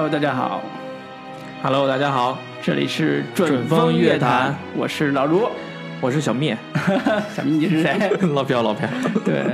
[0.00, 0.62] Hello，大家好
[1.62, 5.46] ，Hello，大家好，这里是准风乐坛，我是老卢。
[6.00, 6.56] 我是小灭，
[7.36, 7.98] 小明你是谁？
[8.32, 8.86] 老朴老朴。
[9.26, 9.44] 对，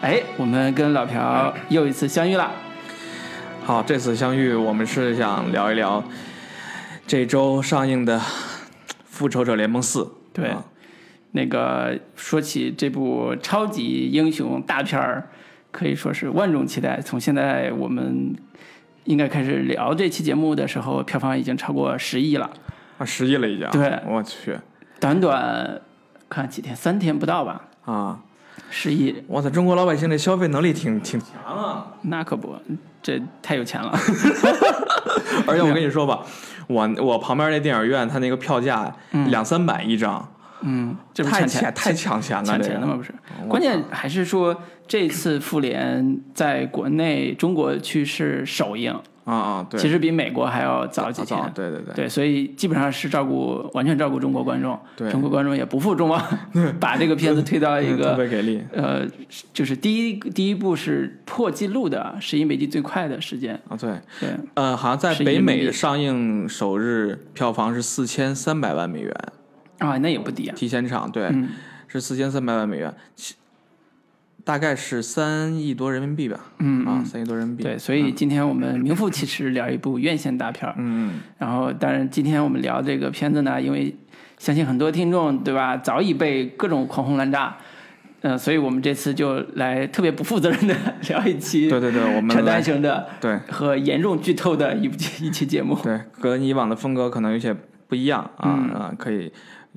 [0.00, 2.50] 哎，我们跟老朴又一次相遇了。
[3.62, 6.02] 好，这次相遇，我们是想聊一聊
[7.06, 8.18] 这周上映的
[9.04, 10.00] 《复仇者联盟四》。
[10.32, 10.64] 对，啊
[11.30, 15.28] 那个说起这部超级英雄大片儿，
[15.70, 17.00] 可以说是万众期待。
[17.00, 18.34] 从现在我们
[19.04, 22.50] 应该开始聊这期节目的时候，票房已经超过十亿了。
[22.98, 23.68] 啊，十亿了已经。
[23.70, 24.56] 对我去
[25.00, 25.80] 短短
[26.28, 28.18] 看几天，三天不到吧，啊！
[28.70, 31.86] 十亿，我操，中国老百姓的消费能力挺挺强啊！
[32.02, 32.56] 那可不，
[33.02, 33.92] 这太有钱了。
[35.46, 36.20] 而且我跟你说吧，
[36.66, 38.92] 我我旁边那电影院，它那个票价
[39.28, 40.33] 两三百一张，嗯，
[41.12, 42.96] 这不太抢钱太抢钱了，抢钱了吗？
[42.96, 43.12] 不是，
[43.48, 48.92] 关键还是说这次复联在国内中国区是首映，
[49.24, 51.38] 啊啊，对，其实比美国还要早几天。
[51.54, 56.22] 对对对对，所以基本上是照顾完全照顾中国观众，对中国观众也不负众望，
[56.80, 58.62] 把这个片子推到一个特个别给力。
[58.72, 59.06] 呃，
[59.52, 69.14] 就是第一第一部是破纪录的十一美金最快的时间，啊，对，对，呃，好像在北美上映首日票房是四千三百万美元，
[69.78, 71.48] 啊，那也不低啊，提前场对，嗯。
[71.86, 73.36] 是四千三百万美元，其
[74.42, 77.62] 大概是三亿多人民币吧，嗯啊，三亿多人民币。
[77.62, 83.94] 对，所以今天我们名副其实聊一部院线大片儿， 嗯，然后，当然，今天我们聊这个片子呢，因为
[84.38, 87.56] 相信很多听众对吧，早已被各种狂轰滥炸，
[88.22, 90.74] 嗯、所以我们这次就来特别不负责任的
[91.08, 93.38] 聊一期对对对，我们扯淡来型的对。
[93.50, 95.78] 和严重剧透的一部一期节目。
[95.80, 97.54] 对，跟以往的风格可能有些
[97.86, 98.70] 不一样啊、嗯。
[98.70, 99.32] 啊，可以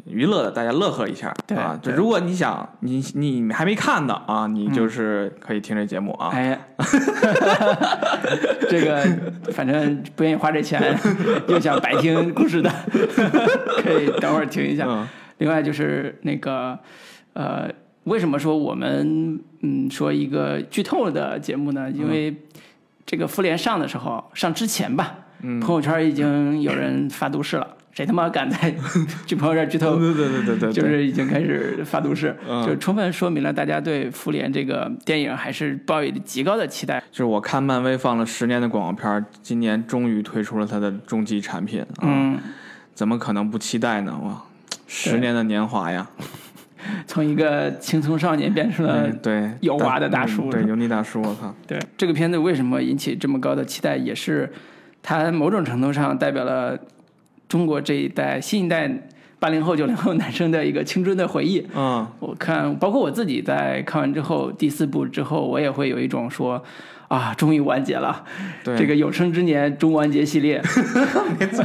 [0.05, 1.77] 娱乐的大家乐呵一下对啊。
[1.81, 6.29] 就如果你想你你还没看的啊，你就是可以听这节目啊。
[6.31, 6.57] 哎，
[8.69, 9.03] 这个
[9.51, 10.97] 反正不愿意花这钱，
[11.47, 12.69] 又想白听故事的，
[13.81, 14.85] 可以等会儿听一下。
[14.87, 15.07] 嗯
[15.39, 16.75] 另外就是那个
[17.33, 17.69] 呃，
[18.05, 21.91] 为什么说我们嗯说一个剧透的节目呢？
[21.91, 22.35] 因为
[23.05, 28.71] 这个复联上的时候，上之前吧，嗯朋友圈已经有人发毒誓了，谁他妈敢在
[29.25, 29.97] 去朋友圈剧透？
[29.97, 32.63] 对对对对对，就是已经开始发毒誓，嗯。
[32.63, 37.01] 就充分说明了大家对复联这个电影还是抱有极高的期待。
[37.09, 42.39] 就是我看漫威放了十年的广告片，今年终于推出了它的终极产品啊，嗯，
[42.93, 44.15] 怎么可能不期待呢？
[44.23, 44.43] 哇，
[44.85, 46.07] 十年的年华呀，
[47.07, 54.53] 从一个青葱少年变成了嗯对，油滑的大叔嗯对，油腻大叔，我靠，对这个片子为什么引起这么高的期待，也是
[55.01, 56.77] 它某种程度上代表了
[57.47, 58.91] 中国这一代新一代
[59.39, 61.65] 八零后、九零后男生的一个青春的回忆。
[61.75, 66.63] 嗯，我看，包括我自己在看完之后，第四部之后，我也会有一种说，
[67.07, 68.25] 啊，终于完结了，
[68.63, 70.61] 对，这个有生之年终完结系列。
[71.39, 71.63] 没 错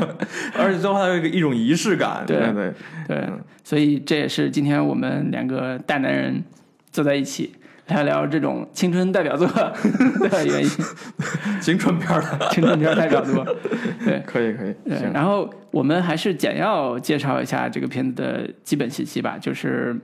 [0.54, 3.28] 而且最后还有一个一种仪式感，对对对，对，
[3.64, 6.44] 所以这也是今天我们两个大男人
[6.90, 7.52] 坐在一起
[7.88, 10.70] 聊聊这种青春代表作的原因，
[11.60, 13.44] 青春片儿的， 青春片代表作。
[14.04, 19.96] 对，可以可以，对，行，然后我们还是简要介绍一下这个片子的基本信息吧，就是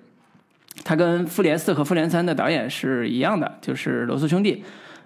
[0.84, 4.64] 它跟《复联四》和《复联三》的导演是一样的，就是罗素兄弟。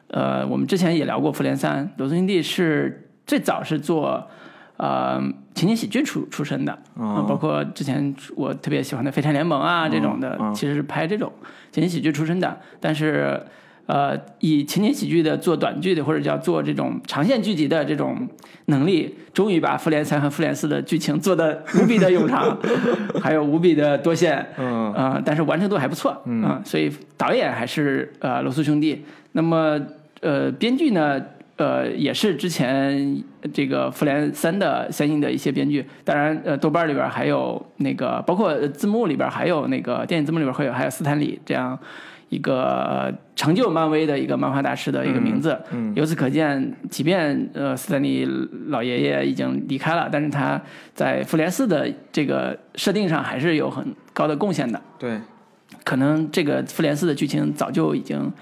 [0.08, 4.28] 呃，我们之前也聊过《复联三》，罗素兄弟是最早是做
[4.82, 5.22] 呃
[5.54, 11.32] 情景喜剧出出身的，哦呃包括之前我特别喜欢的《飞天联盟》啊这种的，嗯其实是拍这种
[11.70, 13.41] 情景喜剧出身的，但是。
[13.84, 18.16] 呃，以情景喜剧的做短剧的，或者叫做这种长线剧集的这种
[18.66, 22.56] 能力，终于把《复联三》和《复联四》的剧情做得无比的冗长，
[23.20, 29.05] 还有无比的多线， 嗯呃，但是完成度还不错，嗯、所以导演还是呃罗素兄弟。
[29.32, 29.78] 那么
[30.20, 31.20] 呃，编剧呢，
[31.56, 33.22] 呃，也是之前
[33.52, 35.84] 这个《复联三》的相应的一些编剧。
[36.04, 41.78] 当然，呃，豆瓣里边还有那个，包括字幕里边还有那个电影字幕里边会有还有斯坦李这样
[42.31, 45.56] 一个成就漫威的一个漫画大师的一个名字。
[45.70, 48.26] 嗯由此可见，即便呃斯坦李
[48.69, 50.60] 老爷爷已经离开了，但是他
[50.94, 54.81] 在复联四的这个设定上还是有很高的贡献的。
[54.99, 55.20] 对，
[55.84, 58.32] 可能这个复联四的剧情早就已经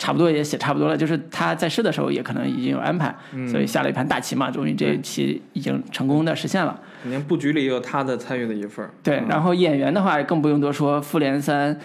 [0.00, 3.14] 差不多也写差不多了，就是他在世的时候也可能已经有安排，
[3.46, 6.80] 所以下了一盘大棋嘛，终于这一期已经成功的实现了。
[7.02, 11.78] 肯定布局里也有他的参与的一份儿对，然后演员的话更不用多说，复联三，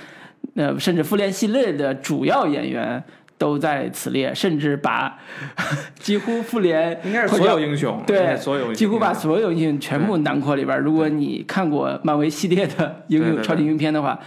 [0.55, 3.03] 呃，甚至复联系列的主要演员
[3.37, 5.19] 都在此列，甚至把
[5.99, 10.79] 几乎复联应该是所有英雄，对所有英雄几乎把所有英雄全部囊括里边。
[10.79, 14.17] 如果你看过漫威系列的英雄超级英雄片的话，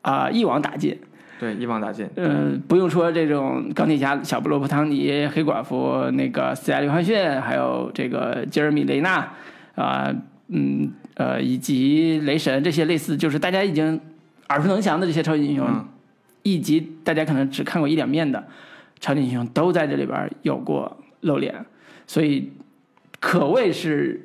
[0.00, 0.98] 啊、一网打尽。
[1.38, 2.08] 对，一网打尽。
[2.16, 9.32] 嗯，不用说这种钢铁侠小布罗伯汤尼、黑寡妇那个斯嘉丽约翰逊，还有这个杰尔米雷纳
[9.74, 10.14] 啊、
[10.48, 14.00] 嗯呃，以及雷神这些类似，就是大家已经
[14.48, 15.84] 耳熟能详的这些超级英雄，嗯
[16.44, 18.42] 以及大家可能只看过一两面的
[19.00, 21.54] 超级英雄，都在这里边有过露脸，
[22.06, 22.50] 所以
[23.20, 24.24] 可谓是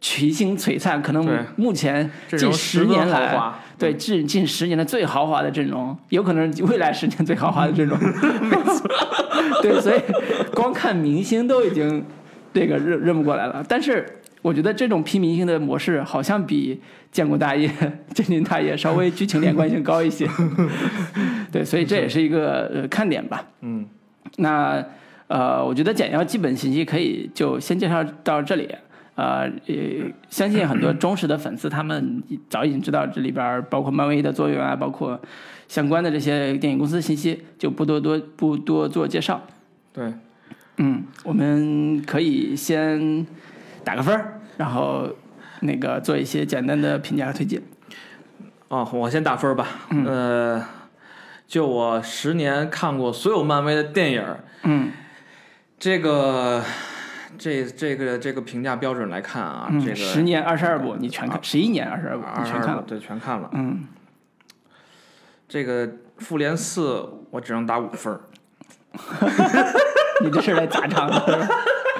[0.00, 1.02] 群星璀璨。
[1.02, 7.96] 可能对目前近十年来华，对近近十年的最豪华的阵容，有可能是未来十年最豪华的阵容。
[8.42, 8.88] 没错，
[9.62, 10.00] 对，所以
[10.52, 12.04] 光看明星都已经
[12.52, 13.64] 这个认认不过来了。
[13.68, 14.04] 但是
[14.42, 16.80] 我觉得这种拼明星的模式，好像比
[17.12, 17.70] 建国大业、
[18.14, 20.28] 建军大业稍微剧情连贯性高一些。
[21.52, 23.46] 对，所以这也是一个呃看点吧。
[23.60, 23.86] 嗯，
[24.38, 24.84] 那
[25.28, 28.68] 呃，我觉得简要基本信息可以就先介绍到这里。
[29.18, 35.20] 呃，也相信很多忠实的粉丝，他们早已经知道这里边包括漫威的作用啊，包括
[35.66, 39.42] 相关的这些电影公司信息，就不多多不多做介绍。
[39.92, 40.14] 对，
[40.76, 43.26] 嗯，我们可以先
[43.82, 45.08] 打个分儿，然后
[45.62, 47.60] 那个做一些简单的评价和推荐。
[48.68, 49.66] 哦，我先打分吧。
[50.06, 50.64] 呃，
[51.48, 54.24] 就我十年看过所有漫威的电影，
[54.62, 54.92] 嗯
[55.76, 56.62] 这个
[57.38, 62.82] 这这个这个评价标准来看啊，这嗯，个十年二十二部你全看，十一年二十二部你全看了。
[62.86, 63.48] 对全看了。
[63.52, 63.84] 嗯，
[65.48, 65.88] 这个
[66.18, 68.20] 复联四我只能打五分儿。
[70.20, 71.48] 你这是来砸场的？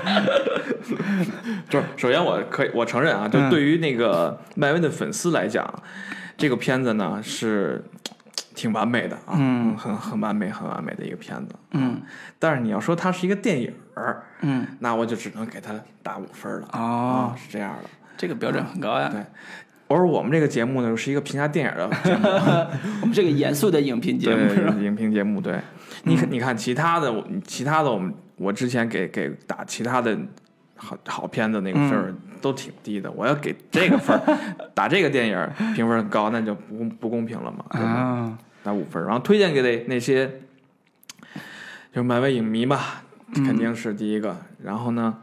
[1.68, 5.72] 就是首先我可以我承认啊，就嗯对于那个漫威的粉丝来讲，
[6.36, 7.84] 这个片子呢是
[8.54, 11.54] 挺完美的啊，嗯很很完美很完美的一个片子。
[11.72, 12.00] 嗯
[12.38, 16.68] 但是你要说它是一个电影儿，嗯，那我就只能给他打五分了。
[16.72, 17.90] 哦啊，，是这样的。
[18.16, 19.08] 这个标准很高呀。
[19.10, 19.22] 对
[19.90, 22.28] 而我们这个节目呢，是一个评价电影的节目，
[23.00, 25.40] 我们是个严肃的影评节目影评节目。
[25.40, 25.58] 对，
[26.02, 30.14] 你看，你看其他的，我其他的，我们我之前给给打其他的
[30.76, 34.38] 好好片子那个分儿都挺低的，我要给这个分儿
[34.74, 37.88] 打这个电影评分高，那就不公不公平了嘛，对吧？
[37.88, 40.26] 啊，打五分，然后推荐给那那些
[41.94, 43.02] 就是漫威影迷吧，
[43.34, 44.36] 肯定是第一个。
[44.62, 45.14] 然后呢，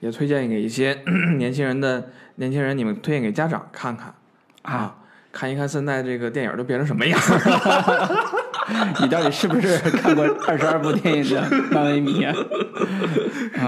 [0.00, 1.02] 也推荐给一些
[1.38, 4.14] 年轻人的年轻人，你们推荐给家长看看
[4.62, 4.96] 啊，
[5.32, 8.10] 看一看现在这个电影都变成什么样儿了。
[9.00, 11.42] 你到底是不是 看过二十二部电影的
[11.72, 12.32] 漫威迷啊？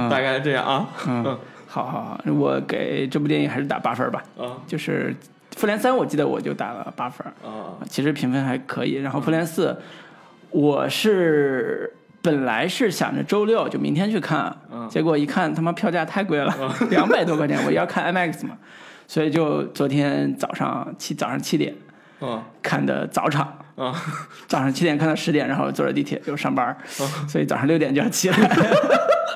[0.08, 0.88] 大概这样啊。
[1.08, 1.25] 嗯，
[1.67, 4.22] 好好好，我给这部电影还是打八分吧。
[4.38, 5.14] 啊就是
[5.58, 8.94] 《复联三》，我记得我就打了八分，啊其实评分还可以。
[8.94, 9.72] 然后《复联四》，
[10.50, 11.93] 我是
[12.24, 14.88] 本来是想着周六就明天去看，嗯。
[14.88, 16.52] 结果一看他妈票价太贵了，
[16.90, 18.56] 两百多块钱，我要看 IMAX 嘛，
[19.06, 21.74] 所以就昨天早上七早上七点
[22.18, 23.58] 啊看的早场。
[23.76, 23.92] 啊！
[24.46, 26.76] 早上七点看到十点，然后坐着地铁就上班，
[27.26, 28.36] 所以早上六点就要起来。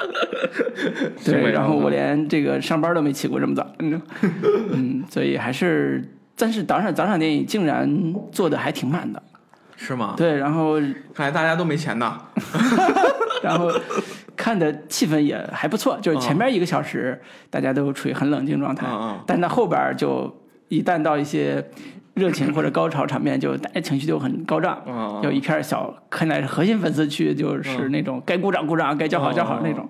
[1.26, 4.00] 对，然后我连这个上班都没起过这么早，嗯，
[4.70, 9.20] 嗯，所以还是，但是早上早场电影竟然做的还挺满的，
[9.78, 10.14] 是吗？
[10.16, 10.74] 对，然后
[11.14, 12.20] 看来大家都没钱呐。
[13.42, 13.70] 然后
[14.36, 18.86] 看的气氛也还不错，就是前面一个小时大家都处于很冷静状态，
[19.26, 21.64] 但是到后边就一旦到一些
[22.14, 29.88] 热情或者高潮场面，就大家情绪就很高涨，嗯有一片小看来是核心粉丝区，就是那种该鼓掌鼓掌，该叫好叫好那种。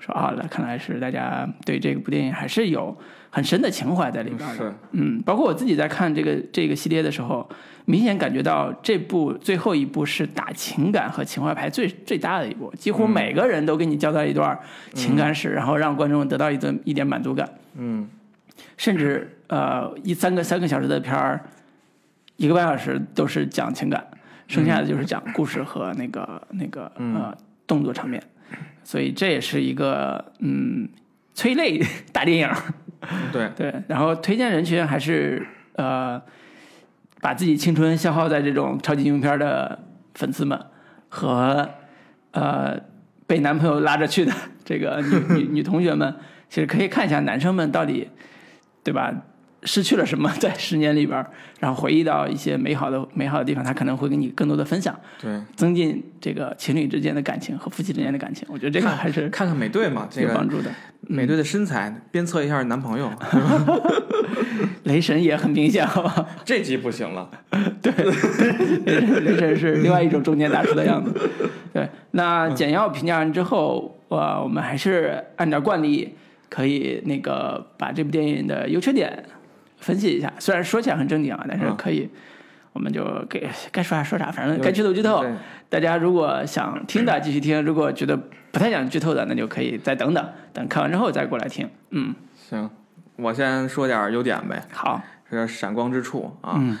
[0.00, 2.96] 说啊，那看来是大家对这部电影还是有
[3.30, 4.56] 很深的情怀在里边的。
[4.56, 7.48] 是嗯，包括我自己在看这个这个系列的时候，
[7.84, 14.58] 明显感觉到这部最后一部是打情感和情怀牌最最大的一部，几乎每个人都给你交代一段
[14.94, 17.48] 情感史，然后让观众得到一顿一点满足感。
[17.76, 18.08] 嗯
[18.76, 21.40] 甚至呃一三个三个小时的片儿，
[22.36, 24.04] 一个半小时都是讲情感，
[24.46, 28.22] 剩下的就是讲故事和那个那个呃动作场面，
[28.82, 30.88] 所以这也是一个嗯
[31.34, 31.80] 催泪
[32.12, 32.48] 大电影。
[33.32, 36.20] 对，对，然后推荐人群还是呃，
[37.20, 39.78] 把自己青春消耗在这种超级英雄片的
[40.14, 40.58] 粉丝们
[41.08, 41.68] 和
[42.32, 42.78] 呃
[43.26, 44.32] 被男朋友拉着去的
[44.64, 46.14] 这个女女女同学们，
[46.48, 48.10] 其实可以看一下男生们到底
[48.82, 49.12] 对吧？
[49.64, 51.24] 失去了什么 在十年里边，
[51.60, 58.46] 然后回忆到一些美好的美好的地方，他可能会跟你更多的分享，对，增进这个情侣之间的感情和夫妻之间的感情。
[58.50, 60.70] 我觉得这个还是看看美队嘛， 这个有帮助的。
[61.02, 63.10] 美队的身材，鞭策一下男朋友。
[64.84, 66.26] 雷神也很明显，好吧？
[66.44, 67.28] 这集不行了。
[67.84, 71.12] 雷神雷神是另外一种中年大叔的样子。
[71.72, 76.14] 对，那简要评价完之后，呃，我们还是按照惯例，
[76.48, 79.24] 可以那个把这部电影的优缺点
[79.80, 80.32] 分析一下。
[80.38, 82.08] 虽然说起来很正经啊，但是可以，
[82.72, 85.24] 我我们就给该说啥说啥，反正该剧透剧透。
[85.68, 88.16] 大家如果想听的继续听，如果觉得
[88.52, 91.68] 不太想剧透的，那就可以再等等，等看完之后再过来听。
[91.90, 92.70] 嗯，行，
[93.16, 96.54] 我先说点优点呗，好，说点闪光之处啊。
[96.56, 96.78] 嗯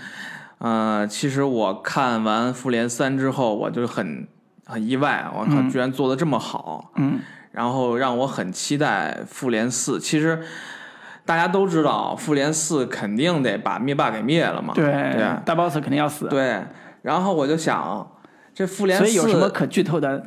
[0.58, 4.28] 呃，其实我看完《复联三》之后，我就很
[4.66, 7.18] 很意外，我靠，嗯居然做的这么好，嗯
[7.50, 9.98] 然后让我很期待《复联四》。
[10.00, 10.40] 其实
[11.28, 16.64] 大家都知道，《复联四》肯定得把灭霸给灭了嘛，对对啊大 boss 肯定要死，对。
[17.02, 18.10] 然后我就想，
[18.54, 20.24] 这《复联四》所以有什么可剧透的？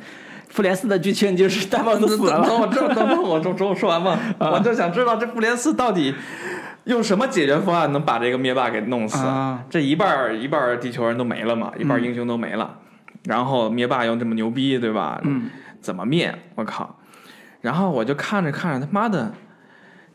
[0.48, 2.36] 复联四的剧情就是大 boss 死了。
[2.36, 6.14] 等等我这等等我这我说完嘛，我就想知道这复联四到底
[6.84, 9.26] 用什么解决方案能把这个灭霸给弄死？
[9.26, 12.78] 啊这一半儿一半儿地球人都没了嘛，一半儿英雄都没了，
[13.24, 15.20] 然后灭霸又这么牛逼，对吧？
[15.24, 16.32] 嗯，怎么灭？
[16.54, 16.96] 我靠！
[17.60, 19.32] 然后我就看着看着，他妈的，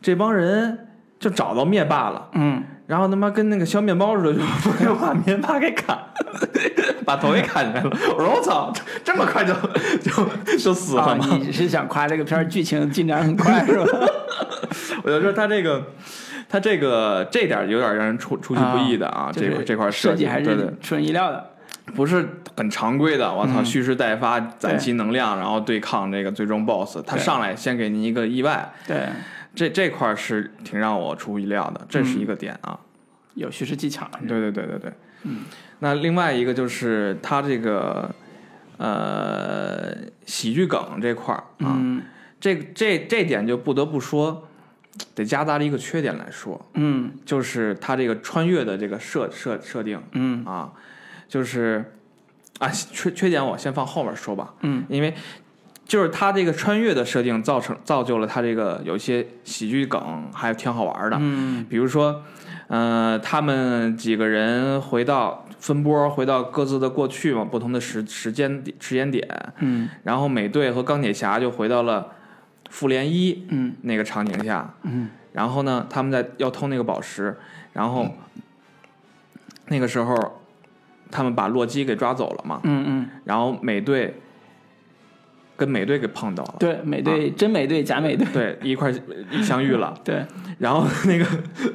[0.00, 0.88] 这帮人
[1.18, 5.98] 就找到灭霸了，嗯，然后他妈跟那个削面包似的，就就把灭霸给砍，
[7.04, 7.90] 把头给砍下来了。
[8.16, 8.72] 我说我操，
[9.04, 9.52] 这么快就
[10.02, 11.18] 就就死了？
[11.40, 13.86] 你是想夸这个片儿剧情进展很快 是吧？
[15.02, 15.82] 我就说他这个，
[16.48, 21.52] 他这个这点有点让人出出其不意的啊，就是这块这块计还是出人意料的。
[21.94, 23.32] 不是很常规的。
[23.32, 26.98] 我操，嗯蓄势待发，攒齐能量，然后对抗这个最终 BOSS。
[27.06, 29.08] 他上来先给您一个意外，对，
[29.58, 32.78] 这这块是挺让我出乎意料的，这是一个点啊。
[33.34, 34.08] 有叙事技巧。
[34.20, 34.92] 对对对对对。
[35.24, 35.40] 嗯。
[35.80, 38.14] 那另外一个就是他这个
[38.76, 39.96] 呃
[40.26, 42.02] 喜剧梗这块儿啊，嗯
[42.38, 44.48] 这这这点就不得不说，
[45.16, 46.64] 得夹杂着一个缺点来说。
[46.74, 50.72] 嗯就是它这个穿越的这个设设设定嗯啊，
[51.28, 51.92] 就是
[52.60, 55.12] 啊缺缺点我先放后面说吧，嗯因为
[55.88, 61.64] 就是他这个穿越的设定造成造就了他这个有一些喜剧梗，还挺好玩的，嗯。
[61.68, 62.22] 比如说
[62.68, 69.26] 呃他们几个人回到分波回到各自的过去嘛，不同的时时间点时间点，
[69.60, 69.88] 嗯。
[70.04, 72.08] 然后美队和钢铁侠就回到了
[72.68, 73.74] 复联一嗯。
[73.80, 75.08] 那个场景下，嗯。
[75.32, 77.34] 然后呢，他们在要偷那个宝石，
[77.72, 78.06] 然后
[79.68, 80.42] 那个时候
[81.10, 84.20] 他们把洛基给抓走了嘛，嗯嗯，然后美队
[85.58, 88.92] 跟美队给碰到了，对，美队真美队假美队，对，一块
[89.42, 90.24] 相遇了， 对，
[90.58, 91.26] 然后那个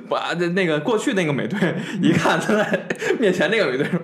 [0.09, 1.59] 把那个过去那个美队
[2.01, 2.79] 一看他在
[3.19, 3.99] 面前那个美队说，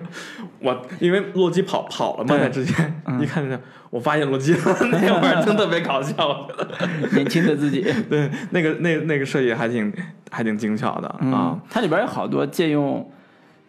[0.60, 3.18] 我因为洛基跑跑了嘛，之前、嗯。
[3.22, 3.58] 一看见
[3.88, 4.60] 我发现洛基了，
[4.92, 6.46] 那会儿真特别搞笑，
[7.12, 7.80] 年轻的自己。
[8.10, 9.90] 对，那个那那个设计还挺
[10.30, 11.18] 还挺精巧的啊。
[11.22, 13.10] 嗯，它里边有好多借用，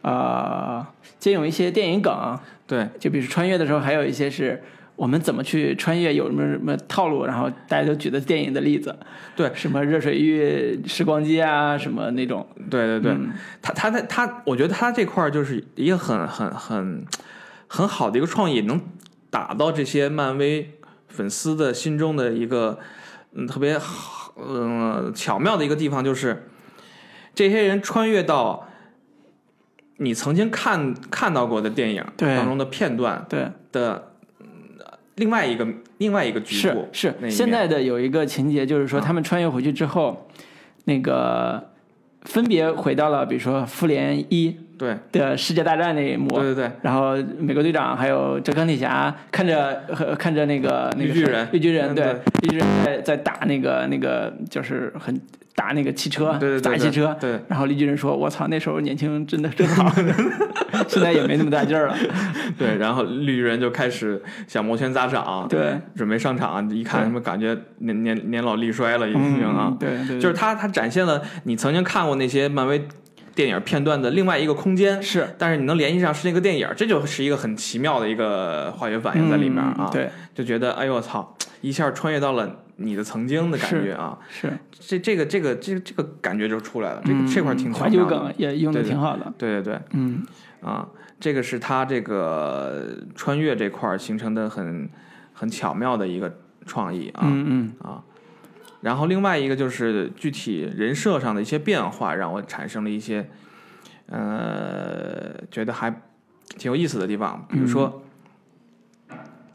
[0.02, 0.86] 呃，
[1.18, 2.38] 借用一些电影梗，
[2.68, 4.62] 对，就比如穿越的时候，还有一些是
[5.02, 8.96] 我们怎么去穿越，有什么什么套路，然后大家都举的电影的例子，
[9.36, 9.52] 对。
[9.56, 13.34] 什么热水浴、时光机啊，什么那种，对对对，嗯。
[13.64, 17.04] 他他他他，我觉得他这块儿就是一个很很很
[17.66, 18.80] 很好的一个创意，能
[19.32, 20.78] 打到这些漫威
[21.08, 22.78] 粉丝的心中的一个
[23.34, 26.48] 嗯特别好嗯、巧妙的一个地方，就是
[27.34, 28.68] 这些人穿越到
[29.98, 34.11] 你曾经看看到过的电影当中的片段对，的嗯
[35.22, 35.68] 另外一个
[36.00, 37.30] 另外一个局是部是是。
[37.30, 39.04] 现在的有一个情节，就是说啊。
[39.06, 40.28] 他们穿越回去之后，
[40.86, 41.70] 那个
[42.24, 44.98] 分别回到了，比如说复联一对。
[45.12, 46.72] 的世界大战那一幕，对对对。
[46.82, 51.48] 然后美国队长还有这钢铁侠看着和看着那个那个绿巨人。
[51.52, 52.16] 绿巨人嗯对。
[52.42, 55.22] 绿巨人在在打那个那个就是很
[55.56, 57.40] 打那个汽车，对对对打汽车，对。
[57.48, 59.92] 然后绿巨人说：“我操，那时候年轻真的真好，
[60.88, 61.96] 现在也没那么大劲儿了。
[62.58, 67.06] 对，然后绿巨人就开始想摩拳擦掌，对，准备上场，一看对。
[67.06, 69.68] 他们感觉年年年老力衰了，已经啊。
[69.72, 72.88] 嗯，，对对，就是他他展现了你曾经看过那些漫威
[73.36, 75.36] 电影片段的另外一个空间，是。
[75.38, 90.26] 但是你能联系上是那个电影，这就是一个很奇妙的一个化学反应在里面啊，嗯对，就觉得哎呦我操，一下穿越到了你的曾经的感觉啊，是这这个这个这个这个感觉就出来了，这个这块挺怀旧梗也用的挺好的，对对对，嗯
[90.62, 90.88] 啊，
[91.20, 94.90] 这个是他这个穿越这块儿形成的很
[95.34, 98.04] 很巧妙的一个创意啊、嗯嗯啊。
[98.82, 103.30] 然后另外一个就是具体人设上的一些变化，让我产生了一些
[104.08, 105.90] 呃觉得还
[106.58, 108.04] 挺有意思的地方，比如说、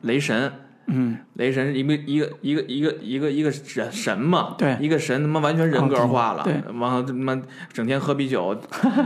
[0.02, 0.52] 雷神。
[0.87, 7.40] 嗯，雷神一个一个一个一个一个一个神神嘛，对一个神他妈完全人格化了，哦对完了他妈
[7.73, 8.57] 整天喝啤酒，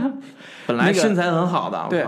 [0.67, 2.05] 本来身材很好的，我对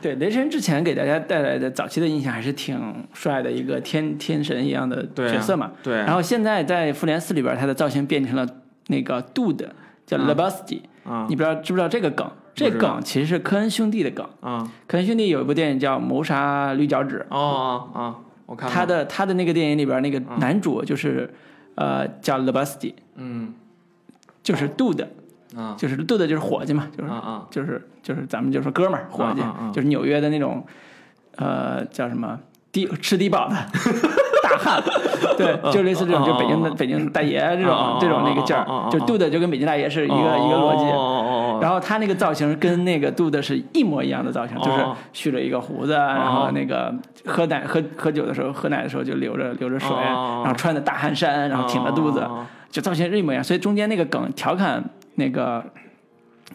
[0.00, 2.78] 对，雷神之前给大家带来的早期的印象还是挺
[3.14, 5.72] 帅的一个天天神一样的角色嘛。
[5.82, 8.46] 对，然后现在在复联四里边，他的造型变成了
[8.88, 9.66] 那个 Dude，
[10.06, 12.30] 叫嗯 Lebowski，、啊你不知道知不知道这个梗？
[12.54, 14.26] 这梗其实是科恩兄弟的梗。
[14.40, 18.14] 啊科恩兄弟有一部电影叫《谋杀绿脚趾哦哦哦，
[18.46, 21.32] 我》，看他的他的那个电影里边那个男主就是
[21.74, 23.52] 呃叫 l e b a s t i 嗯。
[24.42, 25.08] 就是杜的，
[25.56, 27.10] 啊就是的就是伙计嘛，就是
[27.50, 29.40] 就是就是咱们就说哥们儿伙计
[29.72, 30.64] 就是纽约的那种
[31.34, 32.38] 呃叫什么
[32.70, 33.56] 低吃低保的
[34.48, 34.82] 大汉，
[35.36, 40.84] 对，就类似这种，就北京的北京大爷这种这种那个劲儿，就杜的就跟北京大爷是一个一个逻辑。
[41.60, 44.94] 然后他那个造型跟那个杜的是一模一样的造型，就是哦。
[45.12, 50.42] 蓄了一个胡子，然后那个喝奶喝喝酒的时候喝奶的时候就流着流着水，哦。
[50.44, 52.44] 然后穿的大汗衫，然后挺着肚子，哦。
[52.70, 53.42] 就造型是一模一样。
[53.42, 54.84] 所以中间那个梗调侃
[55.14, 55.64] 那个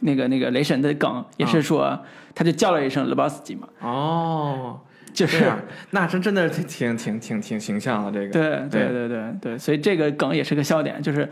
[0.01, 1.97] 那个那个雷神的梗也是说，
[2.35, 4.79] 他就叫了一声 l e b o s k y 嘛，哦，
[5.13, 5.51] 就是
[5.91, 8.31] 那真真的是挺挺挺挺形象的这个。
[8.31, 11.29] 对对对对对对，所以这个梗也是个笑点，就是，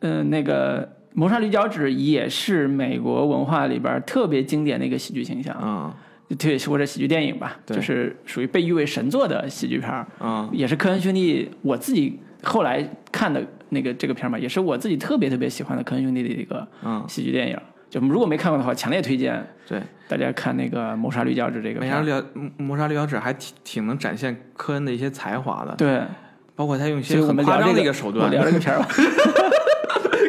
[0.00, 5.96] 嗯、那个谋杀驴脚趾也是美国文化里边特别经典的一个喜剧形象，啊
[6.38, 17.58] 对，或者喜剧电影吧，对就是属于被誉为神作的喜剧片儿，嗯也是科恩兄弟我自己后来看的那个这个片儿嘛，也是我自己特别特别喜欢的科恩兄弟的一个嗯，喜剧电影。
[18.00, 21.80] 就如果没看过的话，强烈推荐对，大家看那个《谋杀绿脚趾》这个。
[21.80, 22.24] 谋杀绿脚
[22.56, 26.02] 谋杀绿脚趾还挺挺能展现科恩的一些才华的，对，
[26.56, 28.28] 包括他用一些很夸张的一个手段。
[28.32, 28.88] 聊这个片儿吧。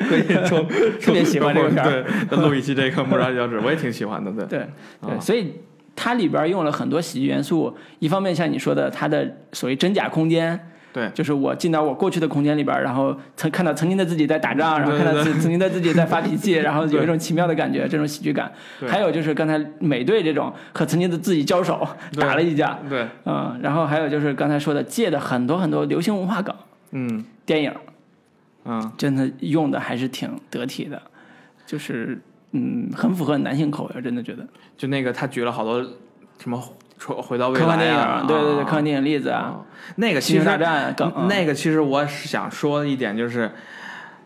[0.08, 0.64] 可以 说
[1.02, 4.32] 特别喜欢这个片儿对，再录一期这个谋杀绿脚趾，我也挺喜欢的。
[4.32, 4.68] 对，对啊
[5.08, 5.56] 对，所以
[5.96, 7.76] 它里边用了很多喜剧元素。
[7.98, 10.60] 一方面像你说的，它的所谓真假空间，
[10.96, 11.10] 对。
[11.10, 18.50] 就是我进到我过去的空间里边，然后曾看到曾经的自己在打仗，然后看到对自 曾经的自己在发脾气，然后有一种奇妙的感觉，这种喜剧感。
[18.80, 18.88] 对。
[18.90, 21.86] 还有就是刚才美队这种和曾经的自己交手
[22.18, 26.56] 打了一架，对，嗯，然后还有就是刚才说的借的很多很多流行文化梗，
[26.92, 27.26] 嗯。
[27.46, 27.72] 电影
[28.64, 31.00] 嗯，真的用的还是挺得体的，
[31.68, 32.20] 就是
[32.54, 34.44] 嗯，很符合男性口味，真的觉得。
[34.76, 35.80] 就那个他举了好多
[36.40, 36.60] 什么
[37.06, 39.56] 回回到未科幻电影，对对对，啊科幻电影例子啊，啊，
[39.98, 43.52] 那个其实大战梗，嗯那个其实我是想说一点，就是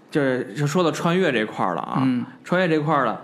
[0.10, 3.22] 就是就说到穿越这块儿了啊，嗯穿越这块儿了。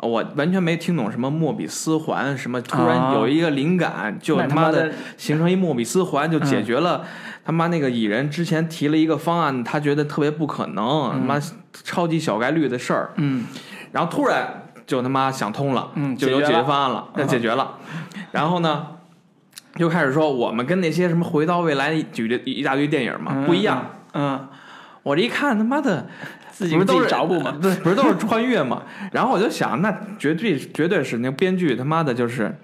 [0.00, 7.02] 我完全没听懂什么莫比斯环，什么突然啊有一个灵感，就他妈的的形成一莫比斯环，就解决了
[7.46, 11.40] 他妈那个蚁人之前提了一个方案，他觉得特别不可能，他妈
[11.72, 13.46] 超级小概率的事儿，嗯
[13.92, 17.74] 然后突然就他妈想通了，嗯就有解解决方案了，那解决了。
[18.32, 18.86] 然后呢，
[19.74, 23.90] 就开始说我们跟那些什么回到未来举的一大堆电影嘛、嗯不一样。
[24.14, 24.48] 嗯，
[25.02, 26.06] 我这一看他妈的，
[26.50, 28.82] 自己不是都是找补嘛，对， 不是都是穿越嘛？
[29.12, 32.56] 然后我就想，那绝对绝对是那编剧他妈的就是，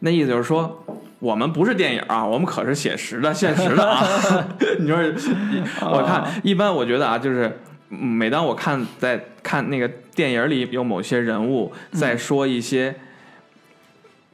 [0.00, 0.84] 那意思就是说。
[1.20, 4.06] 我们不是电影啊，我们可是写实的、现实的啊！
[4.78, 4.96] 你说，
[5.90, 12.94] 我看一般，我觉得啊，就是嗯每当我看在看那个电影里有某些人物在说一些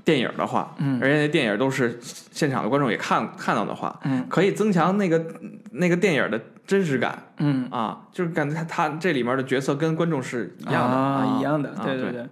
[0.04, 0.98] 电影的话，嗯。
[1.02, 4.26] 而且那电影都是现场的观众也看看到的话，嗯。
[4.28, 5.24] 可以增强那个
[5.72, 7.68] 那个电影的真实感嗯。
[7.70, 10.96] 啊，就是感觉他他这里面的角色跟观众是一样的。
[10.96, 12.26] 啊，一样的，啊对对对。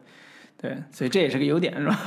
[0.60, 1.98] 对，所以这也是个优点，是吧？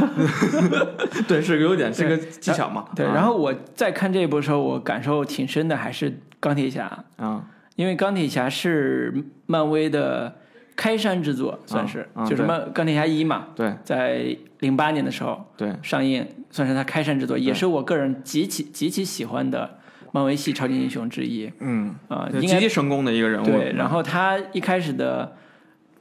[1.28, 2.86] 对，是个优点， 是个技巧嘛。
[2.96, 3.12] 对，啊。
[3.14, 7.44] 然后我在看这一部的时候，我感受挺深的，还是钢铁侠，啊，
[7.76, 9.14] 因为钢铁侠是
[9.46, 10.36] 漫威的
[10.76, 13.74] 开山之作，算是，啊就是漫钢铁侠一嘛，对。
[13.84, 15.74] 在零八年的时候对。
[15.82, 19.78] 上映，算是他开山之作，也是我个人极其极其喜欢的
[20.12, 21.52] 漫威系超级英雄之一。
[21.60, 23.46] 嗯，啊、极其成功的一个人物。
[23.46, 25.36] 对，然后他一开始的，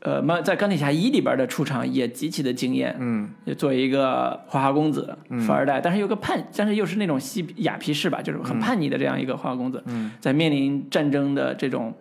[0.04, 11.92] 呃，漫在钢铁侠一里边的出场也极其的惊艳，嗯作为一个花花公子、富二代，但是有个叛，但是又是那种嬉雅皮士吧，就是很叛逆的这样一个花花公子，嗯在面临战争的这种。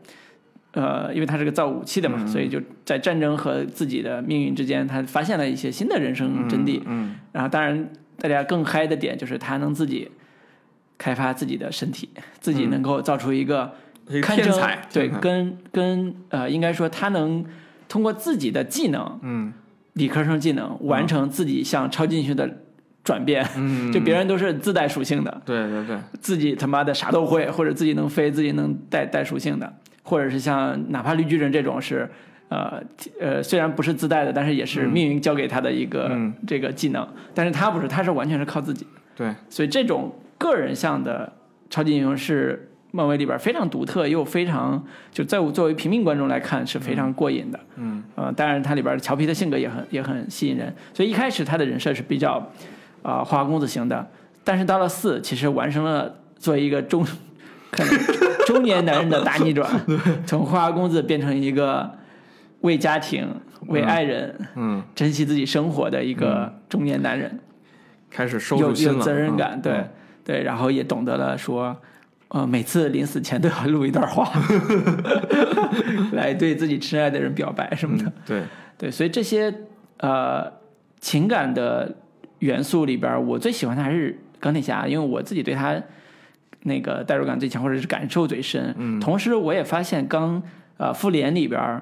[0.75, 6.81] 呃，因为他是个造武器的嘛，嗯所以就在战争和自己的命运之间，他发现了一些新的人生真谛。
[6.87, 10.09] 嗯然后，当然大家更嗨的点就是他能自己
[10.97, 13.71] 开发自己的身体，自己能够造出一个
[14.07, 17.45] 天才，对，跟跟呃，应该说他能
[17.93, 19.53] 通过自己的技能，嗯。
[19.93, 22.49] 理科生技能完成自己向超级英雄的
[23.03, 23.47] 转变。
[23.56, 32.10] 嗯，就别人都是自带属性的，对对对，自己他妈的啥都会，或者自己能飞，自己能带带属性的，或者是像哪怕绿巨人这种是，
[32.49, 32.82] 呃
[33.21, 36.34] 呃，虽然不是自带的，但是也是命运交给他的一个、嗯。
[36.47, 38.88] 这个技能，但是他不是，他是完全是靠自己。
[39.15, 41.32] 对，所以这种个人向的
[41.69, 47.60] 超级英雄是漫威里边非常独特又非常就在我作为平民观众来看是非常过瘾的。
[47.77, 48.03] 嗯。
[48.15, 52.38] 呃，当然它里边调皮的性格也很也很吸引人，所以一开始他的人设是比较
[53.01, 54.08] 啊、花花公子型的，
[54.43, 57.03] 但是到了四，其实完成了作为一个中
[57.71, 57.99] 可能
[58.45, 59.67] 中年男人的大逆转，
[60.27, 61.89] 从花花公子变成一个
[62.62, 63.27] 为家庭、
[63.67, 67.39] 为爱人、嗯，珍惜自己生活的一个中年男人，
[68.12, 69.62] 开始收有有责任感，嗯。
[69.62, 69.84] 对、
[70.23, 71.75] 对，然后也懂得了说，
[72.33, 74.27] 呃，每次临死前都要录一段话，
[76.13, 78.05] 来对自己挚爱的人表白什么的。
[78.05, 78.41] 嗯对，
[78.75, 79.53] 对，所以这些
[79.97, 80.51] 呃
[80.99, 81.95] 情感的
[82.39, 85.79] 元素里边，我最喜欢的还是钢铁侠，因为我自己对他
[86.63, 88.73] 那个代入感最强，或者是感受最深。
[88.79, 90.41] 嗯，同时我也发现刚
[90.77, 91.79] 呃复联里边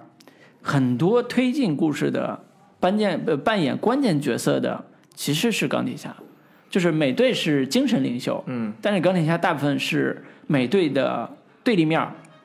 [0.61, 2.37] 很多推进故事的
[2.77, 4.83] 关键呃扮演关键角色的
[5.15, 6.13] 其实是钢铁侠，
[6.71, 11.29] 就是美队是精神领袖，嗯，但是钢铁侠大部分是美队的
[11.63, 12.01] 对立面，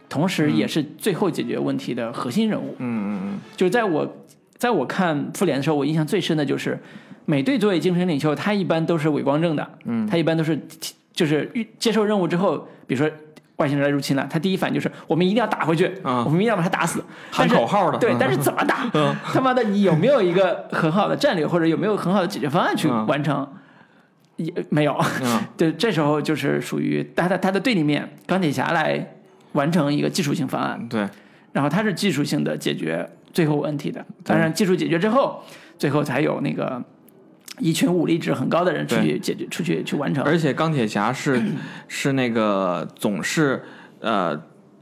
[0.08, 2.74] 同时也是最后解决问题的核心人物。
[2.78, 4.16] 嗯嗯嗯就是在我
[4.56, 6.76] 在我看复联的时候，我印象最深的就是
[7.24, 10.60] 美队作为精神领袖，他一般都是伪光正的，嗯，他一般都是
[11.12, 13.08] 就是接受任务之后，比如说
[13.56, 18.90] 外星人来入侵了，他第一反应就是我们一定要打回去，啊我们一定要把他打死，喊口号的嗯，对但是怎么打？
[19.32, 23.48] 他妈的，你有没有一个很好的战略，或者有没有很好的解决方案去嗯完成？
[24.37, 25.40] 也没有，嗯。
[25.57, 29.14] 对，这时候就是属于他的他的对立面钢铁侠来
[29.53, 31.09] 完成一个技术性方案，嗯，对，
[31.53, 34.05] 然后他是技术性的解决最后问题的。
[34.25, 35.42] 当然，技术解决之后，
[35.79, 36.83] 最后才有那个
[37.59, 40.22] 一群武力值很高的人出去解决、出去去完成。
[40.25, 41.42] 而且钢铁侠是
[41.88, 43.62] 是那个总是
[44.01, 44.38] 呃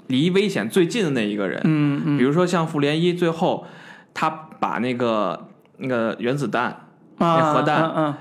[0.08, 2.18] 离危险最近的那一个人，嗯嗯。
[2.18, 3.64] 比如说像复联一最后
[4.12, 6.80] 他把那个那个原子弹啊，
[7.18, 8.14] 那核弹嗯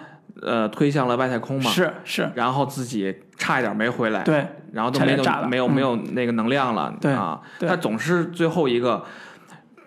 [0.45, 7.69] 呃推向了外太空嗯，嘛，是是，然后自己差一点没回来，对然后都没有没有没有那个能量了，对啊，对。
[7.69, 9.03] 他总是最后一个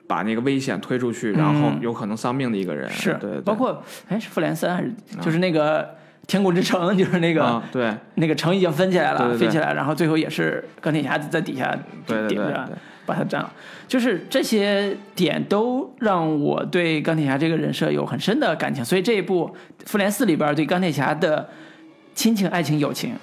[0.06, 5.94] 把那个危险推出去，然后有可能丧命的一个人，嗯是，对，对包括哎是复联三还是就是那个
[6.26, 11.76] 天空之城，就是那个、啊，对那个城已经分起来了，对对对飞起来，然后最后也是钢铁侠在底下
[12.06, 12.76] 顶着对
[13.06, 13.52] 把它占了。
[13.86, 19.48] 就是这些点都让我对钢铁侠这个人设有很深的感情，所以这一部
[19.88, 21.48] 《复联四》里边对钢铁侠的
[22.14, 23.14] 亲情、爱情、友情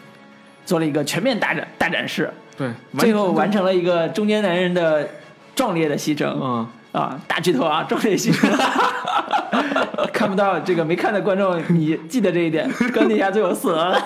[0.66, 5.06] 做了一个全面大展大展示，对，最后完成了一个中年男人的
[5.54, 6.34] 壮烈的牺牲。
[6.42, 6.68] 嗯。
[6.94, 8.48] 啊，大巨头啊，壮烈牺牲！
[10.14, 12.72] 看不到这个没看的观众，你记得这一点。
[12.94, 14.00] 钢铁侠最后 死了，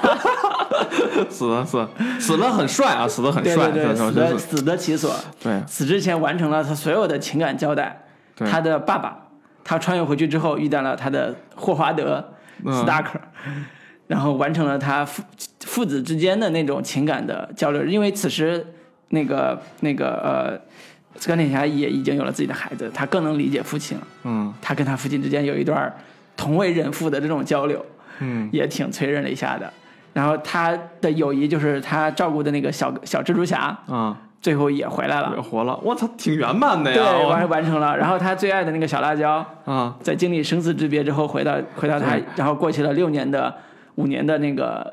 [1.30, 5.14] 死了死了死了很帅啊，死的很帅，对对对，死的死得其所。
[5.44, 8.06] 对死之前完成了他所有的情感交代。
[8.36, 9.18] 对他的爸爸，
[9.64, 13.20] 他穿越回去之后遇到了他的霍华德嗯斯达克，
[14.08, 15.24] 然后完成了他父
[15.66, 17.84] 父子之间的那种情感的交流。
[17.84, 18.74] 因为此时
[19.10, 20.60] 那个那个呃，
[21.26, 24.08] 钢铁侠也已经有了自己的孩子，他更能理解父亲了。
[24.24, 24.54] 嗯。
[24.62, 25.92] 他跟他父亲之间有一段
[26.36, 27.84] 同为人父的这种交流，
[28.20, 28.50] 嗯。
[28.52, 29.72] 也挺催人泪下的。
[30.14, 37.96] 然后他的友谊就是他照顾的那个小小蜘蛛侠，啊，最后也回来了，也活了，我操，挺圆满的，呀，对完完成了。
[37.96, 43.54] 然后他最爱的那个小辣椒，啊，在经历生死之别之后，回到回到他，然后过去了六年的
[43.96, 44.92] 五年的那个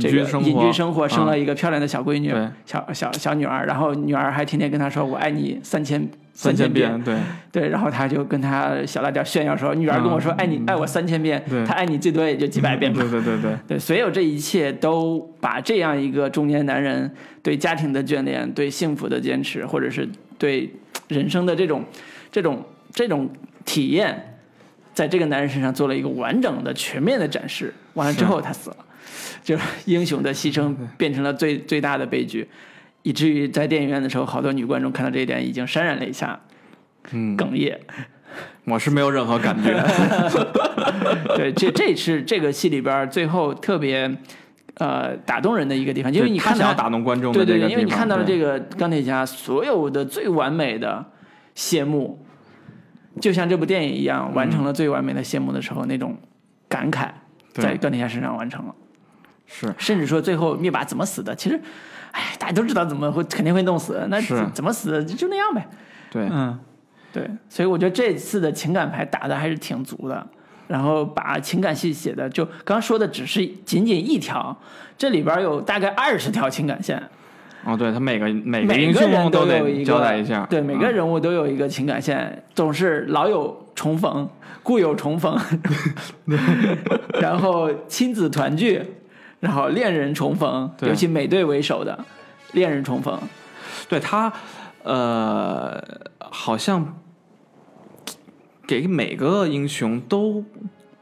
[0.00, 7.16] 这个隐居生活，隐居生活，生啊了一个漂亮的小闺女，对小小小女儿，然后女儿还天天跟他说“我爱你三千三千遍”，对
[7.52, 13.00] 对，然后他就跟他小辣椒炫耀说：“女儿跟我说爱你，爱我三千遍对，他爱你最多也就几百遍吧。
[13.02, 17.10] 对对对对，对，所有这一切都把这样一个中年男人
[17.42, 20.72] 对家庭的眷恋、对幸福的坚持，或者是对
[21.08, 21.84] 人生的这种、
[22.32, 23.28] 这种、这种
[23.66, 24.38] 体验，
[24.94, 27.72] 在这个男人身上做了一个完整的、全面的展示。
[27.92, 28.76] 完了之后，他死了，
[29.42, 32.48] 就是英雄的牺牲变成了最最大的悲剧，
[33.02, 36.40] 以至于在电影院的时候，好多女观众看到这一点已经潸然泪下，
[37.12, 37.78] 嗯，哽咽。
[38.66, 39.72] 我是没有任何感觉，
[41.36, 44.10] 对，这这是这个戏里边最后特别
[44.78, 51.04] 呃打动人的一个地方，因为你看到他想要打动观众的对对因为你看到了这个，钢铁侠所有的最完美的
[51.54, 52.26] 谢幕，
[53.20, 56.16] 就像这部电影一样，完成了最完美的谢幕的时候，那种
[56.68, 57.08] 感慨
[57.52, 58.74] 在钢铁侠身上完成了。
[59.46, 59.74] 是。
[59.78, 61.60] 甚至说最后灭霸怎么死的，其实，
[62.12, 64.44] 哎，大家都知道怎么会肯定会弄死，那是。
[64.52, 65.66] 怎么死的就就那样呗。
[66.10, 66.58] 对，嗯，
[67.12, 70.26] 对，所以我觉得这次的情感牌打的还是挺足的，
[70.68, 74.56] 然后把情感戏写的，就刚说的只是仅仅一条，
[74.96, 77.02] 这里边有大概二十条情感线，
[77.64, 80.92] 哦，对他每个每个每个英雄人有得一个交代一下，对，每个嗯。
[80.94, 84.28] 人物都有一个情感线，总是老有重逢，
[84.62, 85.36] 故友重逢，
[87.20, 88.80] 然后亲子团聚，
[89.44, 91.96] 然后恋人重逢，尤其美队为首的
[92.52, 93.16] 恋人重逢，
[93.88, 94.32] 对他，
[94.82, 95.78] 呃，
[96.18, 96.98] 好像
[98.66, 100.42] 给每个英雄都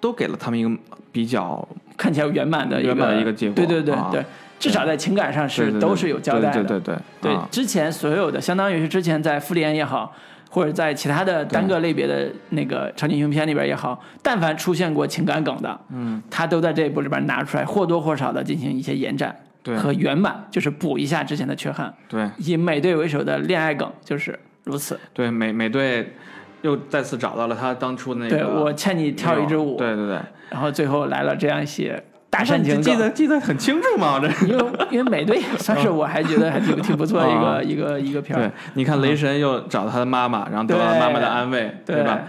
[0.00, 0.70] 都给了他们一个
[1.12, 4.24] 比较看起来圆满的一个圆满的一个结果对对对啊对，
[4.58, 6.64] 至少在情感上是都是有交代的。
[6.64, 10.12] 对对对对对啊之前所有的，相当于是之前在复联也好，
[10.54, 19.74] 或者在其他的单个类别的那个场景英雄片里边也好，但凡出现过情感梗的，嗯，他都在这一部里边拿出来，或多或少的进行一些延展对。
[19.78, 21.94] 和圆满，就是补一下之前的缺憾。
[22.06, 22.28] 对。
[22.36, 25.00] 以美队为首的恋爱梗就是如此。
[25.14, 26.12] 对，美美队
[26.60, 32.82] 又再次找到了他当初那个，对我欠你跳一支舞，对对对，然后最后来了这样一些大煽情梗。
[32.82, 34.46] 记得记得很清楚嘛，这。
[34.46, 42.20] 因为 因为美队算是我还觉得还挺挺不错的一个、啊一个一个片对儿。，你看雷神又找到他的妈妈，然后得到了妈妈的安慰，对吧？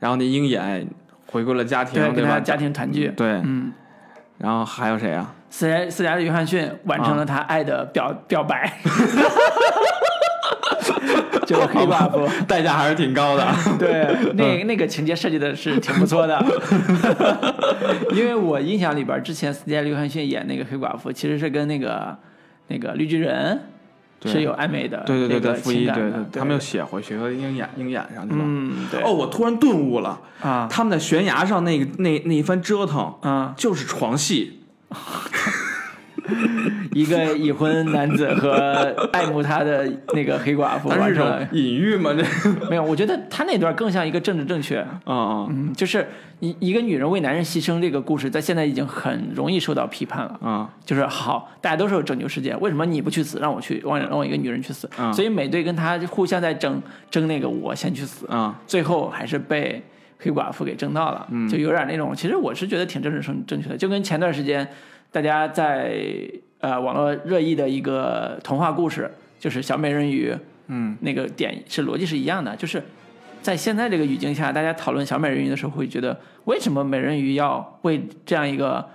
[0.00, 0.84] 然后那鹰眼
[1.26, 2.40] 回归了家庭，对，对吧？
[2.40, 3.06] 家庭团聚。
[3.16, 3.72] 对，嗯，
[4.38, 5.32] 然后还有谁啊？
[5.48, 8.72] 斯嘉斯嘉丽·约翰逊完成了他爱的表、表白，
[11.52, 12.28] 就是黑寡妇。
[12.46, 13.46] 代价还是挺高的。
[13.78, 16.42] 对， 嗯那那个情节设计的是挺不错的，
[18.14, 22.16] 因为我印象里边，之前斯嘉丽·约翰逊演那个黑寡妇，其实是跟那个
[22.68, 23.60] 那个绿巨人
[24.20, 28.40] 对是有暧昧的，对对对对，这个负一，对对，他们又写回去和鹰眼鹰眼上去了。
[28.42, 34.60] 嗯，对，哦，我突然顿悟了，啊他们在悬崖上那个那那一番折腾，啊，就是床戏。
[36.92, 42.12] 一个已婚男子和爱慕他的那个黑寡妇完成了，隐喻吗？
[42.14, 42.22] 这，
[42.68, 46.06] 没有，我觉得他那段更像一个政治正确，嗯嗯嗯，就是
[46.40, 50.40] 一一个女人为男人牺牲这个故事，在现在已经很容易受到批判了。
[50.42, 54.88] 嗯就是好，大家都是有拯救世界，为什么你不去死，让我去，让让我一个女人去死？
[54.98, 59.82] 嗯所以美队跟他互相在争争那个我先去死，嗯最后还是被
[60.18, 64.66] 黑寡妇给争到了，就有点那种，其实我是觉得挺政治正正确的，就跟前段时间
[65.12, 65.94] 大家在
[66.60, 70.34] 呃网络热议的一个童话故事，就是小美人鱼
[70.68, 72.82] 嗯那个点是逻辑是一样的，就是
[73.42, 78.88] 在现在这个语境下，大家讨论小美人鱼的时候，会觉得为什么美人鱼要为这样一个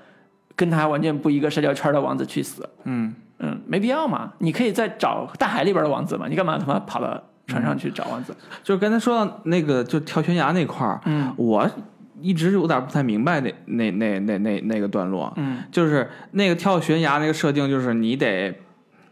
[0.55, 2.67] 跟他完全不一个社交圈的王子去死？
[2.85, 8.35] 嗯，嗯，没必要嘛，你可以再找大海里边的王子嘛，你干嘛他妈跑到船上去找王子？
[8.63, 11.69] 就是刚才说到那个就跳悬崖那块儿，嗯我
[12.21, 15.63] 一直有点不太明白那那那那那那个段落，嗯。
[15.71, 18.53] 就是那个跳悬崖那个设定，就是你得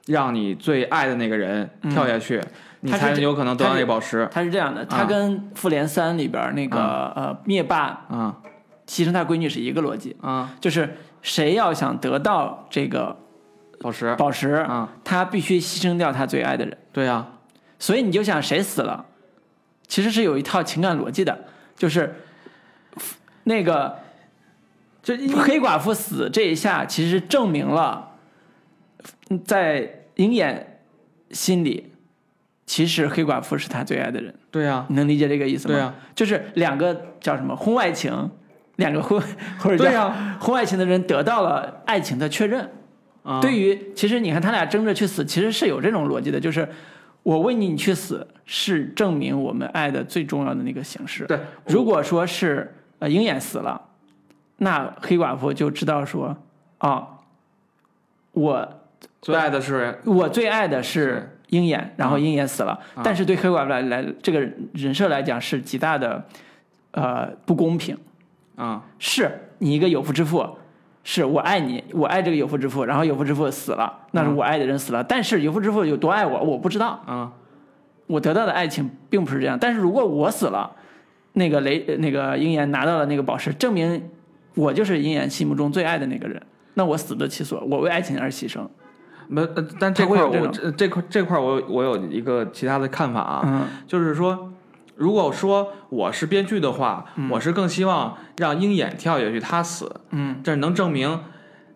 [0.08, 2.42] 让你最爱的那个人跳下去，
[2.82, 4.28] 你才有可能得到那个宝石。
[4.32, 6.80] 他是这样的，他跟《复联三》里边那个、
[7.16, 8.38] 呃灭霸啊
[8.88, 13.18] 牺牲他闺女是一个逻辑，啊，就是谁要想得到这个
[13.80, 14.16] 宝石。
[14.16, 16.78] 宝石，啊，他必须牺牲掉他最爱的人。
[16.94, 17.26] 对呀、
[17.80, 19.06] 所以你就想谁死了，
[19.88, 21.36] 其实是有一套情感逻辑的，
[21.76, 22.14] 就是
[23.46, 23.98] 那个
[25.02, 28.12] 就黑寡妇死这一下，其实证明了
[29.44, 30.82] 在鹰眼
[31.32, 31.92] 心里，
[32.66, 34.34] 其实黑寡妇是他最爱的人。
[34.52, 35.74] 对呀、你能理解这个意思吗？
[35.74, 38.32] 对啊，就是两个叫什么婚外情，
[38.78, 39.22] 两个婚
[39.60, 42.70] 或者叫婚外情的人得到了爱情的确认。
[43.24, 46.68] 啊，对于其实你看他俩争着去死，其实是有这种逻辑的，就是
[47.24, 51.26] 我为你去死，是证明我们爱的最重要的那个形式。
[51.26, 53.82] 对，如果说是呃鹰眼死了，
[54.58, 56.36] 那黑寡妇就知道说
[56.78, 57.08] 啊，
[58.32, 58.68] 我
[59.22, 64.40] 最爱的是我最爱的是鹰眼，然后鹰眼死了，啊但是对黑寡妇来来这个
[64.74, 66.26] 人设来讲是极大的
[66.92, 67.98] 呃不公平。
[68.56, 70.48] 啊，是你一个有夫之妇，
[71.04, 77.34] 是我爱你，我爱这个有夫之妇，然后有夫之妇死了，那是我爱的人死了，但是有夫之妇有多爱我，我不知道，啊，
[78.08, 79.58] 我得到的爱情并不是这样。
[79.60, 80.72] 但是如果我死了，
[81.36, 84.10] 那个雷呃那个鹰眼拿到了那个宝石，证明
[84.56, 86.42] 我就是鹰眼心目中最爱的那个人，
[86.74, 88.68] 那我死得其所，我为爱情而牺牲。
[89.28, 94.54] 没，呃但这块我这这这块这块我有我有一个其他的看法啊，嗯就是说，
[94.96, 101.22] 如果说我是编剧的话，我是更希望让鹰眼跳下去，他死，嗯，这能证明，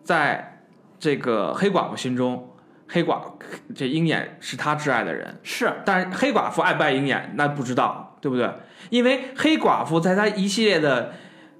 [0.04, 0.62] 在
[0.98, 2.50] 这个黑寡妇心中，
[2.88, 3.20] 黑寡
[3.74, 5.38] 这鹰眼是他挚爱的人。
[5.42, 8.48] 是但是黑寡妇爱不爱鹰眼，那不知道，对不对？
[8.90, 11.12] 因为黑寡妇在她一系列的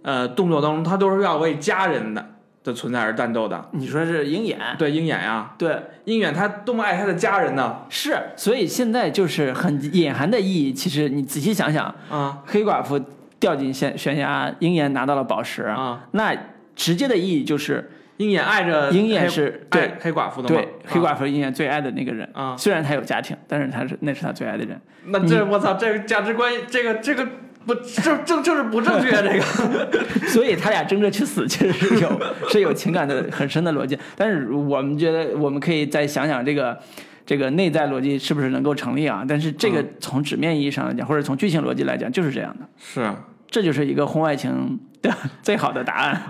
[0.03, 2.27] 呃动作当中，她都是要为家人的
[2.62, 3.68] 的存在而战斗的。
[3.73, 7.79] 你说是鹰眼，对鹰眼呀，对，鹰眼他多么爱他的家人呢？
[7.88, 10.73] 是，所以现在就是很隐含的意义。
[10.73, 13.01] 其实你仔细想想，啊黑寡妇
[13.38, 16.07] 掉进悬悬崖，鹰眼拿到了宝石，啊！
[16.11, 16.37] 那
[16.77, 20.61] 直接的意义就是鹰眼爱着鹰眼是爱对黑寡妇的吗？
[20.61, 22.28] 对黑寡妇鹰眼最爱的那个人。
[22.35, 24.78] 啊，虽然他有家庭，但是他是那是他最爱的人。
[25.06, 27.26] 那这我操，这个价值观，这个这个
[27.64, 33.98] 不正正就是不正确啊， 这个所以他俩争着去死，其实是有 是有情感的很深的逻辑。
[34.14, 36.78] 但是我们觉得，我们可以再想想这个
[37.24, 39.24] 这个内在逻辑是不是能够成立啊？
[39.26, 42.68] 但是这个从纸面意义上来讲，或者从剧情逻辑来讲，就是这样的。
[42.76, 43.11] 是
[43.50, 46.22] 这就是一个婚外情的 最好的答案。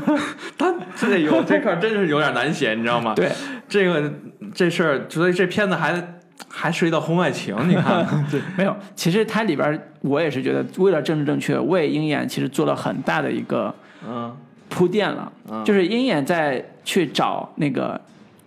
[0.58, 3.14] 他这有这块真是有点难写，你知道吗？
[3.14, 3.30] 对，
[3.68, 4.12] 这个
[4.54, 13.74] 这事儿，所以这片子还还涉及到婚外情，你看， 对，没有，其实它里边我也是觉得，为了政治正确，为鹰眼其实做了很大的一个
[14.08, 14.36] 嗯。
[14.68, 15.32] 铺垫了。
[15.50, 15.64] 嗯。
[15.64, 18.00] 就是鹰眼在去找那个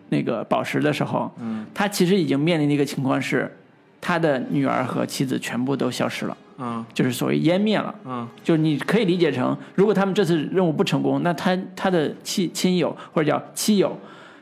[0.08, 1.66] 那个宝石的时候，嗯。
[1.74, 3.54] 他其实已经面临的一个情况是，
[4.00, 6.86] 他的女儿和妻子全部都消失了，嗯。
[6.94, 7.94] 就是所谓湮灭了。
[8.06, 8.28] 嗯。
[8.44, 13.98] 就是你可以理解成，如果他们这次任务不成功，那他他的亲亲友或者叫妻友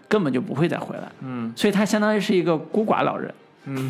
[0.07, 1.51] 根本就不会再回来，嗯。
[1.55, 3.33] 所以他相当于是一个孤寡老人。
[3.65, 3.89] 嗯，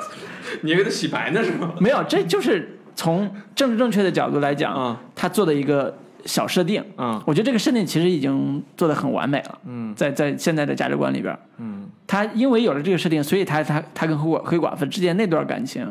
[0.62, 1.72] 你给他洗白呢是吗？
[1.78, 4.96] 没有，这就是从政治正确的角度来讲，嗯。
[5.14, 6.82] 他做的一个小设定。
[6.98, 7.22] 嗯。
[7.24, 9.94] 我觉得这个设定其实已经做得很完美了，嗯。
[9.94, 11.86] 在在现在的价值观里边，嗯。
[12.06, 15.90] 他因为有了这个设定，所以他他他跟黑寡黑寡妇之间那段感情，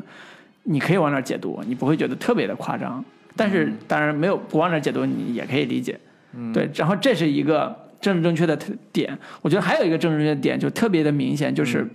[0.64, 3.04] 你可以往那儿解读，你不会觉得特别的夸张。
[3.36, 6.00] 但是当然没有不往那儿解读，你也可以理解。
[6.36, 8.58] 嗯对，然后这是一个政治正确的
[8.92, 9.18] 点。
[9.42, 11.88] 我觉得还有一个政治正确的点就特别的明显，就是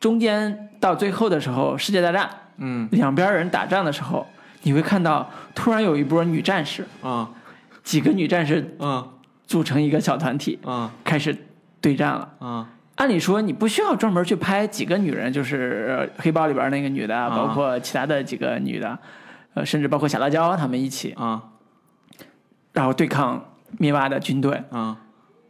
[0.00, 4.26] 中间到最后的时候，世界大战嗯两边人打仗的时候，
[4.62, 7.30] 你会看到突然有一波女战士，啊
[7.82, 9.06] 几个女战士嗯
[9.46, 11.36] 组成一个小团体，嗯开始
[11.80, 12.34] 对战了。
[12.40, 12.66] 嗯
[13.02, 18.96] 按理说，你不需要专门去拍几个女人，就是呃黑豹里边那个女的，啊包括其他的几个女的，
[19.54, 21.42] 呃，甚至包括小辣椒他们一起，啊
[22.72, 23.44] 然后对抗
[23.78, 24.62] 灭霸的军队。
[24.70, 24.96] 啊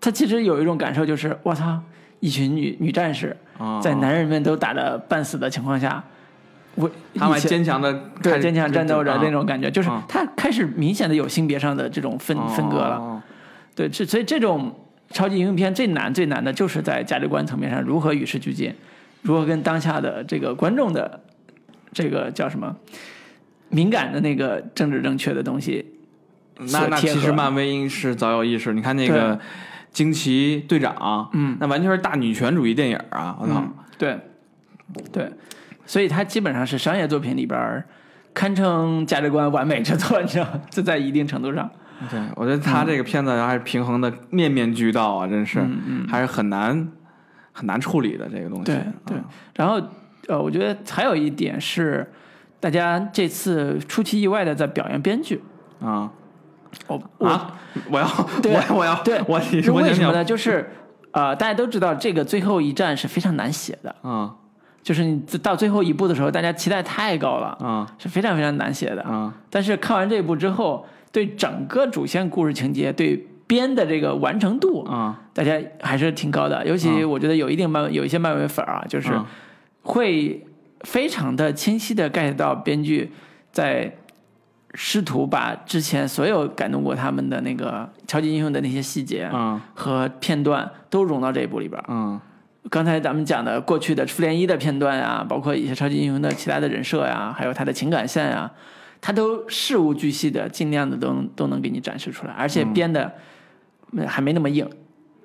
[0.00, 1.78] 他其实有一种感受，就是我操，
[2.20, 6.02] 一群女女战士啊，在男人们都打得半死的情况下，
[6.74, 12.98] 我他们坚强的对坚强战斗着那种种感觉，就是啊他开始明显的有性别上的这种分分割了。
[12.98, 13.22] 了。
[13.74, 14.74] 对，这所以这种
[15.12, 18.75] 超级英雄片最难最难的就是在价值观层面上如何与时俱进，
[19.22, 21.20] 如何跟当下的这个观众的
[21.92, 22.75] 这个叫什么
[23.68, 25.87] 敏感的那个政治正确的东西
[26.70, 29.38] 那那其实漫威是早有意识，你看那个
[29.90, 33.37] 惊奇队长，嗯，那完全是大女权主义电影啊！
[33.40, 33.55] 我操。
[33.57, 34.18] 嗯，，对，
[35.11, 35.31] 对，
[35.87, 37.83] 所以它基本上是商业作品里边
[38.35, 41.68] 堪称价值观完美之作，你知道吗，这在一定程度上，
[42.10, 45.60] 对我觉得他这个片子还是平衡的面面俱到啊，真是，
[46.08, 46.88] 还是很难
[47.52, 48.64] 很难处理的这个东西。
[48.64, 49.16] 对
[49.54, 49.80] 然后
[50.28, 52.10] 呃，我觉得还有一点是，
[52.60, 55.42] 大家这次出其意外的在表扬编剧，
[55.80, 56.10] 啊
[56.86, 57.58] 我我啊！
[57.90, 58.06] 我要
[58.42, 60.24] 对我我要对我你是为什么呢？
[60.24, 60.70] 就是
[61.10, 64.34] 呃，大家都知道这个最后一战是非常难写的，啊
[64.82, 69.02] 就是你到最后一步的时候，大家期待太高了，啊是非常非常难写的。
[69.02, 76.66] 啊但是看完这一部之后，对整个主线故事情节、对编的这个完成度，啊大家还是挺高的。
[76.66, 79.27] 尤其我觉得有一定漫有一些漫威粉啊，就是啊
[79.83, 80.44] 会
[80.81, 83.12] 非常的清晰的 get 到编剧
[83.53, 83.94] 在
[84.75, 91.85] 试图把之前所有感动过他们的那个超级英雄的那些细节啊和片段都融到这一部里边儿。
[91.88, 92.18] 嗯
[92.70, 98.51] 刚才咱们讲的过去的复联一的片段啊，包括一些超级英雄的其他的人设呀，还有他的情感线呀，
[99.02, 103.12] 他都事无巨细的，尽量的都都能给你展示出来，而且编的
[103.90, 104.66] 嗯还没那么硬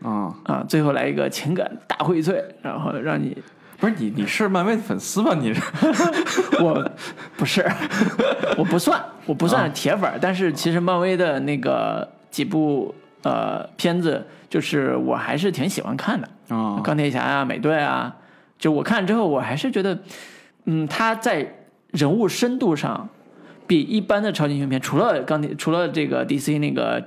[0.02, 0.36] 啊！
[0.44, 0.66] 啊。
[0.68, 3.38] 最后来一个情感大荟萃，然后让你
[3.80, 5.36] 不是你你是漫威的粉丝吧？
[5.40, 5.62] 你是
[6.60, 6.92] 我
[7.38, 7.64] 不是，
[8.58, 16.28] 我不算，我不算铁粉儿，但是其实漫威的那个几部呃片子，就是我还是挺喜欢看的。
[16.50, 18.16] 啊钢铁侠啊、美队啊，
[18.58, 20.00] 就我看之后，我还是觉得，
[20.66, 21.54] 嗯，他在
[21.92, 23.08] 人物深度上
[23.68, 27.04] 比一般的超级英雄片，除了钢铁，除了这个 DC 那个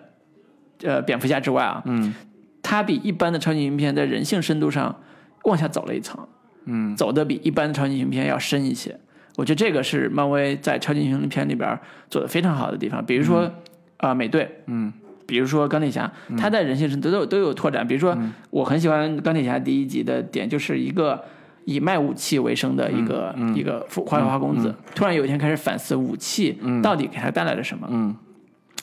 [0.84, 2.14] 呃蝙蝠侠之外啊，嗯。
[2.62, 5.00] 它比一般的超级英雄片在人性深度上
[5.44, 6.28] 往下走了一层，
[6.66, 6.94] 嗯。
[6.94, 9.00] 走的比一般的超级英雄片要深一些。
[9.36, 11.78] 我觉得这个是漫威在超级英雄片里边
[12.10, 13.50] 做的非常好的地方，比如说
[13.96, 14.92] 啊、美队，嗯。
[15.26, 17.86] 比如说钢铁侠，他在人性上都有都有拓展。
[17.86, 18.18] 比如说，
[18.50, 21.22] 我很喜欢钢铁侠第一集的点，就是一个
[21.70, 28.16] 以卖武器为生的一个、一个富花花公子，突然有一天开始反思武器到底给他带来了什么，嗯。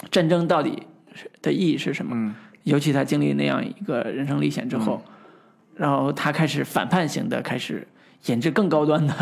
[0.10, 0.84] 战争到底
[1.42, 2.12] 的意义是什么。
[2.16, 2.34] 嗯。
[2.64, 5.02] 尤其他经历那样一个人生历险之后，
[5.76, 7.86] 然后他开始反叛型的，开始
[8.28, 9.14] 研制更高端的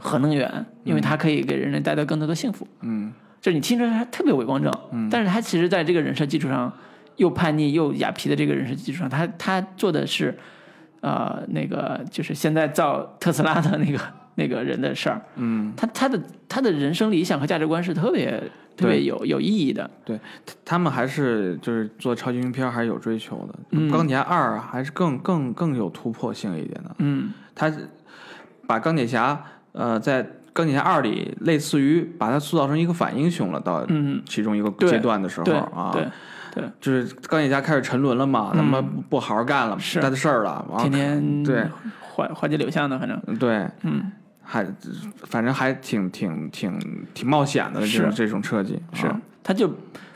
[0.00, 2.66] 核能源，因为它可以给人类带来更多的幸福。
[2.82, 3.12] 嗯。
[3.40, 4.72] 就是你听着他特别伪光正，
[5.10, 6.72] 但是他其实在这个人设基础上
[7.16, 10.36] 又叛逆又雅痞的这个人设基础上，他他做的是，
[11.06, 14.00] 呃，那个就是现在造特斯拉的那个
[14.34, 18.42] 那个人的事儿，嗯，他他的他的人生理想和价值观是特别
[18.76, 20.18] 特别有有意义的，对
[20.64, 23.54] 他们还是就是做超级英雄片还是有追求的。
[23.70, 23.88] 嗯。
[23.88, 26.96] 钢铁侠二还是更更更有突破性一点的。
[26.98, 27.32] 嗯。
[27.54, 27.72] 他
[28.66, 29.40] 把钢铁侠
[29.70, 36.08] 呃在钢铁侠二里类似于把他塑造成一个反英雄了，到嗯，其中一个阶段的时候对啊，对
[36.56, 40.00] 对，就是钢铁侠开始沉沦了嘛，他妈嗯不好好干了，是。
[40.00, 41.64] 他的事儿了，天天对。
[42.00, 43.36] 花花季柳巷的，反正。
[43.36, 44.10] 对，嗯，
[44.42, 44.66] 还
[45.24, 46.80] 反正还挺挺挺
[47.12, 48.16] 挺冒险的这种是。
[48.16, 49.06] 这种设计，是
[49.44, 49.68] 他就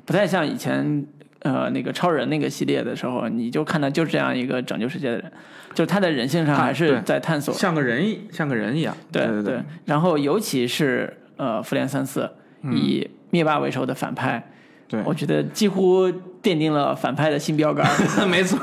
[0.06, 1.06] 不太像以前
[1.40, 5.32] 呃那个超人那个系列的时候，你就看到就是这样一个拯救世界的人，
[5.74, 7.52] 就是他的人性上还是在探索。
[7.52, 12.30] 像个人一像个人一样，对对对，然后尤其是呃复联三四
[12.72, 14.52] 以灭霸为首的反派，嗯
[14.90, 16.08] 对我觉得几乎
[16.42, 17.88] 奠定了反派的新标杆。
[18.28, 18.58] 没错，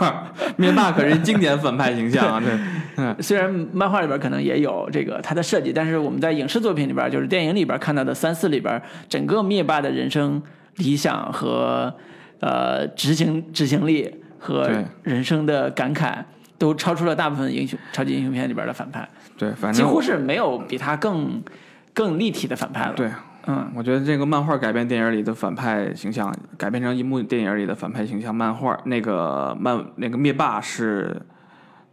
[0.57, 2.59] 灭霸可是经典反派形象啊，对，
[2.97, 10.41] 嗯，虽然漫画里边可能也有这个他的设计，但是我们在影视作品里边，就是电影里边看到的三四里边，整个灭霸的人生
[10.75, 11.95] 理想和
[12.41, 14.69] 呃执行执行力和
[15.03, 16.17] 人生的感慨，
[16.57, 19.07] 都超出了大部分英雄超级英雄片里边的反派，
[19.37, 21.41] 对，反正几乎是没有比他更
[21.93, 22.93] 更立体的反派了。
[22.95, 23.09] 对，
[23.47, 31.19] 嗯，我觉得这个漫画改编电影里的反派形象，改编成一幕电影里的反派形象，漫画那个漫那个灭霸是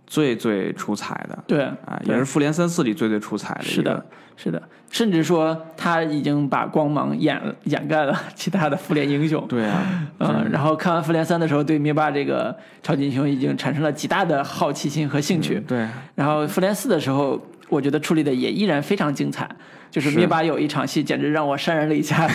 [0.06, 3.72] 最最出彩的，对啊，也是复联三四里最最出彩的一个。
[3.72, 9.44] 是的，是的，甚至说他已经把光芒掩掩盖了其他的复联英雄。
[9.48, 9.80] 对啊，
[10.18, 15.60] 嗯，然后看完复联三的时候，对灭霸这个超级英雄已经产生了极大的好奇心和兴趣。
[15.60, 19.48] 对，然后复联四的时候，我觉得处理的也依然非常精彩。
[19.94, 22.28] 就是是灭霸有一场戏，简直让我潸然泪下。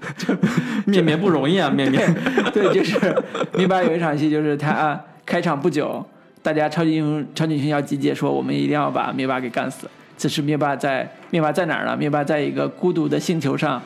[0.86, 2.00] 灭灭不容易啊，灭灭。
[2.54, 3.14] 对，就是
[3.52, 6.02] 灭霸有一场戏，就是他、啊、开场不久，
[6.42, 9.86] 大家超级英雄超级英雄要集结，说我们一定要把灭霸给干死。
[10.16, 11.94] 此时灭霸在灭霸在哪儿呢？
[11.94, 13.82] 灭霸在一个孤独的星球上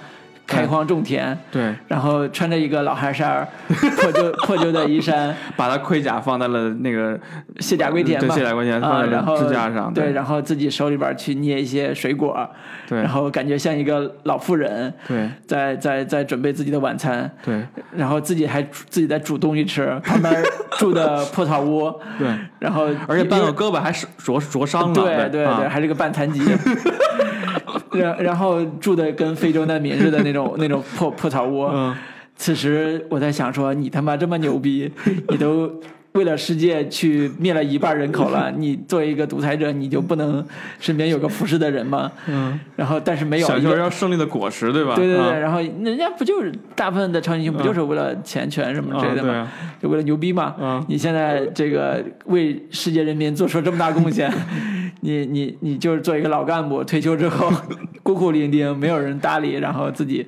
[0.47, 7.18] 开荒种田，对，然后穿着一个老汗衫儿， 破旧破旧的衣衫， 把他盔甲放在了那个
[7.61, 12.49] 卸甲归田对嘛，卸甲归田放啊，在了然后支架上对，对然后自己手里边去捏一些水果，
[12.86, 17.62] 对然后感觉像一个老妇人，对在在在准备自己的晚餐，对
[17.97, 20.42] 然后自己还自己在煮东西吃，旁边
[20.78, 22.28] 住的破草屋，对，
[22.59, 26.42] 然后而且半个胳膊还是灼灼伤了，对对啊对，还是个半残疾。
[27.95, 31.70] 然然后住的跟非洲难民似的那种那种破破草窝。
[31.72, 31.95] 嗯，
[32.36, 34.90] 此时我在想说，你他妈这么牛逼，
[35.28, 35.70] 你都
[36.15, 40.45] 为了世界去灭了一半人口了， 你作为一个独裁者，你就不能
[40.79, 42.11] 身边有个服侍的人吗？
[42.29, 43.71] 嗯，然后但是没有享一个。
[43.71, 44.95] 受要胜利的果实，对吧？
[44.95, 49.29] 对对对，啊然后人家不就是大部分的超级英雄不就是为了钱权什么之类的吗？
[49.29, 49.53] 啊对啊
[49.83, 50.55] 就为了牛逼嘛。
[50.61, 54.33] 嗯你现在这个为世界人民做出这么大贡献，
[55.03, 57.51] 你你你就是做一个老干部，退休之后
[58.05, 60.25] 孤苦伶仃，没有人搭理，然后自己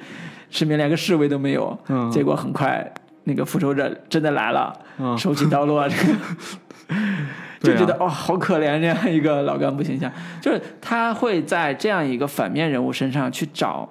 [0.51, 2.93] 身边连个侍卫都没有，嗯结果很快
[3.29, 5.17] 那个复仇者真的来了，嗯。
[5.17, 6.15] 手起刀落，这个。
[7.63, 13.89] 就觉得哦、好可怜这样一个老干部形象，就是他会在这样一个反面人物身上去找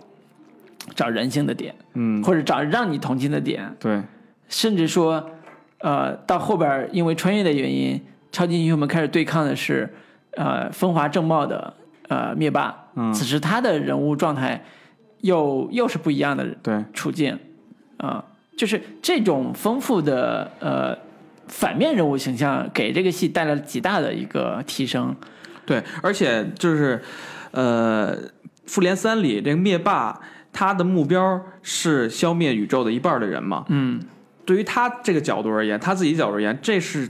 [0.94, 4.02] 找人性的点，嗯，或者找让你同情的点，对。
[4.48, 5.32] 甚至说，
[5.80, 9.92] 呃，到后边因为穿越的原因，超级英雄们开始对抗的是，
[10.38, 11.74] 呃，风华正茂的
[12.08, 12.74] 呃灭霸。
[12.96, 13.12] 嗯。
[13.12, 14.64] 此时他的人物状态
[15.22, 16.86] 又又是不一样的对。
[16.94, 17.38] 处境，
[17.98, 18.24] 啊、
[18.56, 20.98] 就是这种丰富的呃
[21.48, 25.16] 反面人物形象，给这个戏带来了极大的一个提升。
[25.66, 27.02] 对，而且就是
[27.52, 28.18] 呃，
[28.66, 30.20] 复联三里这个灭霸，
[30.54, 33.66] 他的目标是消灭宇宙的一半的人嘛。
[33.70, 34.00] 嗯，
[34.46, 37.10] 对于他这个角度而言，他自己角度而言，这是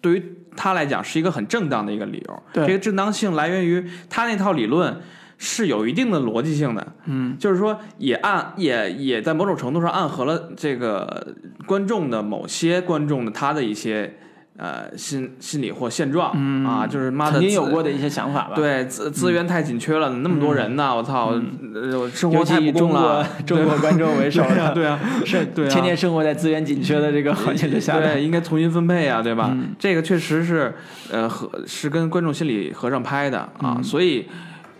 [0.00, 2.42] 对于他来讲是一个很正当的一个理由。
[2.52, 5.00] 对这个正当性来源于他那套理论
[5.44, 6.86] 是有一定的逻辑性的。
[7.06, 11.34] 嗯，就是说也暗也也在某种程度上暗合了这个
[11.66, 14.18] 观众的某些观众的他的一些
[14.56, 21.32] 呃心心理或现状、嗯啊，就是妈的曾经有过的一些想法吧。，对资资源太紧缺了，那么多人呢，我操，
[21.74, 23.26] 呃生活太不公中国了。
[23.44, 27.98] 中国观众为首对啊，对啊， 是对啊天天生活在资源紧缺的这个环境之下。
[27.98, 29.50] 对，应该重新分配啊，对吧？
[29.52, 30.72] 嗯这个确实是，
[31.10, 34.28] 呃，和是跟观众心理合上拍的啊，嗯所以，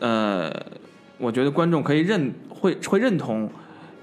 [0.02, 0.52] 呃，
[1.18, 3.48] 我觉得观众可以认会会认同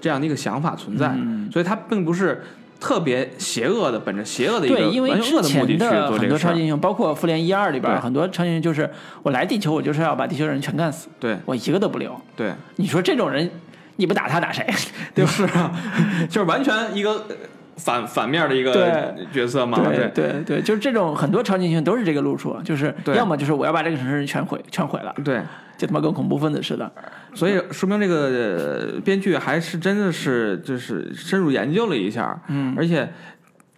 [0.00, 2.42] 这样的一个想法存在，嗯所以它并不是
[2.80, 8.88] 特别邪恶的，本着邪恶的一个对，因为之前的很多超级英雄，包括复联一二里边很多超级英雄就是
[9.22, 12.18] 我来地球，我就是要把地球人全干死，对我一个都不留。
[12.34, 13.50] 对，你说这种人，
[13.96, 14.66] 你不打他打谁？
[15.14, 15.30] 对吧？
[15.30, 15.70] 是啊，
[16.30, 17.36] 就是完全一个呃
[17.80, 20.42] 反反面的一个角色嘛，对对。
[20.44, 25.40] 对，就是这种很多超级英雄都是这个路数，就是要么就是我要把这个城市全毁全毁了，对。
[25.78, 26.92] 就他妈跟恐怖分子似的。
[27.32, 33.10] 所以说明这个、呃编剧还是真的是就是深入研究了一下，嗯，而且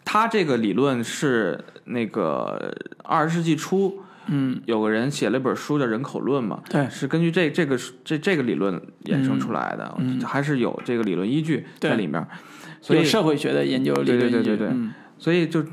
[0.05, 2.75] 他这个理论是那个
[3.05, 6.89] 二十世纪初，嗯，有个人写了一本书叫《人口论》嘛，对。
[6.91, 8.75] 是根据这这个这这个理论
[9.05, 10.21] 衍生出来的，嗯。
[10.23, 12.27] 还是有这个理论依据在里面，
[12.83, 14.69] 所以社会学的研究理论对对对对对。
[14.69, 14.93] 嗯。
[15.19, 15.65] 所以就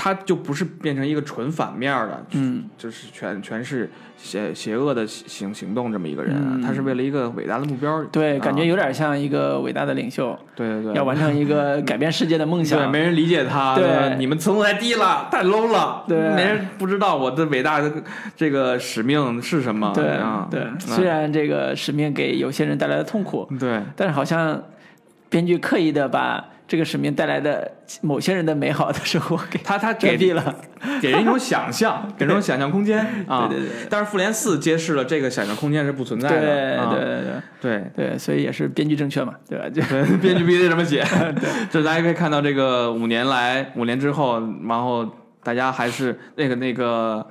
[0.00, 6.62] 他就不是变成一个纯反面的，嗯，就是全全是邪邪恶的行行动这么一个人啊，嗯。
[6.62, 8.40] 他是为了一个伟大的目标，对，啊。
[8.40, 14.14] 感觉有点像一个伟大的领袖，对对对，要完成一个改变世界的梦想对，没人理解他，对吧？
[14.14, 16.16] 你们层次太低了，太 low 了，对。
[16.30, 17.92] 没人不知道我的伟大的
[18.36, 23.82] 这个使命是什么，对啊，对，嗯虽然这个使命给有些人带来了痛苦，对。
[23.96, 24.62] 但是好像
[25.28, 27.70] 编剧刻意的把这个使命带来的
[28.02, 30.54] 某些人的美好的生活给他他遮给蔽了。
[31.02, 37.24] 给人一种想象， 给人一种想象空间啊，对对对但是复联四揭示了这个想象空间是不存在的，啊对对对
[37.60, 37.90] 对。
[37.96, 39.68] 对，所以也是编剧正确嘛，对吧？
[39.70, 39.82] 就，
[40.18, 41.04] 编剧必须得这么写。
[41.70, 45.08] 就大家可以看到，这个五年来，五年之后，然后
[45.42, 47.26] 大家还是那个那个，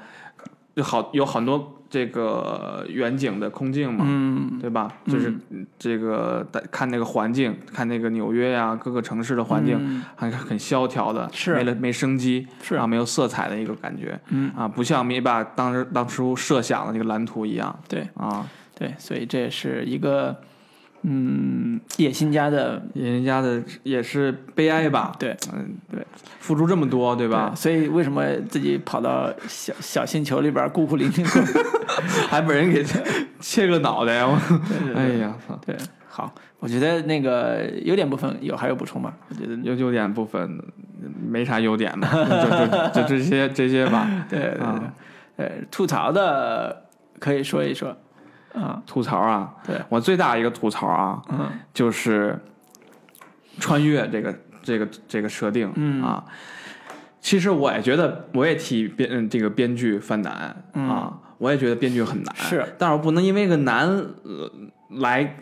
[0.75, 4.91] 就好有很多这个远景的空镜嘛，嗯，对吧？
[5.05, 5.33] 就是
[5.79, 11.55] 这个大看那个环境，看那个纽约呀、各个城市的环境，还是很萧条的，是。
[11.55, 12.75] 没了没生机，是。
[12.75, 14.51] 啊，没有色彩的一个感觉，嗯。
[14.55, 18.07] 啊，不像灭霸当时当初设想的那个蓝图一样对。
[18.15, 18.47] 啊。
[18.79, 20.39] 对，所以这也是一个
[21.03, 25.13] 嗯野心家的野心家的也是悲哀吧？
[25.19, 26.05] 对嗯，对，
[26.39, 27.53] 付出这么多，对吧？
[27.55, 31.23] 所以为什么自己跑到小小星球里边孤苦伶仃？
[32.29, 32.83] 还被人给
[33.39, 34.25] 切个脑袋，
[34.95, 35.59] 哎呀，操！
[35.65, 35.75] 对，
[36.09, 39.13] 好，我觉得那个优点部分有还有补充吗？
[39.29, 40.59] 我觉得优优点部分
[41.27, 42.09] 没啥优点吧，
[42.93, 44.07] 就就就这些这些吧。
[44.29, 44.93] 对对对啊，
[45.37, 46.83] 呃，吐槽的
[47.19, 47.95] 可以说一说
[48.59, 51.49] 啊，吐槽啊，对，我最大一个吐槽啊，嗯。
[51.73, 52.37] 就是
[53.59, 56.03] 穿越这个这个这个设定嗯。
[56.03, 56.23] 啊。
[57.19, 60.89] 其实我也觉得，我也替编嗯这个编剧犯难嗯。
[60.89, 64.51] 啊，我也觉得编剧很难，是，但是我不能因为一个难呃
[64.89, 65.35] 来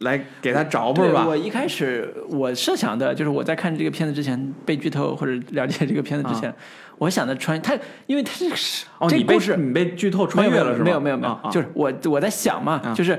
[0.00, 1.26] 来给他着吧对，吧？
[1.26, 6.52] 我一开始我设想的就是我在看这个片子之前被剧透或者了解这个片子之前，
[6.98, 7.74] 我想的穿他，
[8.06, 10.84] 因为他这个是啊哦，你被这个故事你被剧透穿越了是吗？
[10.84, 13.18] 没有没有没有，就是我我在想嘛，啊就是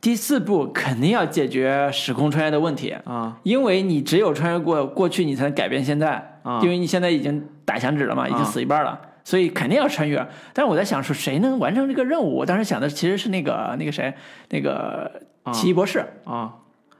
[0.00, 9.00] 第四部肯定要解决时空穿越的问题，啊因为你只有穿越过过去，你才能改变现在，啊因为你现在已经打响指了嘛，已经死一半了。
[9.24, 12.36] 所以肯定要穿越，但是我在想说谁能完成这个任务？
[12.36, 14.14] 我当时想的其实是那个那个谁，
[14.50, 15.10] 那个
[15.52, 16.04] 奇异博士。
[16.24, 16.52] 啊！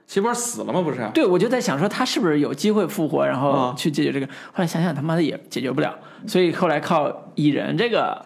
[0.06, 0.82] 奇波死了吗？
[0.82, 1.00] 不是？
[1.14, 4.26] 对，我就在想说他是不是有机会复活，然后啊去解决这个。
[4.26, 8.22] 后来想想他妈的也解决不了，所以后来靠蚁人这个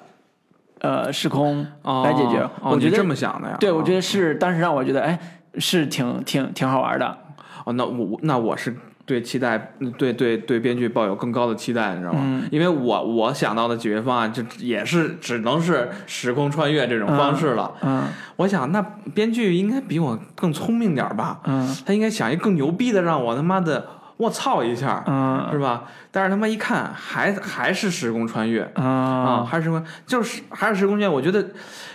[0.80, 2.40] 呃时空哦来解决。
[2.60, 3.56] 哦我觉得你这么想的呀？
[3.60, 5.16] 对，我觉得得是当时让我觉得哎
[5.58, 7.16] 是挺挺挺好玩的。
[7.64, 8.76] 哦，那我那我是
[9.08, 12.20] 对期待，对对对编剧抱有更高的期待，你知道吗？
[12.22, 17.72] 嗯因为我我想到的解决方案就也是只能是时空穿越这种方式了。
[17.82, 18.04] 嗯
[18.36, 18.80] 我想那
[19.14, 21.40] 编剧应该比我更聪明点吧？
[21.44, 23.84] 嗯他应该想一更牛逼的，让我他妈的
[24.18, 25.84] 我操一下，嗯是吧？
[26.10, 28.62] 但是他妈一看还还是时空穿越。
[28.74, 29.82] 啊，啊还是什么？
[30.06, 31.08] 就是还是时空穿越。
[31.08, 31.48] 我觉得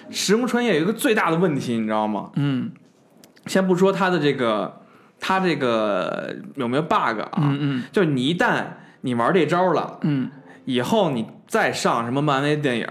[0.10, 2.32] 时空穿越有一个最大的问题，你知道吗？
[2.36, 2.72] 嗯
[3.46, 4.82] 先不说他的这个，
[5.26, 7.32] 它这个有没有 bug 啊？
[7.38, 7.84] 嗯嗯。
[7.94, 8.62] 就是你一旦
[9.02, 10.30] 你玩这招了，嗯，
[10.66, 12.88] 以后你再上什么漫威电影，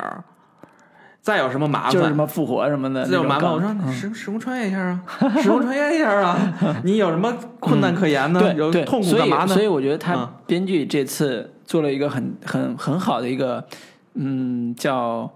[1.21, 5.01] 再有什么麻烦，就是什么复活什么的，再有麻烦，我说你时时空穿越一下啊，
[5.43, 6.39] 时空穿越一下啊，
[6.85, 7.31] 你有什么
[7.61, 8.55] 困难可言呢？
[8.55, 9.49] 有痛苦干嘛呢？
[9.49, 10.29] 所以我觉得他嗯。
[10.47, 13.63] 编剧这次做了一个很很很好的一个
[14.15, 15.31] 嗯叫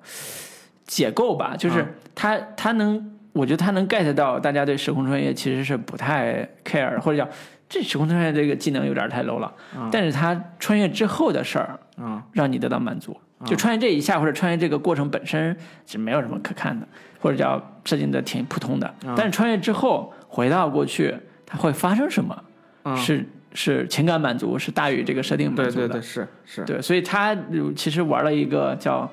[0.87, 1.95] 解构吧，就是嗯。
[2.15, 7.29] 他他能，我觉得他能 get 到大家对时空穿越其实是不太 care，或者叫
[7.69, 13.15] 这时空穿越这个技能有点太 low 了，嗯但是他穿越之后的事儿嗯让你得到满足。
[13.45, 15.55] 就穿越这一下，或者穿越这个过程本身
[15.87, 16.89] 是没有什么可看的，
[17.21, 18.95] 或者叫设定的挺普通的。
[19.05, 21.15] 嗯但是穿越之后回到过去，
[21.45, 22.43] 它会发生什么？
[22.85, 23.23] 啊，是
[23.53, 25.89] 是情感满足是大于这个设定满足的。
[25.89, 29.11] 对对对，是是，对所以他呃其实玩了一个叫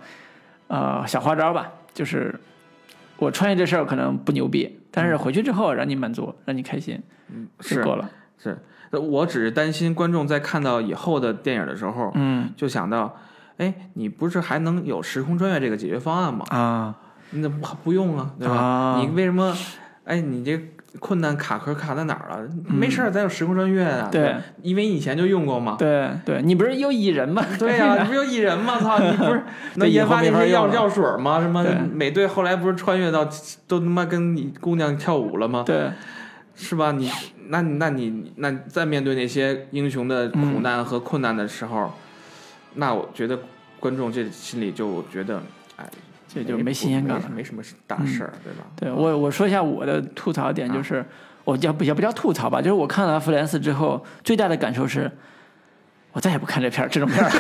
[0.68, 2.34] 呃小花招吧，就是
[3.24, 8.10] 我穿越这事儿可能不牛逼，但是回去之后让你满足，让你开心，嗯是够了。
[8.38, 8.58] 是。
[8.92, 13.18] 我只是担心观众在看到以后的电影的时候，嗯就想到，
[13.58, 16.46] 哎，你不是还能有时空穿越这个解决方案吗？
[16.50, 16.96] 啊
[17.32, 18.54] 你怎么不用啊，对吧？
[18.56, 19.56] 啊你为什么？
[20.04, 20.62] 哎，你这
[21.00, 22.50] 困难卡壳卡在哪儿了？
[22.68, 24.10] 没事儿，咱有时空穿越啊。
[24.10, 25.76] 嗯对，因为以前就用过嘛。
[25.78, 27.44] 对对，你不是有蚁人吗？
[27.58, 28.80] 对呀、 你不是有蚁人吗？
[28.80, 29.44] 操， 你不是
[29.76, 31.42] 能研发那些药药水吗？
[31.42, 33.28] 什么美队后来不是穿越到
[33.68, 35.64] 都他妈跟你姑娘跳舞了吗？
[35.66, 35.90] 对
[36.56, 36.92] 是吧？
[36.92, 37.10] 你
[37.50, 41.92] 那你那你那在面对那些英雄的苦难和困难的时候，
[42.76, 43.40] 那我觉得
[43.80, 45.42] 观众这心里就觉得，哎，
[46.34, 47.30] 这就没新鲜感了。
[47.36, 48.66] 没什么大事儿，对吧？
[48.76, 51.06] 对我我说一下我的吐槽点，就是、
[51.44, 55.12] 我叫不也不叫吐槽吧，就是我看了《复联四》之后，最大的感受是，
[56.12, 57.30] 我再也不看这片儿这种片儿。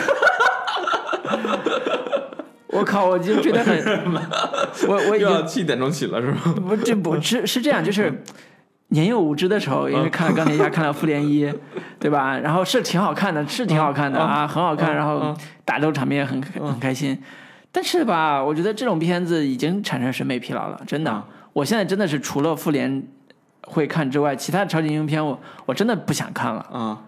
[2.73, 3.05] 我靠！
[3.05, 3.77] 我就觉得很，
[4.89, 6.39] 我我已经七点钟起了是吗？
[6.67, 8.11] 不这不是是这样，就是
[8.87, 11.53] 年幼无知的时候，因为看了钢铁侠， 看了复联一，
[11.99, 12.35] 对吧？
[12.39, 17.15] 然后是挺好看的，是挺好看的啊，很好看，然后打斗场面也很很开心。
[17.73, 21.21] 但是吧，我觉得这种片子已经产生审美疲劳了，真的。
[21.51, 23.03] 我现在真的是除了复联
[23.63, 26.61] 会看之外，其他的超级英雄片我我真的不想看了。
[26.71, 27.01] 啊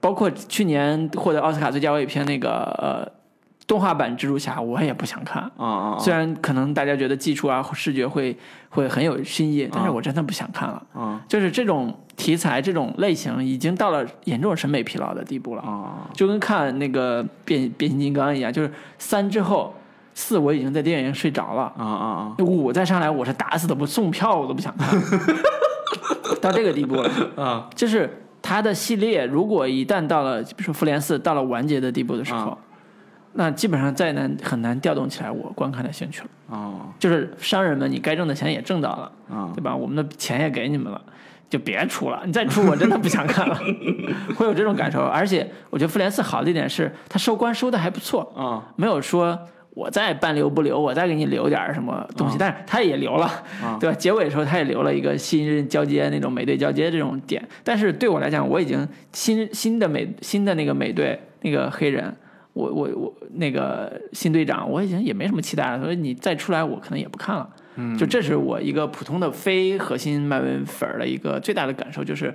[0.00, 3.08] 包括去年获得奥斯卡最佳外语片那个呃
[3.68, 5.40] 动画版蜘蛛侠，我也不想看。
[5.56, 5.98] 啊啊！
[6.00, 8.36] 虽然可能大家觉得技术啊、视觉会
[8.70, 10.84] 会很有新意，但是我真的不想看了。
[10.92, 15.62] 啊就是这种题材、这种类型，已经到了严重审美疲劳的地步了。
[15.62, 19.72] 啊就跟看那个变变形金刚一样，就是三之后，
[20.14, 24.88] 四我已经在电影院睡着了，啊啊啊五再上来我是打死都不送票，我都不想看，
[26.40, 27.10] 到这个地步了。
[27.36, 27.70] 啊啊！
[27.74, 32.58] 就是它的系列，如果一旦到了，比如说复联四到了完结的地步的时候，啊
[33.34, 36.28] 那基本上再难很难调动起来我观看的兴趣了。
[36.48, 39.74] 哦就是商人们，你该挣的钱也挣到了，啊对吧？
[39.74, 41.00] 我们的钱也给你们了，
[41.48, 43.58] 就别出了，你再出我真的不想看了，
[44.36, 45.00] 会有这种感受。
[45.00, 49.38] 而且我觉得复联四好的一点是，它收官收的还不错，啊没有说
[49.74, 53.26] 我再半留不留，我再给你留点儿什么东西，但是他也留了，
[53.62, 53.96] 啊 对吧？
[53.96, 62.14] 结尾的时候他也留了一个新任交接那种美队交接这种点，但是对我来讲，我已经新新的美新的那个美队那个黑人。
[62.54, 67.48] 我我我那个新队长，我已经也没什么期待了，所以你再出来，我可能也不看了。
[67.76, 72.34] 嗯就这是我一个普通的非核心漫威粉的一个最大的感受，就是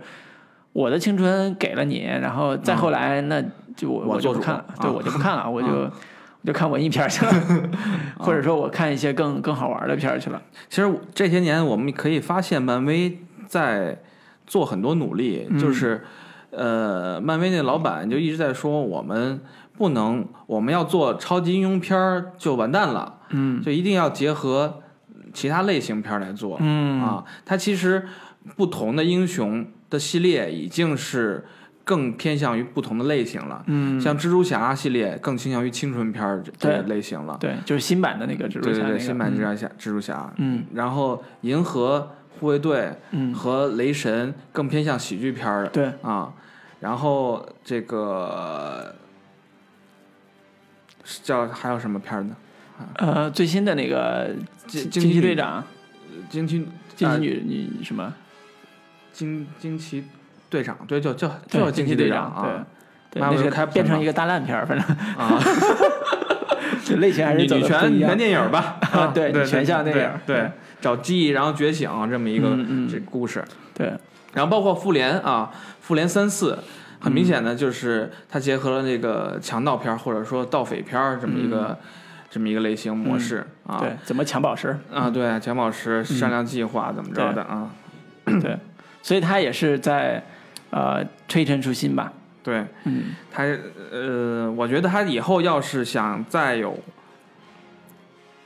[0.73, 3.39] 我的青春给了你，然后再后来那
[3.75, 5.91] 就我我就不看了，对啊我就不看了，我就我
[6.47, 7.33] 就看文艺片去了，
[8.17, 10.41] 或者说我看一些更更好玩的片去了。
[10.69, 13.99] 其实这些年我们可以发现，漫威在
[14.45, 16.05] 做很多努力，就是
[16.51, 19.41] 呃，漫威那老板就一直在说，我们
[19.77, 24.81] 不能，我们要做超级英雄片儿就完蛋了，嗯就一定要结合
[25.33, 26.55] 其他类型片来做。
[26.61, 28.07] 嗯啊，它其实
[28.55, 31.43] 不同的英雄的系列已经是
[31.87, 33.63] 更偏向于不同的类型了。
[33.67, 37.37] 嗯，像蜘蛛侠系列更倾向于青春片儿这这类型了。
[37.39, 40.65] 对，就是新版的那个蜘蛛对对新版蜘蛛侠，蜘蛛侠，嗯。
[40.73, 45.69] 然后银河护卫队嗯，和雷神更偏向喜剧片儿的。
[45.69, 46.33] 对，啊，
[46.81, 48.93] 然后这个
[51.05, 52.35] 是叫还有什么片儿呢？
[52.97, 54.35] 呃，最新的那个
[54.67, 55.63] 惊惊奇队长、
[56.29, 56.57] 惊奇
[56.97, 58.13] 惊奇啊女女什么？
[59.13, 60.03] 惊惊奇
[60.49, 62.65] 队长，对，就就就叫惊奇队长啊
[63.11, 64.87] 对，对，那是妈我就开不上变成一个大烂片儿，反正
[65.17, 65.39] 啊，
[66.85, 68.17] 这类型还是女权女权。
[68.17, 72.57] 电影吧， 啊对 对女权向电影对，找记忆然后觉醒这么一个
[72.89, 73.43] 这故事，
[73.73, 73.87] 对，
[74.33, 76.57] 然后包括复联啊，复联三四，
[76.99, 81.77] 很明显的就是它结合了那个强盗片儿或者说盗匪片儿这么一个、
[82.29, 83.77] 这么一个类型模式、啊。
[83.77, 84.77] 嗯对，怎么抢宝石？
[84.93, 87.69] 啊，对，抢宝石善良计划怎么着的啊？
[88.25, 88.57] 对，
[89.01, 90.23] 所以他也是在
[90.69, 92.13] 呃推陈出新吧。
[92.43, 93.43] 对嗯他
[93.91, 96.79] 呃，我觉得他以后要是想再有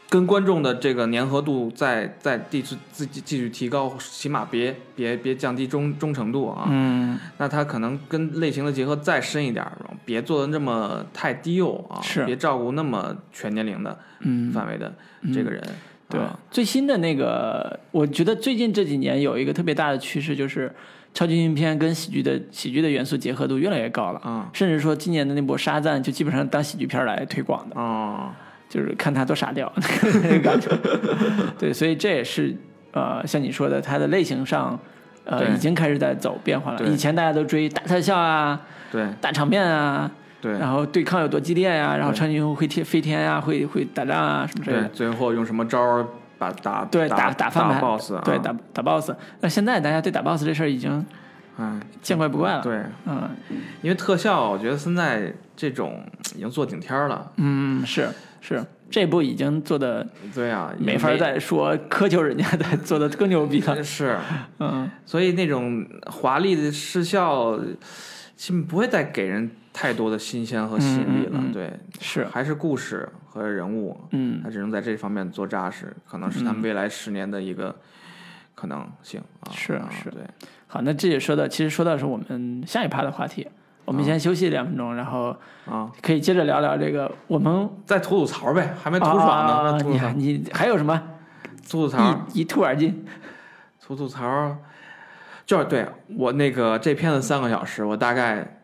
[0.10, 6.68] 跟观众的这个粘合度再再继续自己继续提高，起码别别别降低忠忠诚度啊。
[6.70, 14.92] 嗯，那他可能跟类型的结合再深一点儿，别做的那么太低幼啊，是别照顾那么全年龄的嗯范围的
[15.34, 15.64] 这个人。
[16.10, 20.70] 对啊，最新的那个，我觉得最近这几年有一个特别大的趋势，就是
[21.14, 24.20] 超级英雄片跟喜剧的喜剧的元素结合度越来越高了。
[24.22, 28.30] 啊甚至说今年的那部《沙赞》就基本上当喜剧片来推广的，哦，
[28.70, 29.72] 就是看他多傻屌
[30.24, 30.70] 那个感觉。
[31.60, 32.56] 对，所以这也是
[32.94, 34.80] 呃，像你说的，它的类型上
[35.26, 36.84] 呃已经开始在走变化了。
[36.86, 38.60] 以前大家都追大特效啊、
[38.92, 40.10] 对大场面啊，
[40.42, 44.90] 对然后对抗有多激烈呀、然后超级英雄会天飞天啊，会会打仗啊什么之类对的，。
[44.90, 46.06] 最后用什么招儿
[46.42, 48.22] 把打对，打打翻盘 boss 啊？
[48.26, 49.12] 对，打打 boss。
[49.42, 51.06] 那现在大家对打 boss 这事儿已经
[51.60, 53.30] 哎，见怪不怪了。，对，嗯
[53.84, 56.04] 因为特效，我觉得现在这种
[56.36, 57.32] 已经做顶天了。
[57.36, 58.10] 嗯，是
[58.42, 63.84] 是，这部已经做的对啊，没法再说苛求人家的做的更牛逼了。
[63.84, 64.18] 是，
[64.58, 67.56] 嗯，所以那种华丽的视效，
[68.36, 71.42] 基本不会再给人太多的新鲜和吸引力了。
[71.54, 74.42] 对，是，还是故事和人物，嗯。
[74.44, 77.76] 他只能在这方面做扎实，可能是他们未来十年的一个
[78.56, 79.52] 可能性啊。
[79.52, 80.10] 是啊是。
[80.10, 80.22] 对，
[80.68, 83.48] 好，那这也说到，其实说到是我们下一趴的话题。
[83.84, 91.02] 我们先休息两分钟，然后啊，可以接着聊聊这个我们再吐吐槽呗，还没吐爽呢，啊你你还有什么？
[91.70, 93.04] 吐吐槽，一一吐而尽？
[93.82, 94.56] 吐吐槽，
[95.46, 98.62] 就是对我那个这片子三个小时，我大概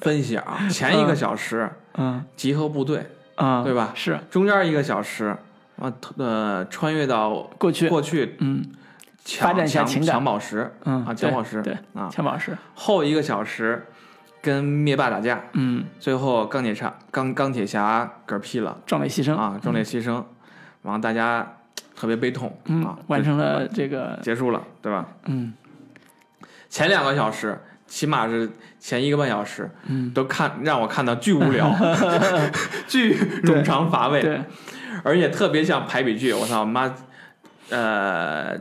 [0.00, 2.24] 分析啊，前一个小时嗯。
[2.36, 3.92] 集合部队，啊，对吧？
[3.94, 4.18] 是。
[4.30, 5.36] 中间一个小时
[5.80, 8.64] 啊呃穿越到过去，过去嗯
[9.24, 10.72] 抢发展一下抢情感抢宝石。
[10.84, 13.86] 嗯啊抢宝石对啊，抢宝石，后一个小时
[14.40, 20.22] 跟灭霸打架，嗯，最后钢铁侠钢钢铁侠嗝屁了壮烈牺牲，啊，壮烈牺牲，
[20.82, 21.56] 完了大家
[21.96, 25.06] 特别悲痛嗯啊，，完成了这个，结束了，对吧？
[25.26, 25.52] 嗯。
[26.70, 27.58] 前两个小时，
[27.88, 31.74] 起码是前一个半小时，嗯，都看让我看到巨无聊，
[32.86, 34.40] 巨冗长乏味，对，
[35.02, 36.32] 而且特别像排比句。
[36.32, 36.94] 我操妈，
[37.70, 38.56] 呃，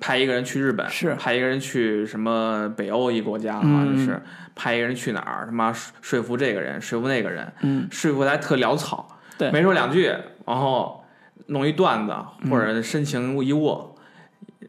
[0.00, 1.14] 派一个人去日本，是。
[1.14, 4.20] 派一个人去什么北欧一国家，好像是、
[4.54, 7.86] 派一个人去哪儿，他妈说说服这个人，说服那个人，嗯。
[7.90, 9.06] 说服他特潦草，
[9.38, 9.50] 对。
[9.50, 10.06] 没说两句，
[10.46, 11.04] 然后
[11.46, 12.14] 弄一段子
[12.50, 13.94] 或者深情一握，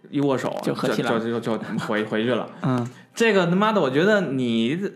[0.10, 2.49] 一握手就就就就就回回去了。
[2.62, 4.91] 嗯这个他妈的，我觉得你，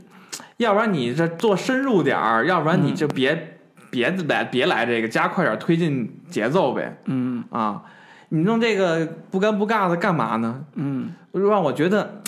[0.58, 3.58] 要不然你这做深入点儿，要不然你就别、
[3.90, 7.84] 别来别来这个加快点儿推进节奏呗嗯啊！
[8.30, 10.66] 你弄这个不干不尬的干嘛呢？
[10.76, 12.22] 嗯让我觉得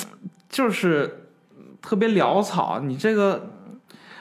[0.47, 1.25] 就是
[1.81, 2.79] 特别潦草。
[2.79, 3.49] 你这个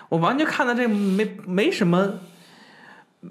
[0.08, 2.14] 我完全看到这没没什么，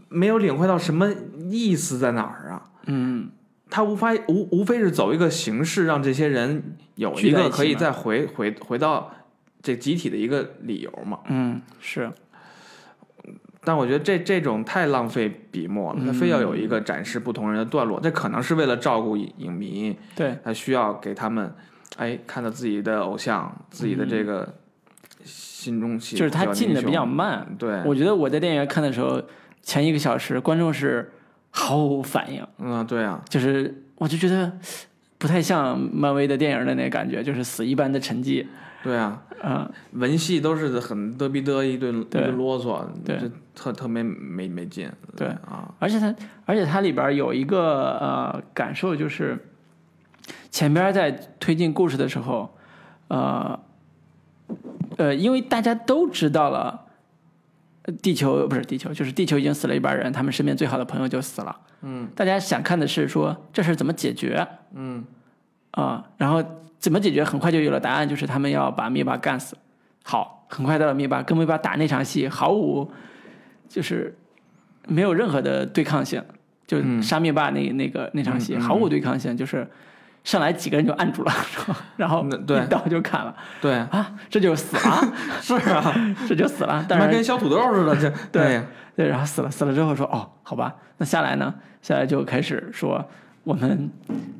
[0.10, 1.10] 没有领会到什么
[1.50, 2.62] 意思在哪儿啊？
[2.86, 3.30] 嗯
[3.70, 9.12] 他无法无无非是走一个形式，让这些人有一个可以再回回回到
[9.62, 11.20] 这集体的一个理由嘛。
[11.28, 12.10] 嗯是，
[13.64, 21.54] 但我觉得这这种太浪费笔墨了，他非要有一嗯个展示不同人的段落，这可能是为了照顾影影迷，对，他需要给他们
[21.98, 24.58] 哎看到自己的偶像，自己的这个
[25.24, 27.46] 心中就是他进的比较慢。
[27.60, 29.22] 对，我觉得我在电影院看的时候，
[29.62, 31.12] 前一个小时观众是
[31.60, 34.52] 毫无反应，嗯对啊，就是我就觉得
[35.18, 38.46] 不太像漫威的电影的那感觉，就是死一般的沉寂。
[38.84, 43.18] 对啊，嗯，文戏都是很嘚逼嘚一顿一对顿啰嗦，对。
[43.18, 45.28] 这特特没没没劲，对。
[45.28, 46.14] 啊，而且它，
[46.46, 49.38] 而且它里边有一个呃感受，就是
[50.52, 52.56] 前边在推进故事的时候，
[53.08, 53.60] 呃
[54.98, 56.87] 呃，因为大家都知道了，呃
[58.02, 61.56] 地球不是地球，就是地球已经死了一半人，他们身边最好的朋友就死了。
[61.82, 62.08] 嗯。
[62.16, 64.48] 大家想看的是说这事怎么解决？
[64.74, 65.04] 嗯。
[65.72, 66.44] 啊、然后
[66.80, 69.56] 怎么解决，很快就有了答案，就是他们要把灭霸干死。
[70.04, 72.90] 好，很快到了灭霸跟灭霸打那场戏，毫无
[73.70, 74.18] 就是
[74.88, 76.24] 没有任何的对抗性，
[76.66, 77.02] 就嗯。
[77.02, 79.68] 杀灭霸那那个那场戏、毫无对抗性，就是
[80.28, 81.32] 上来几个人就按住了，
[81.96, 85.96] 然后一刀就砍了对，啊，这就死了， 是啊，
[86.28, 86.84] 这就死了。
[86.90, 88.62] 他妈当然跟削土豆似的，就对
[88.94, 91.54] 对，然后死了，死了之后说哦，好吧，那下来呢？
[91.82, 93.02] 下来就开始说
[93.46, 93.90] 我们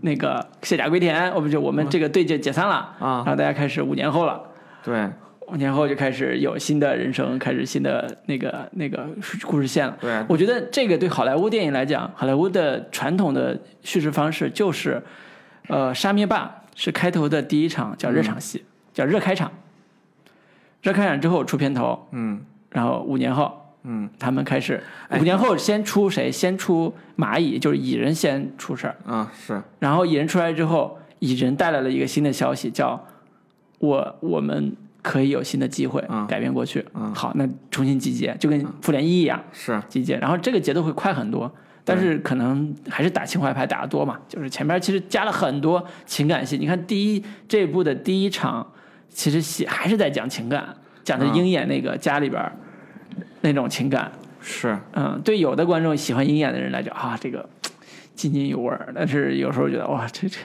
[0.02, 4.42] 那个卸甲归田，我们就我们这个队就解散了啊然后大家开始五年后了，
[4.84, 5.10] 对
[5.48, 9.08] 五年后就开始有新的人生，开始新的那个那个
[9.46, 9.98] 故事线了。
[10.02, 15.02] 对，我觉得这个对好莱坞电影来讲，好莱坞的传统的叙事方式就是，
[15.68, 18.64] 呃，沙灭霸是开头的第一场叫热场戏，
[18.94, 19.52] 叫热开场，
[20.82, 22.42] 热开场之后出片头，嗯
[22.72, 23.64] 然后五年后。
[23.90, 26.30] 嗯他们开始哎五年后先出谁？
[26.30, 28.98] 先出蚂蚁，就是蚁人先出事儿。
[29.06, 33.02] 啊是，然后蚁人出来之后，蚁人带来了一个新的消息，叫
[33.80, 36.86] 我我们可以有新的机会嗯改变过去。
[36.96, 40.18] 嗯好，那重新集结，就跟复联一一样是集结。
[40.18, 41.50] 然后这个节奏会快很多，
[41.90, 46.58] 但是可能还是打情怀牌打的多嘛，就是前面其实加了很多情感戏。
[46.58, 48.68] 你看第一这一部的第一场，
[49.08, 50.76] 其实戏还是在讲情感，
[51.06, 52.52] 讲的嗯鹰眼那个家里边
[53.40, 54.12] 那种情感。
[54.42, 57.48] 是，嗯，对有的观众喜欢鹰眼的人来讲啊，这个
[58.16, 58.92] 津津有味儿。
[58.94, 60.38] 但是有时候觉得哇，这这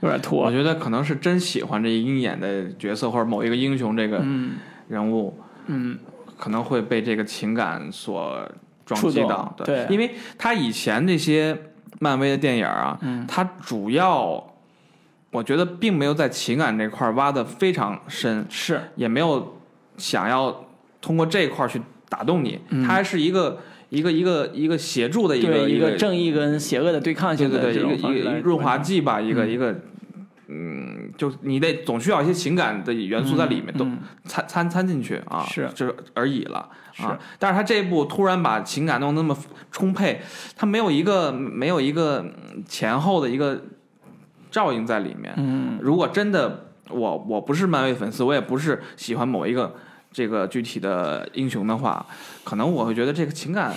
[0.00, 0.50] 有点我。
[0.50, 4.56] 觉得可能是真喜欢这鹰眼的角色或者某一个英雄这个嗯
[4.88, 5.98] 人物，嗯
[6.36, 8.46] 可能会被这个情感所
[8.84, 11.56] 撞触动击到，对因为他以前那些
[12.00, 14.52] 漫威的电影啊，嗯他主要
[15.30, 19.56] 我觉得并没有在情感这块儿挖的非常深，是也没有
[19.96, 20.66] 想要
[21.00, 23.58] 通过这块儿去打动你，嗯它还是一个
[23.88, 29.74] 一个一个一个协助的一个一个个正义跟邪恶的对抗对对对，性的一个一个润滑剂吧，一个一个，
[30.48, 33.98] 嗯，就你得总需要一些情感的元素在里面，都嗯。
[34.24, 35.68] 掺掺掺进去啊，是。
[35.74, 37.02] 就是而已了是。
[37.02, 37.18] 啊。
[37.38, 39.36] 但是他这一部突然把情感弄那么
[39.70, 40.20] 充沛，
[40.56, 43.62] 他没有一个没有一个嗯前后的一个
[44.50, 45.32] 照应在里面。
[45.36, 45.78] 嗯。
[45.80, 49.74] 如果真的我我不是漫威粉丝，我也不是喜欢某一个
[50.12, 52.06] 这个具体的英雄的话，
[52.44, 53.74] 可能我会觉得这个情感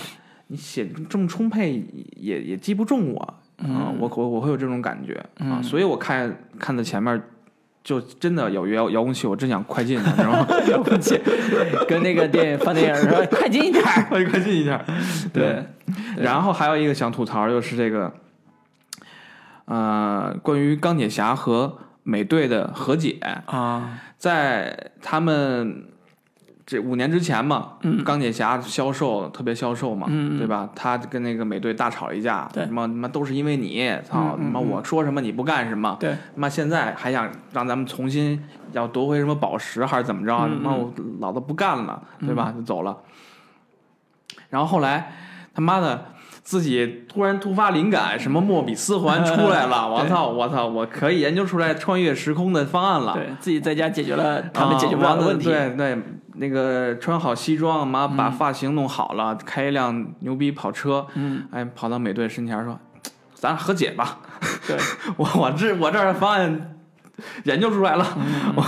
[0.48, 1.84] 你写这么充沛
[2.16, 7.20] 也也击不中我啊、我我我会有这种感觉啊，嗯所以我看看的前面
[7.82, 10.46] 就真的有遥遥控器，我真想快进，你知道吗？
[10.70, 11.18] 遥控器，
[11.88, 14.06] 跟那个电影放电影说 快进一点儿。
[14.08, 14.84] 快快进一下。
[15.32, 15.64] 对，
[16.18, 18.12] 然后还有一个想吐槽就是这个，
[19.64, 25.87] 呃，关于钢铁侠和美队的和解，啊，在他们
[26.70, 30.68] 这五年之前嘛，嗯钢铁侠销售特别销售嘛，嗯对吧？
[30.74, 38.38] 他跟那个美队大吵了一架，对什么他妈都是因为你，操，他妈我说什么你不干什么，对，他妈现在还想让咱们重新
[38.72, 40.36] 要夺回什么宝石还是怎么着？
[40.36, 42.52] 他嗯妈我老子不干了，对吧？
[42.54, 42.94] 就走了。
[44.50, 45.12] 然后后来
[45.54, 46.04] 他妈的
[46.42, 53.14] 自己突然突发灵感，什么莫比斯环出来了， 我操我操，我可以研究出来穿越时空的方案了。
[53.14, 55.46] 对自己在家解决了他们解决不完了的问题。
[55.46, 55.98] 对对，
[56.38, 62.78] 那个穿好西装，妈把嗯发型弄好了，开一辆牛逼跑车，嗯，哎，跑到美队身前说
[63.34, 64.18] ：“咱俩和解吧。
[64.66, 64.76] 对，
[65.16, 66.76] 我我这我这儿方案
[67.44, 68.64] 研究出来了，嗯 我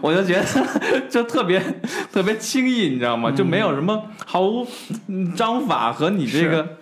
[0.00, 0.44] 我就觉得
[1.10, 1.60] 就特别
[2.12, 3.30] 特别轻易，你知道吗？
[3.32, 4.66] 就没有什么毫无
[5.08, 6.76] 嗯章法和你这个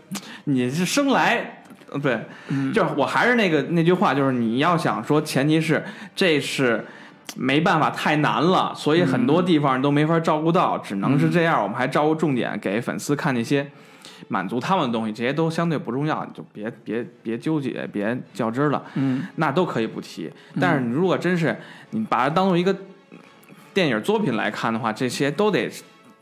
[0.44, 1.52] 你是生来。
[1.88, 5.82] 呃对，嗯就是我还是那个那句话，就是你要想说，前提是
[6.16, 6.84] 这是
[7.34, 11.62] 没办法太难了，所以很多地方都没法照顾到，只能是这样。
[11.62, 13.66] 我们还照顾重点，给粉丝看那些
[14.28, 18.82] 满足他们的东西，这些都相对不重要，你就别别别纠结，别较真儿了。
[18.94, 20.30] 嗯那都可以不提。
[20.60, 21.56] 但是你如果真是
[21.90, 22.74] 你把它当做一个
[23.74, 25.70] 电影作品来看的话，这些都得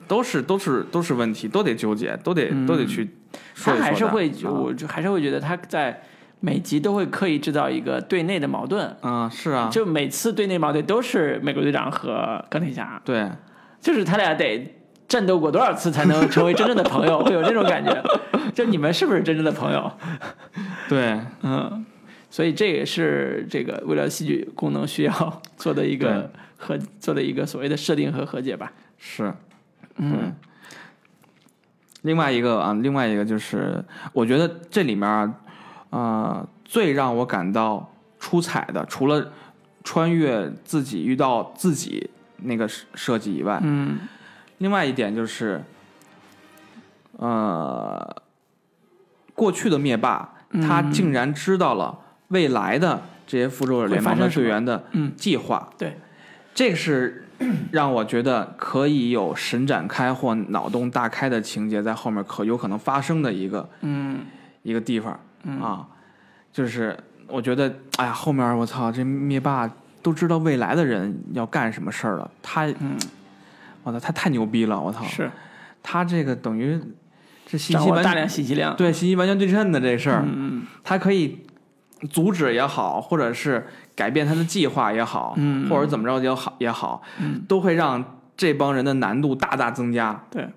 [0.08, 3.08] 都是都是都是问题，都得纠结，都得、嗯都得去
[3.54, 3.84] 说一说他。
[3.84, 6.02] 还是会，啊我就还是会觉得他在
[6.44, 13.30] 每集都会刻意制造一个对内的矛盾，嗯是啊，就每次对内矛盾都是美国队长和钢铁侠，对。
[13.80, 14.74] 就是他俩得
[15.08, 18.02] 战斗过多少次才能成为真正的朋友， 会有这种感觉。
[18.54, 19.90] 就你们是不是真正的朋友？
[20.86, 21.18] 对。
[21.42, 21.84] 嗯，
[22.28, 28.70] 所以这也是这个为了戏剧功能需要做的一个和做的一个所谓的设定和和解吧。
[28.98, 29.32] 是。
[29.96, 30.34] 嗯。
[32.02, 33.82] 另外一个啊，另外一个就是，
[34.12, 35.34] 我觉得这里面啊，
[35.94, 39.30] 呃，最让我感到出彩的，除了
[39.84, 44.00] 穿越自己遇到自己那个设设计以外，嗯
[44.58, 45.62] 另外一点就是，
[47.18, 48.16] 呃，
[49.34, 51.96] 过去的灭霸他嗯竟然知道了
[52.28, 55.96] 未来的这些复仇者联盟的队员的嗯，计划，对，
[56.52, 57.28] 这个是
[57.70, 64.26] 让我觉得可以有神展开或脑洞大开的情节在后面可有可能发生的一个嗯。
[64.66, 65.86] 一个地方嗯啊，
[66.52, 66.96] 就是
[67.28, 69.70] 我觉得，哎呀，后面我操，这灭霸
[70.02, 72.96] 都知道未来的人要干什么事儿了，他，嗯
[73.82, 75.30] 我操，他太牛逼了，我操，是
[75.82, 76.80] 他这个等于
[77.46, 78.74] 这信息完大量信息量。
[78.76, 81.44] 对信息完全对称的这事儿，嗯他可以
[82.10, 90.24] 阻止也好，或者是改变他的计划也好，嗯或者怎么着也好也好，嗯都会让这帮人的难度大大增加。
[90.30, 90.48] 对，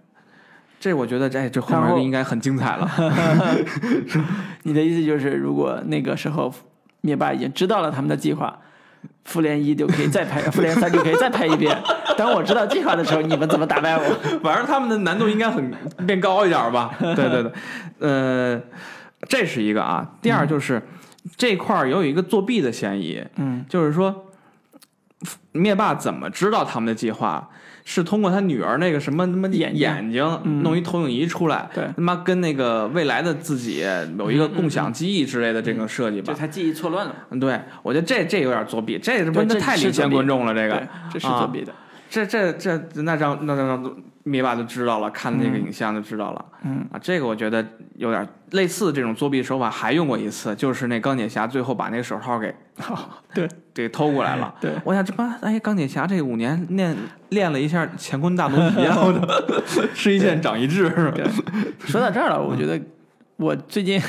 [0.80, 2.90] 这我觉得这这后面应该很精彩了。
[4.64, 6.54] 你的意思就是，如果那个时候
[7.02, 8.60] 灭霸已经知道了他们的计划，
[9.26, 11.76] 复联一就可以再拍，复联三就可以再拍一遍。
[12.18, 14.04] 当我知道计划的时候，你们怎么打败我？
[14.44, 15.74] 反正他们的难度应该很
[16.06, 16.94] 变高一点吧？
[17.00, 17.52] 对对对，
[18.00, 18.62] 呃，
[19.28, 20.08] 这是一个啊。
[20.22, 20.82] 第二就是、
[21.36, 24.26] 这块儿有一个作弊的嫌疑，嗯就是说
[25.52, 27.50] 灭霸怎么知道他们的计划？
[27.90, 33.82] 是通过他女儿那个什么他妈眼眼睛嗯弄一投影仪出来，对他妈跟那个未来的自己
[34.20, 36.38] 有一个共享记忆之类的这个设计吧就？
[36.38, 37.16] 他记忆错乱了？
[37.30, 41.74] 嗯，对，我觉得这这有点作弊，这他妈太领先观众了，这个对，这是啊作弊的。
[42.10, 43.96] 这这这那让那让让
[44.28, 45.62] 灭霸就知道了，看那个嗯。
[45.62, 46.46] 影像就知道了。
[46.64, 46.86] 嗯。
[46.92, 47.66] 啊，这个我觉得
[47.96, 52.54] 有点类似这种作弊手法，还用过一次，就是那钢铁侠最后把那个手套给
[53.34, 53.48] 对。
[53.78, 54.52] 给偷过来了。
[54.60, 56.98] 对，我想这帮哎，钢铁侠这五年练
[57.30, 59.14] 练了一下乾坤大挪移啊，我
[59.68, 61.18] 操吃一堑长一智是吧？
[61.86, 62.82] 说到这儿了，我觉得
[63.36, 64.02] 我最近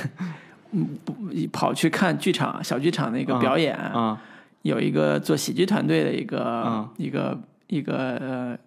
[0.73, 1.15] 嗯不
[1.53, 4.19] 跑去看剧场小剧场那个表演，啊
[4.63, 6.89] 有一个做喜剧团队的一个、嗯。
[6.97, 8.59] 一个一个呃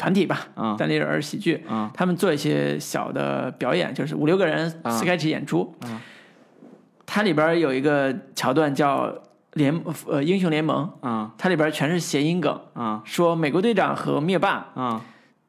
[0.00, 0.74] 团体吧，啊。
[0.78, 1.90] 单立人喜剧，啊。
[1.92, 4.98] 他们做一些小的表演，就是五六个人啊。
[4.98, 5.74] sketch 演出。
[5.82, 6.00] 啊。
[7.04, 9.12] 它里边有一个桥段叫
[9.52, 11.34] 联呃英雄联盟，啊。
[11.36, 13.02] 它里边全是谐音梗，啊。
[13.04, 15.04] 说美国队长和灭霸啊。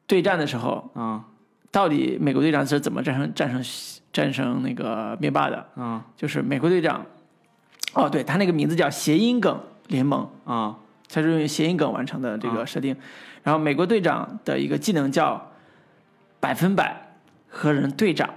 [0.06, 1.24] 对战的时候，啊。
[1.70, 3.64] 到底美国队长是怎么战胜战胜
[4.12, 5.66] 战胜那个灭霸的？
[5.76, 6.04] 啊。
[6.14, 7.06] 就是美国队长，
[7.94, 10.76] 哦，对他那个名字叫谐音梗联盟，啊。
[11.14, 12.96] 他是用谐音梗完成的这个设定。
[13.42, 15.50] 然后美国队长的一个技能叫
[16.40, 17.14] 百分百
[17.48, 18.28] 和人对掌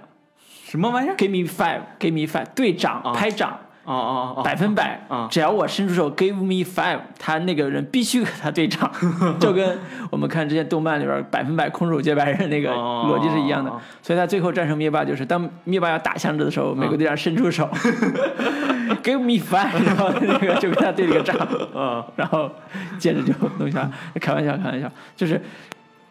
[0.65, 3.13] 什么玩意儿？，Give me five，Give me five，队长、啊。
[3.13, 3.51] 拍掌，
[3.85, 8.91] 哦哦哦，百分百啊，只要我伸出手 give me five，他那个人必须和他对掌，
[9.39, 9.77] 就跟
[10.09, 13.71] 我们看这些动漫里边百分百空手接白刃那个哦逻辑是一样的。
[14.01, 17.69] 所以他最后战胜灭霸，就是当灭霸要打响指的时候，美国队长伸出手
[19.03, 21.35] give me five，然后那个就跟他对了个账，
[21.73, 22.51] 嗯然后
[22.97, 23.89] 接着就弄下。
[24.19, 25.41] 开玩笑，开玩笑，就是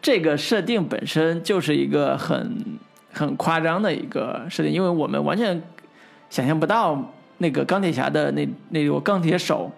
[0.01, 2.77] 这个设定本身就是一个很
[3.11, 5.61] 很夸张的一个设定，因为我们完全
[6.29, 9.71] 想象不到那个钢铁侠的那那个钢铁手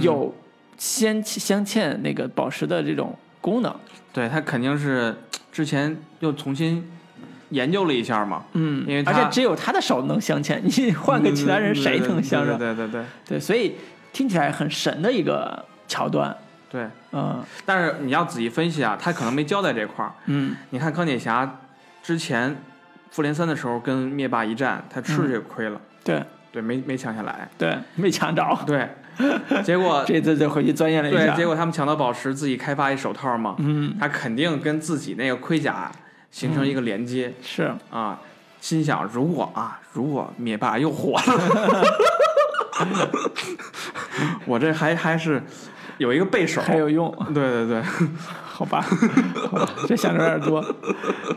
[0.00, 0.34] 有
[0.76, 3.74] 镶镶嵌那个宝石的这种功能。
[4.12, 5.14] 对他肯定是
[5.50, 6.86] 之前又重新
[7.52, 12.58] 研究了一下嘛，嗯，因为而且只有他的手能镶嵌， 你换个其他人谁能镶上？
[12.58, 13.76] 对对对对对，所以
[14.12, 16.36] 听起来很神的一个桥段。
[16.68, 16.86] 对。
[17.12, 20.12] 嗯但是你要仔细分析啊，他可能没交代这块儿。
[20.26, 21.60] 嗯你看钢铁侠
[22.02, 22.56] 之前
[23.10, 28.58] 复联三的时候跟灭霸一战，他吃这个亏了，对对，没没抢下来，对，没抢着。
[28.66, 28.88] 对，
[29.62, 31.36] 结果这次就回去钻研了一对，下。
[31.36, 35.92] 结果他们抢到宝石，自己开发一手套嘛，嗯，他肯定跟自己那个盔甲
[36.32, 37.72] 形成一个连接、是。
[37.90, 38.18] 啊，
[38.60, 41.84] 心想如果啊，如果灭霸又火了，
[44.46, 45.40] 我这还还是
[45.98, 47.14] 有一个备手，还有用。
[47.32, 47.82] 对对对，
[48.44, 48.80] 好吧，
[49.50, 50.64] 好吧，这想的有点多。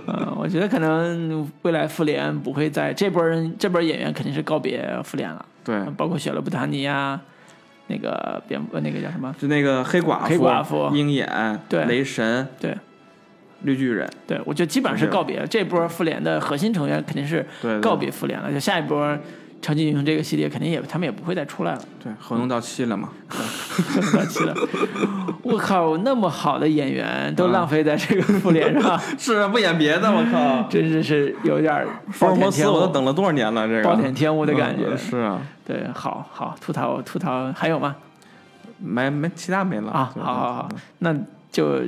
[0.07, 7.19] 嗯，我觉得可能未来复联不会在这波人这波演员肯定是告别复联了，对，包括雪勒布塔尼呀，
[7.87, 9.35] 那个蝙蝠那个叫什么？
[9.39, 10.89] 就那个黑寡妇、黑寡妇。
[10.95, 11.85] 鹰眼、对。
[11.85, 12.77] 雷神、对
[13.63, 15.47] 绿巨人，对，我觉得基本上是告别了。
[15.47, 17.45] 这波复联的核心成员肯定是
[17.81, 19.17] 告别复联了，就下一波
[19.61, 21.81] 超级英雄这个系列肯定也他们也不会再出来了。
[22.03, 23.09] 对，合同到期了嘛，
[24.13, 24.53] 到期了，
[25.41, 37.95] 我靠，那么好的演员都浪费在这个复联上， 是啊不演别的，我靠， 真是是有点儿福尔摩斯暴殄天物我都等了多少年了，这个暴殄天物的感觉嗯是啊，对，好好吐槽吐槽，还有吗？
[38.77, 41.15] 没没其他没了啊，好好好，那
[41.51, 41.79] 就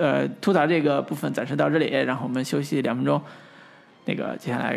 [0.00, 3.20] 呃吐槽这个部分暂时到这里，然后我们休息两分钟。
[4.06, 4.76] 那个接下来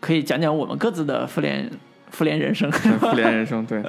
[0.00, 1.70] 可以讲讲我们各自的复联
[2.10, 2.72] 复联人生。
[2.72, 3.82] 复联人生对。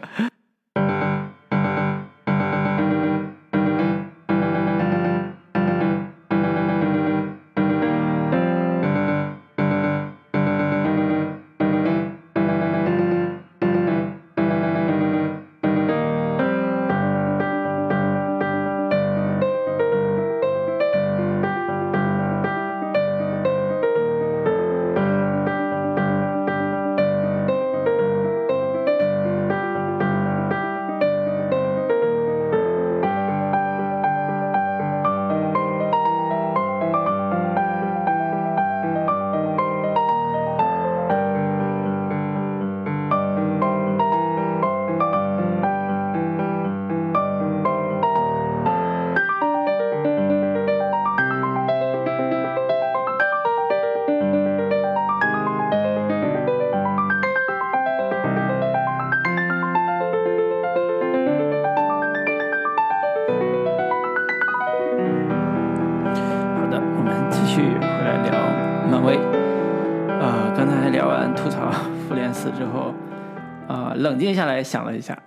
[74.19, 75.17] 冷静下来想了一下，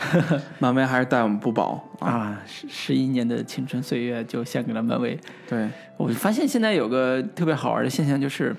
[0.58, 1.78] 漫威还是待我们不薄。
[1.98, 5.18] 啊，啊，十十一年的青春岁月就献给了漫威。
[5.46, 5.68] 对，
[5.98, 8.56] 我发现现在有个特别好玩的现象，就是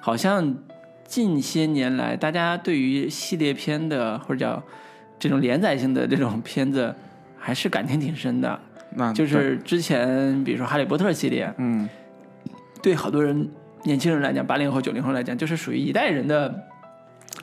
[0.00, 0.56] 好像
[1.04, 4.62] 近些年来，大家对于系列片的或者叫
[5.18, 6.94] 这种连载性的这种片子，
[7.36, 8.60] 还是感情挺深的。
[8.94, 11.88] 那就是之前比如说《哈利波特》系列，嗯，
[12.80, 13.50] 对好多人
[13.82, 16.54] 年轻人来讲，八零后、九零后来讲，就是属于一代人的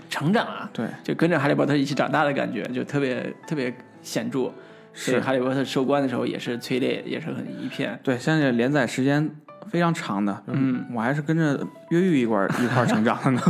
[0.10, 4.52] 成长啊，对，就跟着哈利波特一起长大的感觉，就特别特别显著。
[4.92, 7.98] 是哈利波特收官的时候也是催泪，也是很一片。
[8.04, 9.30] 对，现在连载时间
[9.68, 13.42] 非常长的，嗯，我还是跟着越狱一块儿一块儿成长的呢。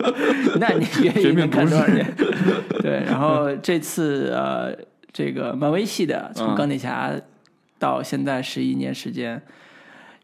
[0.60, 2.06] 那你愿意 绝命能看多少年？
[2.82, 4.72] 对，然后这次呃，
[5.12, 7.10] 这个漫威系的从嗯钢铁侠
[7.78, 9.42] 到现在十一年时间，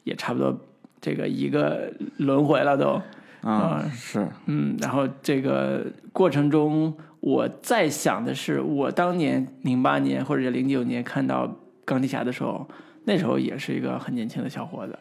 [0.05, 0.57] 也差不多
[1.01, 3.01] 这个一个轮回了都。
[3.43, 11.49] 啊，是，嗯，然后这个过程中，我在想的是，我当年零八年或者零九年看到
[11.85, 12.69] 钢铁侠的时候，
[13.05, 14.99] 那时候也是一个很年轻的小伙子，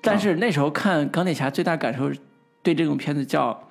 [0.00, 2.10] 但是那时候看钢铁侠最大感受，
[2.62, 3.68] 对这种片子叫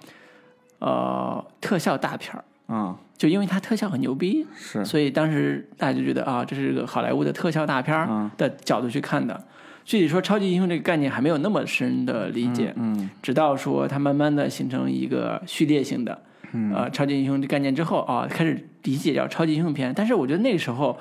[0.77, 9.43] 呃特效大片儿，啊，就因为它特效很牛逼，是，所以当时大家就觉得啊，这是个好莱坞的特效大片儿嗯的角度去看的。
[9.89, 16.21] 具体说超级英雄这个概念还没有那么深的理解，嗯，直到说它慢慢的形成一个序列性的，
[16.75, 19.91] 呃超级英雄的概念之后啊，开始理解叫超级英雄片。
[19.95, 20.95] 但是我觉得那个时候，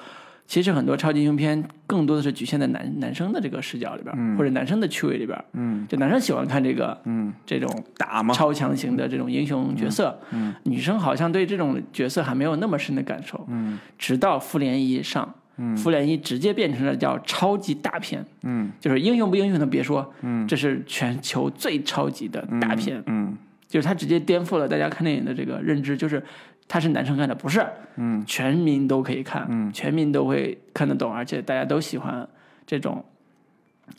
[0.47, 5.39] 其实很多超级英雄片更多的是局限在男男生的这个视角里边，或者男生的趣味里边。
[5.53, 7.69] 嗯，就男生喜欢看这个，嗯，这种
[7.99, 10.19] 打嘛，超强型的这种英雄角色。
[10.31, 13.45] 嗯，女生好像对这种角色还没有那么深的感受。
[13.51, 15.35] 嗯，直到复联一上。
[15.59, 23.37] 嗯，复联一直接变成了叫超级大片，嗯，就是英雄不英雄的别说，嗯，这是全球最超级的大片，嗯，
[23.67, 26.23] 就是它直接颠覆了大家看电影的这个认知，就是
[26.69, 32.29] 它是男生看的，不是，嗯，全民都可以看，嗯，全民都会看得懂，而且大家都喜欢
[32.65, 33.05] 这种，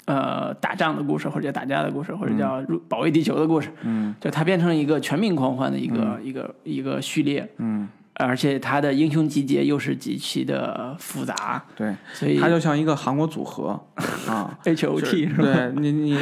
[0.06, 7.90] 呃，打仗的故事或者打架的故事，或者叫入保卫地球的故事，嗯，就它变成了一个全民狂欢的一个、一个一个序列，嗯。
[8.20, 13.80] 而且他的英雄集结又是极其的复杂，对，所以他就像一个韩国组合
[14.28, 15.44] 啊， H O T 是吧？
[15.44, 16.18] 对你你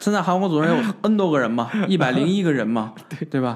[0.00, 3.54] 现在韩国组合有 N 多个人嘛，一百零一个人嘛， 对对吧？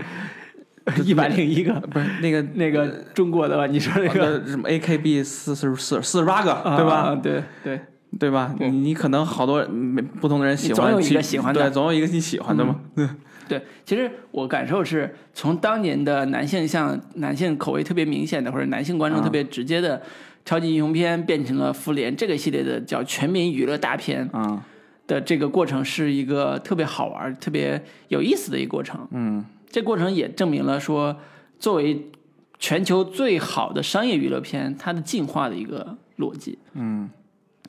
[1.05, 3.67] 一百零一个不是那个那个中国的吧？
[3.67, 6.95] 你说那个什么 A K B 四四四四十八个对吧？
[6.97, 7.81] 啊对对
[8.19, 8.55] 对吧？
[8.59, 12.77] 你你可能好多没不同的人喜欢，总有一个喜欢的，对，总有一个你喜欢的嘛。
[13.51, 20.01] 对，其实我感受是从当年的男性向男性口味特别明显的，或者男性观众特别直接的
[20.45, 24.65] 超级英雄片，变成了复联这个系列的叫全民娱乐大片啊
[25.09, 29.09] 的这个过程，是一个特别好玩、特别有意思的一个过程。
[29.11, 31.17] 嗯，这过程也证明了说，
[31.59, 32.07] 作为
[32.61, 36.57] 全球最好的商业娱乐片，它的进化的一个逻辑。
[36.75, 37.11] 嗯，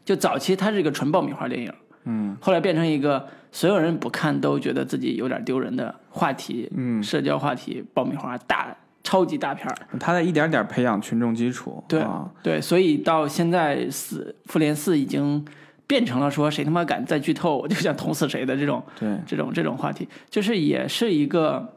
[0.06, 1.74] 就早期它是一个纯爆米花电影，
[2.06, 3.28] 嗯，后来变成一个。
[3.54, 8.74] 所有人不看都觉得自己有点丢人的话题，嗯，社交话题，爆米花大
[9.04, 15.46] 超级大片儿，他在一点点培养群众基础，对、啊、对，所以到现在四复联四已经
[15.86, 21.74] 变成了说谁他妈敢再剧透，我就想捅死谁的这种，对这种这种话题，就是也是一个，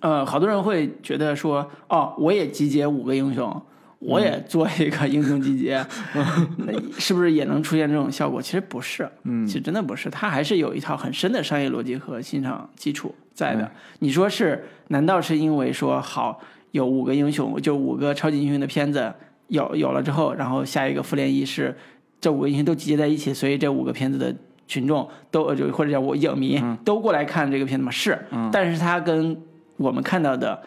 [0.00, 3.62] 呃，好多人会觉得说，哦，我也集结五个英雄。
[4.00, 5.84] 我也做一个英雄集结，
[6.56, 8.40] 那是不是也能出现这种效果？
[8.40, 13.70] 其实不是，嗯，其实真的不是，它还是有一套很深的商业逻辑和欣赏基础在的。
[13.98, 14.64] 你说是？
[14.88, 16.40] 难道是因为说好
[16.70, 19.12] 有五个英雄，就五个超级英雄的片子
[19.48, 21.76] 有有了之后，然后下一个复联一是
[22.20, 24.34] 这五个英雄都集结在一起，所以这五个片子的
[24.66, 27.90] 群众都就或者叫我影迷都过来看这个片子吗？
[27.90, 28.18] 是，
[28.50, 29.36] 但是它跟
[29.76, 30.62] 我们看到的。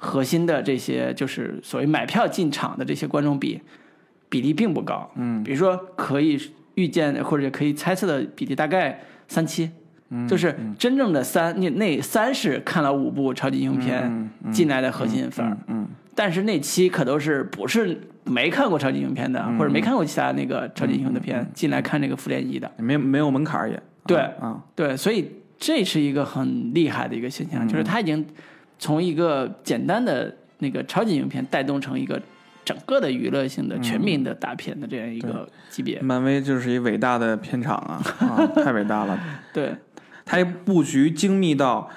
[0.00, 3.60] 核心的这些就是所谓买票进场的这些观众比
[4.28, 6.40] 比例并不高，嗯，比如说可以
[6.76, 9.68] 预见或者可以猜测的比例大概三七，
[10.10, 25.28] 嗯，就是真正的三那那三是看了五部超级英雄片进来的核心粉，嗯，但是那七可都是不是没看过超级英雄片的，或者没看过其他那个超级英雄的片进来看这个复联一的，没没有门槛也，对，啊，对，所以
[25.58, 28.24] 这是一个很厉害的一个现象，就是他已经。
[28.78, 32.20] 从一个简单的那个超级影片带动成一个
[32.64, 39.18] 整个的娱乐性的全民的大片的这样一个级别，漫威就是一伟大的片场啊，啊， 太伟大了。
[39.52, 39.74] 对，
[40.24, 41.88] 它布局精密到，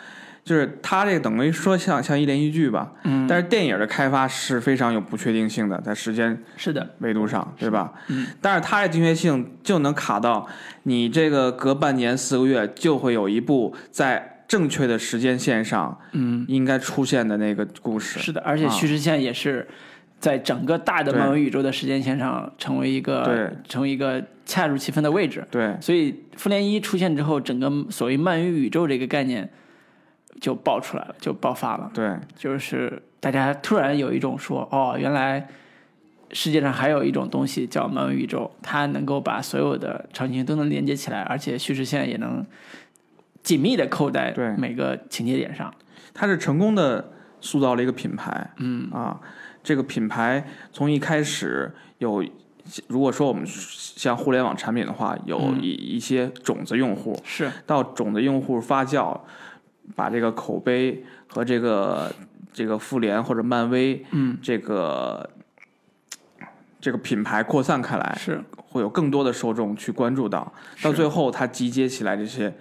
[0.43, 6.95] 就是它这个等于说像像一连续剧吧，嗯，但是电影的开发是非常有不确定性的，在时间是的。
[6.99, 7.93] 维度上，对吧？
[8.07, 10.47] 嗯，但是它的精确性就能卡到
[10.83, 14.30] 你这个隔半年四个月就会有一部在。
[14.51, 19.65] 正确的时间线上，嗯，应该出现的那个故事是的，而且叙事线也是
[20.19, 25.47] 在整个大的漫威宇宙的时间线上成为一个对，成为一个恰如其分的位置。
[25.49, 29.49] 对，所以复联一出现之后，整个所谓漫威宇宙这个概念
[30.41, 31.89] 就爆出来了，就爆发了。
[31.93, 35.47] 对，就是大家突然有一种说，哦，原来
[36.33, 42.45] 世界上还有一种东西叫漫威宇宙，它能够把所有的场景都能连接起来，而且叙事线也能。
[43.43, 45.73] 紧密的扣在每个情节点上，
[46.13, 48.51] 它是成功的塑造了一个品牌。
[48.57, 48.89] 嗯。
[48.91, 49.19] 啊，
[49.63, 52.23] 这个品牌从一开始有，
[52.87, 57.51] 如果说我们像互联网产品的话，有一一些种子用户，是。
[57.65, 59.19] 到种子用户发酵，
[59.95, 62.13] 把这个口碑和这个
[62.53, 65.29] 这个复联或者漫威，嗯，这个
[66.79, 68.43] 这个品牌扩散开来，是。
[68.69, 72.53] 会有更多的受众去关注到，到最后它集结起来这些。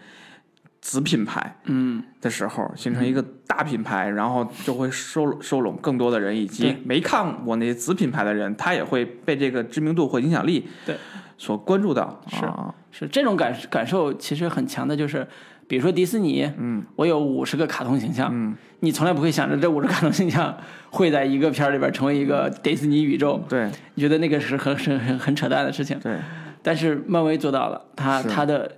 [0.81, 10.97] 子品牌，嗯，的时候形成一个大品牌，然后就会收收拢更多的人，以及没看过那些子品牌的人，他也会被这个知名度或影响力对
[11.37, 12.19] 所关注到。
[12.29, 12.47] 是
[12.91, 15.27] 是这种感感受其实很强的，就是
[15.69, 20.57] 比如说迪士尼，嗯，我有五十个卡通形象，嗯，你从来不会想着这五十卡通形象
[20.89, 26.17] 会在一个片儿里边成为一个迪士尼宇宙，对，你觉得那个是很很很很扯淡的事情，对，
[26.63, 28.77] 但是漫威做到了，他他的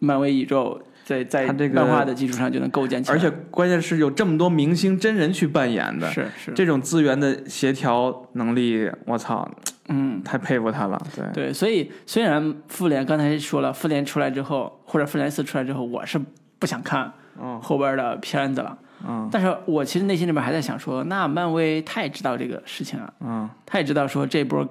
[0.00, 0.82] 漫威宇宙。
[1.06, 9.48] 在在它这个漫画的基础上就能构建起来，而且关键是有这么多明星真人去扮演的，是是，这种资源的协调能力，我操，
[9.86, 10.20] 嗯。
[10.24, 11.00] 太佩服他了。
[11.14, 16.20] 对，对，所以虽然复联刚才说了，复联出来之后，或者复联四出来之后，我是
[16.58, 18.76] 不想看嗯后边的片子了。
[19.06, 24.66] 嗯但是我其实内心里面还在想说，那漫威他也知道这个事情啊，嗯，他也知道说这波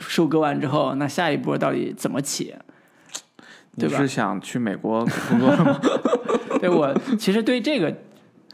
[0.00, 2.52] 收割完之后，那下一波到底怎么起？
[3.80, 5.80] 你对吧是想去美国工作吗？
[6.60, 7.94] 对我其实对这个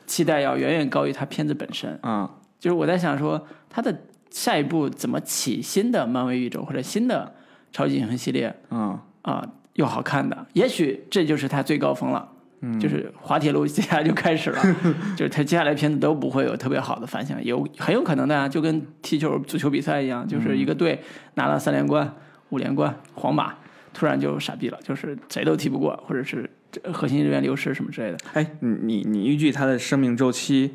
[0.06, 1.98] 期待要远远高于他片子本身。
[2.02, 2.28] 嗯
[2.58, 3.94] 就是我在想说，他的
[4.30, 7.34] 下一步怎么起新的漫威宇宙或者新的
[7.70, 12.28] 超级英雄系列嗯啊、又好看的，也许这就是他最高峰了。
[12.62, 14.62] 嗯，就是滑铁卢接下来就开始了，
[15.14, 20.98] 就是他接下来片子都不会有特别好的反响，有很有可能的啊，就跟踢球、足球比赛一样，就是一个队
[21.34, 22.10] 拿了三连冠、
[22.48, 23.54] 五连冠，皇马
[23.96, 28.18] 突然就傻逼了，就是谁都踢不过，或者是这核心人员流失什么之类的。
[28.34, 30.74] 哎，你你你预计它的生命周期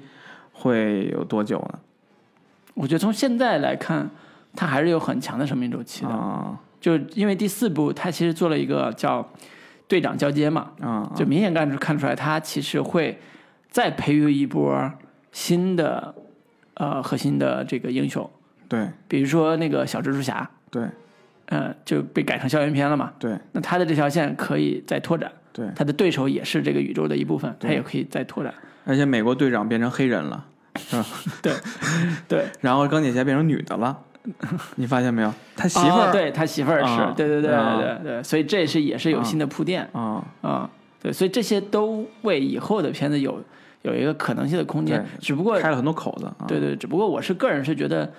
[0.52, 1.80] 会有多久呢？
[2.74, 4.10] 我觉得从现在来看，
[4.56, 6.60] 它还是有很强的生命周期的，啊。
[6.80, 9.24] 就因为第四部它其实做了一个叫
[9.88, 13.20] 队长交接嘛，啊就明显看出看出来，他其实会
[13.70, 14.92] 再培育一波
[15.32, 16.16] 新的
[16.74, 18.28] 呃核心的这个英雄，
[18.68, 18.90] 对。
[19.08, 20.88] 比如说那个小蜘蛛侠，对
[21.52, 23.12] 呃，就被改成校园片了嘛。
[23.20, 28.54] 对那他的这条线可以再拓展，对，他的对手也是这个宇宙的一部分，他也可以再拓展。
[28.86, 30.46] 而且美国队长变成黑人了，
[31.44, 31.54] 对，
[32.28, 34.00] 对 然后钢铁侠变成女的了，
[34.76, 35.34] 你发现没有？
[35.56, 40.70] 他媳妇儿哦对他媳妇儿是，啊对对对啊对对对，所以这也是也是有新的铺垫啊啊、
[41.02, 43.44] 对，所以这些都为以后的片子有
[43.82, 46.46] 有一个可能性的空间，只不过开了很多口子啊。
[46.48, 48.12] 对对，只不过我是个人是觉得，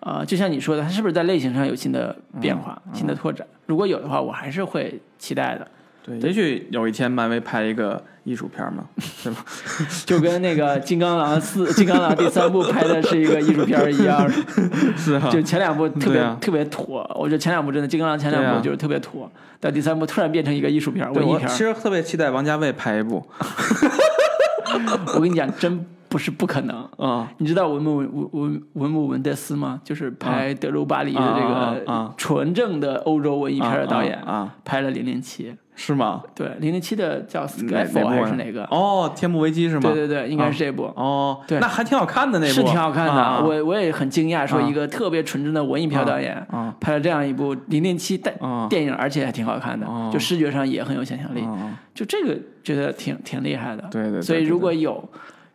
[0.00, 3.46] 呃，就像你说的，它是不是在类型上有新的变化、新的拓展？
[3.66, 5.66] 如果有的话，我还是会期待的。
[6.02, 9.44] 对，也许有一天漫威拍一个艺术片嘛，是吧？
[10.06, 14.26] 就跟那个《金刚狼四》《金刚狼》第三部拍的是一个艺术片儿一样，
[14.96, 19.28] 是啊，就前两部特别、啊特别土，我觉得前两部真的《金刚狼》前两部就是特别土，
[19.60, 23.26] 到第三部突然变成一个艺术片文艺片其实特别期待王家卫拍一部
[25.14, 26.88] 我跟你讲，真不是不可能。
[26.96, 29.80] 啊你知道文姆文文文姆文德斯吗？
[29.84, 35.50] 就是拍《德州巴黎》的这个啊纯正的欧洲文艺片的导演，啊啊拍了《零零七》。
[35.80, 36.20] 是吗？
[36.34, 38.64] 对，零零七的叫 Skyfall 还是哪个？
[38.64, 39.82] 哦，天幕危机是吗？
[39.82, 40.86] 对对对，应该是这部。
[40.96, 53.84] 哦，对那还挺好看的那部，是挺好看的，啊我我也很惊讶，说一个特别纯正的文艺片导演、啊拍了这样一部《零零七》电啊电影，而且还挺好看的，啊就视觉上也很有想象力，啊，就这个觉得挺挺厉害的。
[53.88, 55.08] 对对对所以如果有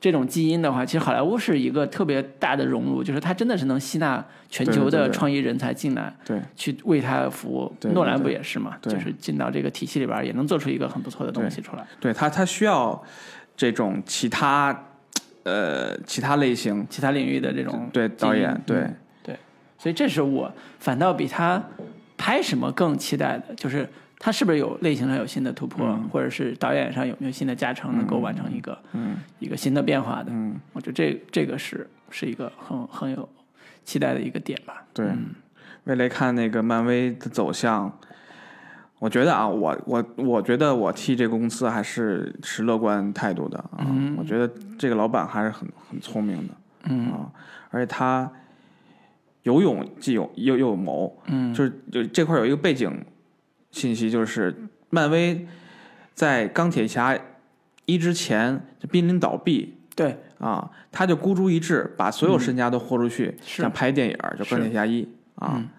[0.03, 6.13] 这种基因的话，其实好莱坞是一个特别大的融入，就是它真的是能吸纳全球的创意人才进来。
[6.25, 6.41] 对。
[6.57, 8.75] 去为它服务，诺兰不也是嘛？
[8.81, 8.91] 对。
[8.91, 11.87] 就是进到这个体系里边，也能做出一个很不错的东西出来。
[12.01, 13.01] 对，他他需要
[13.55, 14.77] 这种其他
[15.43, 16.85] 呃其他类型。
[16.89, 18.79] 其他领域的这种对导演对。
[18.79, 19.37] 嗯对，
[19.77, 21.63] 所以这是我反倒比他
[22.17, 23.87] 拍什么更期待的，就是
[24.23, 30.31] 他是不是有类型上有新的突破，或者是导演上有没有新的加成，能够完成一个、嗯一个新的变化的。
[30.31, 33.27] 嗯我觉得这这个是是一个很很有
[33.83, 34.85] 期待的一个点吧。
[34.93, 35.11] 对，
[35.83, 37.91] 未来看那个漫威的走向。
[38.99, 43.85] 我觉得啊，我我我觉得我替这个公司还是持乐观态度的啊。
[44.15, 46.53] 我觉得这个老板还是很很聪明的，
[46.85, 47.29] 嗯啊，
[47.71, 48.31] 而且他
[49.41, 52.89] 有勇既有又又有谋，嗯就是就这块有一个背景
[53.73, 54.55] 信息，就是
[54.89, 55.45] 漫威
[56.13, 57.19] 在钢铁侠
[57.85, 59.75] 一之前就濒临倒闭。
[59.95, 63.61] 对，啊，他就孤注一掷，把所有身家都豁出去，是。
[63.63, 65.69] 想拍电影儿，就钢铁侠一啊，嗯。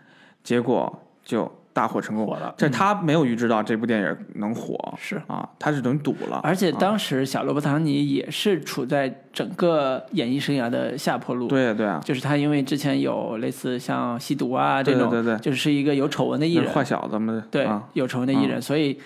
[0.43, 2.26] 结果就大获成功。
[2.26, 2.55] 火了。
[2.56, 6.40] 这他没有预知到这部电影能火是啊，他是等于赌了。
[6.42, 11.46] 而且当时小罗伯·唐尼也是处在整个演艺生涯的下坡路。
[11.48, 18.98] 对对啊，就是他因为之前有类似像吸毒啊这种，对对就是一个有丑闻的艺人，坏小子们对，啊，有丑闻的艺人，所以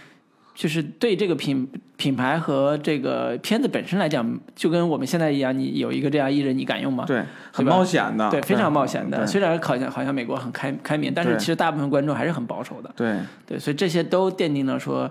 [0.59, 7.05] 就是对这个品品牌和这个片子本身来讲，就跟我们现在一样，你有一个这样艺人，你敢用吗？
[7.07, 7.23] 对，
[7.53, 9.25] 很冒险的，对，非常冒险的。
[9.25, 12.93] 虽然好像好像美国很开开明，但是其实大部分观众还是很保守的。
[12.97, 15.09] 对对，所以这些都奠定了说，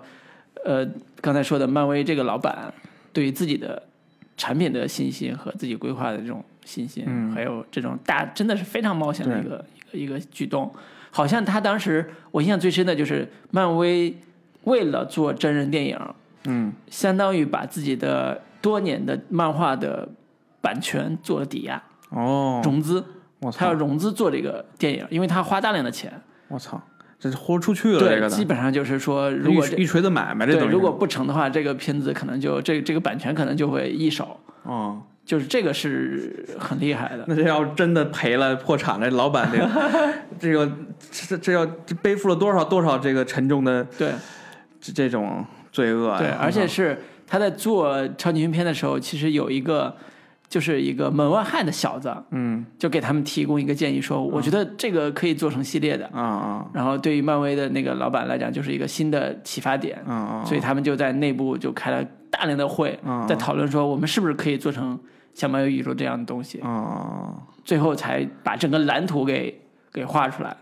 [0.66, 0.86] 呃，
[1.22, 2.74] 刚才说的漫威这个老板
[3.14, 3.82] 对于自己的
[4.36, 10.70] 产品的信心和自己规划的这种信心，嗯还有这种大真的是非常冒险的一个一个一个举动。
[11.10, 14.14] 好像他当时我印象最深的就是漫威
[14.68, 16.00] 为了做真人电影，
[16.46, 16.74] 嗯。
[16.90, 20.08] 相当于把自己的多年的漫画的
[20.62, 23.04] 版权做了抵押哦，融资，
[23.40, 23.58] 我操。
[23.60, 26.12] 他要融资做这个电影，因为他花大量的钱。
[26.50, 26.82] 我操，
[27.20, 28.30] 这是豁出去了，这，个。
[28.30, 37.26] 基本上就是说，如果这一一锤子买卖，这对等于如果不成的话，这个片子可能就这这个版权可能就会易手，哦，就是这个是很厉害的。
[37.28, 39.70] 那这要真的赔了破产了，老板这个
[40.40, 40.72] 这个
[41.12, 41.66] 这这要
[42.02, 44.12] 背负了多少多少这个沉重的对
[44.80, 46.20] 这这种罪恶啊？
[46.20, 49.96] 对，而且是他在做超级英雄片的时候，其实有一个
[50.48, 52.66] 就是一个门外汉的小子，嗯。
[52.80, 56.08] 就给他们提供一个建议说，我觉得这个可以做成系列的。
[56.14, 56.66] 啊啊。
[56.74, 64.98] 然后对于漫威的那个老板来讲，就是一个新的启发点，啊啊，所以他们就在内部就开了大量的会嗯，在讨论说我们是不是可以做成
[65.34, 67.34] 像漫威宇宙这样的东西，啊。
[67.66, 69.60] 最后才把整个蓝图给
[69.92, 70.56] 给画出来。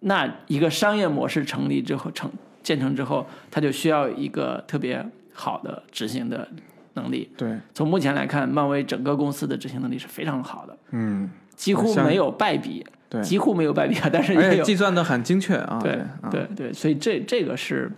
[0.00, 2.30] 那一个商业模式成立之后，成
[2.68, 6.46] 建成之后，它就需要一个特别好的执行的
[6.92, 7.30] 能力。
[7.34, 17.90] 对，从目前来看，漫威整个公司的执行能力是非常好的，嗯几乎没有败笔，对，几乎没有败笔啊，但是也有计算的很精确啊，对啊对对，所以这这个是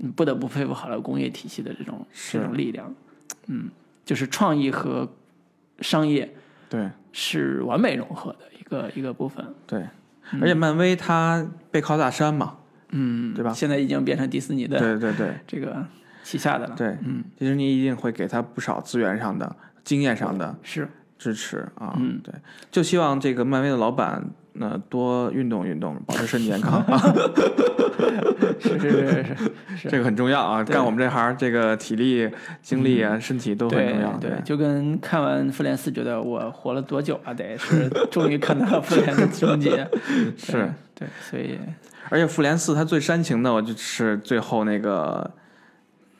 [0.00, 2.94] 嗯不得不佩服好莱坞工业体系的这种这种力量，
[3.46, 3.70] 嗯，
[4.04, 5.08] 就是创意和
[5.80, 6.30] 商业
[6.68, 9.88] 对是完美融合的一个一个部分，对，
[10.42, 12.58] 而且漫威它背靠大山嘛，
[12.94, 13.52] 嗯，对吧？
[13.52, 15.34] 现在已经变成迪士尼的对对对。
[15.46, 15.84] 这个
[16.22, 20.88] 旗下的了，对，嗯，迪士尼一定会给他不少资源上的、经验上的是。
[21.16, 22.20] 支持啊，嗯。
[22.22, 22.34] 对，
[22.70, 24.22] 就希望这个漫威的老板
[24.54, 26.98] 呢多运动运动，保持身体健康 啊，
[28.60, 29.36] 是是是是
[29.76, 32.28] 是，这个很重要啊，对干我们这行，这个体力、
[32.62, 37.34] 精力啊、身体都很对重要，对，就跟看完《复联四》觉得我活了多久啊？
[37.34, 39.88] 得是终于看到了复联的终结，
[40.36, 41.58] 是，对，所以
[42.10, 45.30] 而且复联四它最煽情的，我就是最后那个。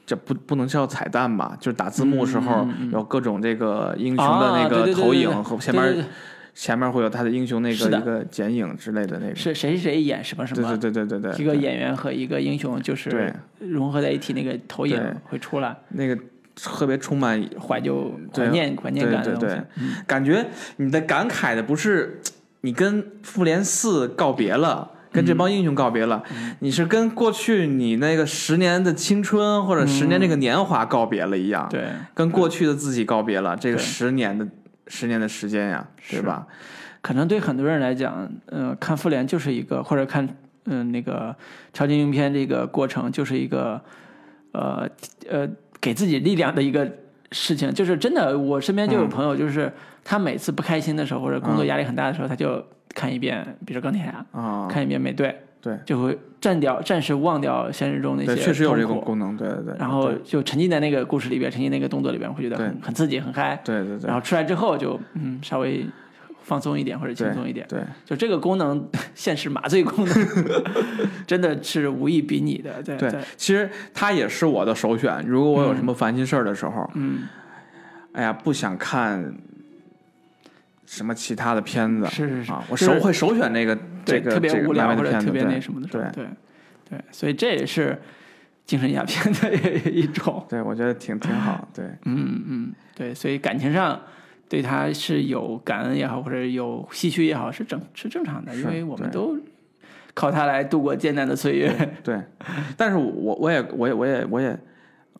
[0.06, 1.56] 这不不能叫彩蛋吧？
[1.58, 6.04] 就是打字幕时候有各种这个英雄的那个投影和前面
[6.54, 9.34] 前面会有他的英雄那个一个剪影之类的那个。
[9.34, 16.16] 是谁谁演什么什么，对对对对对对，一个演员和一个英雄就是对融合在一起，那个投影会出来，那个
[16.54, 19.62] 特别充满怀旧、怀念、怀念感的对对东西。
[19.76, 22.20] 对，感觉你的感慨的不是
[22.60, 24.92] 你跟复联四告别了。
[25.14, 33.56] 跟这帮英雄告别了，嗯你是跟过去你那个十年的青春或者十年这个年华告别了一样，对，跟过去的自己告别了。
[33.56, 34.44] 这个十年的
[34.86, 36.46] 十年的时间呀，对吧？
[37.00, 40.24] 可能对很多人来讲，呃，看复联就是一个，或者看
[40.64, 41.34] 嗯、呃那个
[41.72, 43.80] 超级英雄片这个过程就是一个，
[44.52, 44.88] 呃
[45.28, 45.48] 呃，
[45.80, 46.90] 给自己力量的一个
[47.32, 47.72] 事情。
[47.74, 49.70] 就是真的，我身边就有朋友，就是
[50.02, 59.74] 他每次不开心的时候，或者工作压力很大的时候，他就看一遍，比如说钢铁侠，啊，看一遍美队，对就会暂掉，暂时忘掉现实中那对，些确实有这个功能，对对对。
[59.78, 63.58] 然后就沉浸在那个故事里边，沉浸那个动作里边，会觉得很很刺激、很嗨。
[63.64, 65.86] 对对对然后出来之后就嗯稍微
[66.42, 67.66] 放松一点或者轻松一点。
[67.66, 68.86] 对，就这个功能，
[69.16, 70.14] 现实麻醉功能，
[71.26, 72.82] 真的是无以比拟的。
[72.82, 75.24] 对对在其实它也是我的首选。
[75.26, 77.20] 如果我有什么烦心事儿的时候，嗯，
[78.12, 79.34] 哎呀，不想看
[80.86, 83.74] 什么其他的片子，是是是啊，我首会首选那个
[84.04, 86.26] 这对特别无聊或者特别对那什么的时候，对对
[86.90, 88.00] 对，所以这也是
[88.66, 89.54] 精神鸦片的
[89.90, 90.44] 一 种。
[90.48, 93.98] 对，我觉得挺挺好，对 嗯嗯，对，所以感情上
[94.48, 99.38] 对他是有感恩也好，或者有唏嘘也好，是正是正常的，因为我们都
[100.12, 101.96] 靠他来度过艰难的岁月。
[102.02, 102.20] 对。
[102.76, 104.58] 但是我我也我也我也我也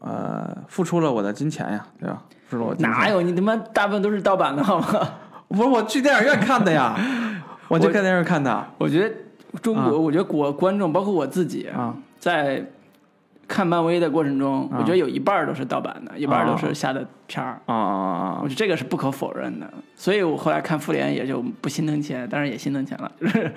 [0.01, 2.23] 呃付出了我的金钱呀，对吧？
[2.47, 5.15] 付出了我哪有你他妈大部分都是盗版的好吗？
[5.55, 6.95] 不是我去电影院看的呀，
[7.69, 8.67] 我去看电影院看的。
[8.79, 9.15] 我觉得
[9.63, 11.95] 中国，我觉得国观众，包括我自己，啊。
[12.19, 12.65] 在
[13.47, 14.79] 看漫威的过程中，啊。
[14.79, 17.61] 我觉得有一半都是盗版的，一半都是下的片儿。
[17.67, 23.53] 啊啊啊我觉得这个是不可否认的，所以我后来看复联也就不心疼钱，当然也心疼钱了， 就是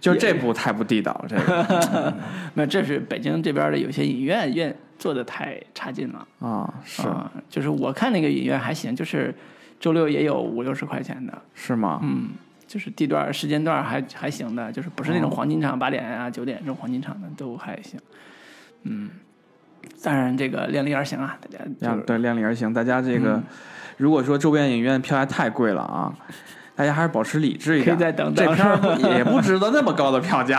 [0.00, 2.14] 就是这部太不地道了，这个。
[2.54, 6.26] 那这是北京这边的有些影院院做的太差劲了。
[6.40, 7.06] 啊是。
[7.06, 9.34] 啊，就是我看那个影院还行，就是
[9.78, 12.00] 周六也有五六十块钱的，是吗？
[12.02, 12.30] 嗯，
[12.66, 17.98] 就是地段时间段还还行的，就是不是那种黄金场八点啊九点这种黄金场的都还行，
[18.84, 19.10] 嗯，
[20.02, 23.44] 当然这个量力而行啊，大家就是量对量力而行，大家这个、嗯。
[23.98, 26.12] 如果说周边影院票价太贵了啊，
[26.74, 28.46] 大家还是保持理智一点，可以再等等。
[28.54, 30.58] 这片也不值得那么高的票价。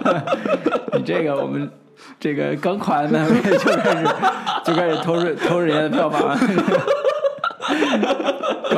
[0.96, 1.70] 你这个我们
[2.18, 4.08] 这个刚垮的漫威就开始
[4.64, 6.34] 就开始偷人偷人家的票房，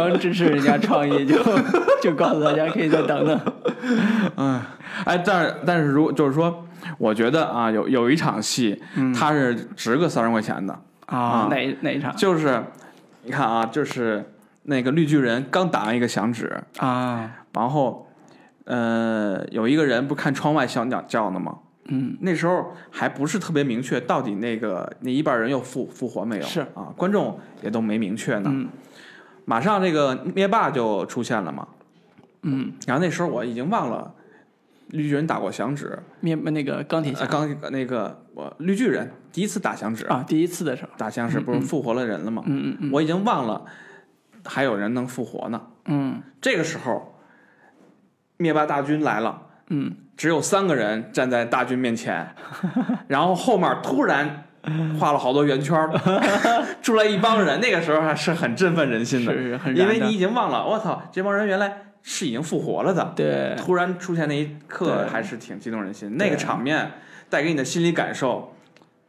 [0.08, 1.36] 刚支持人家创意就
[2.02, 3.40] 就告诉大家可以再等等。
[4.36, 4.60] 嗯，
[5.04, 6.64] 哎，但是但是如果就是说，
[6.98, 8.80] 我觉得啊，有有一场戏，
[9.14, 12.62] 它是值个三十块钱的，啊，哪哪一场就是
[13.24, 14.24] 你看啊，就是
[14.64, 17.30] 那个绿巨人刚打完一个响指，啊？
[17.52, 18.06] 然后
[18.64, 21.58] 呃，有一个人不看窗外小鸟叫呢吗？
[21.90, 26.42] 嗯，那时候还不是特别明确，到底那个那一半人又复复活没有？
[26.42, 28.50] 是啊，观众也都没明确呢。
[28.52, 28.68] 嗯
[29.48, 31.66] 马上这个灭霸就出现了嘛，
[32.42, 34.12] 嗯，然后那时候我已经忘了
[34.88, 37.20] 绿巨人打过响指，灭那个钢铁侠。
[37.20, 42.42] 呃，刚那个我绿巨人第一次打响指，啊，第一次的时候，打响指不是复活了人了吗？
[42.44, 42.90] 嗯嗯嗯。
[42.92, 43.64] 我已经忘了
[44.44, 45.62] 还有人能复活呢。
[45.86, 46.20] 嗯。
[46.42, 47.18] 这个时候，
[48.36, 52.34] 灭霸大军来了，嗯，只有三个人站在大军面前，
[53.08, 54.44] 然后后面突然
[54.98, 55.90] 画了好多圆圈儿，
[56.82, 57.60] 出来一帮人。
[57.60, 63.12] 那个时候还是很振奋人心的，是是因为你已经忘了，我操，这帮人原来是已经复活了的。
[63.16, 66.16] 对，突然出现那一刻，还是挺激动人心。
[66.16, 66.92] 那个场面
[67.28, 68.54] 带给你的心理感受，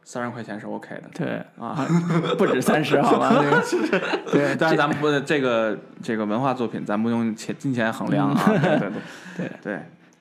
[0.04, 1.02] 三十块钱是 OK 的。
[1.14, 1.86] 对啊，
[2.36, 3.32] 不止三十，好吗？
[4.30, 8.42] 对，但是咱们不这个这个文化作品，咱不用钱金钱衡量啊。
[8.46, 8.90] 对对
[9.36, 9.78] 对 对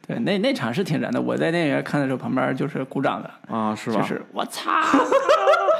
[0.10, 1.22] 对对，那那场是挺燃的。
[1.22, 4.02] 我在电影院看的时候，旁边就是鼓掌的，啊，是吧？
[4.02, 4.72] 就是我操，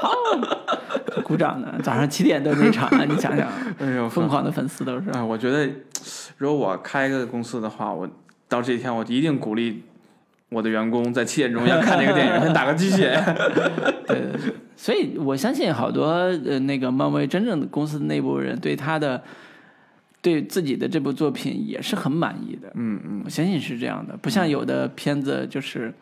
[0.00, 0.12] 好，
[1.24, 1.74] 鼓掌的。
[1.82, 3.48] 早上七点都那场，你想想，
[3.80, 5.10] 哎呦，疯狂的粉丝都是。
[5.10, 5.68] 哎，我觉得
[6.38, 8.08] 如果我开个公司的话，我
[8.48, 9.82] 到这一天我一定鼓励
[10.50, 13.20] 我的员工在七点钟要看这个电影，先打个鸡血。
[14.06, 19.20] 对对对，所以我相信好多呃那个漫威真正的公司内部人对他的
[20.22, 22.70] 对自己的这部作品也是很满意的。
[22.74, 25.92] 嗯嗯，我相信是这样的，不像有的片子就是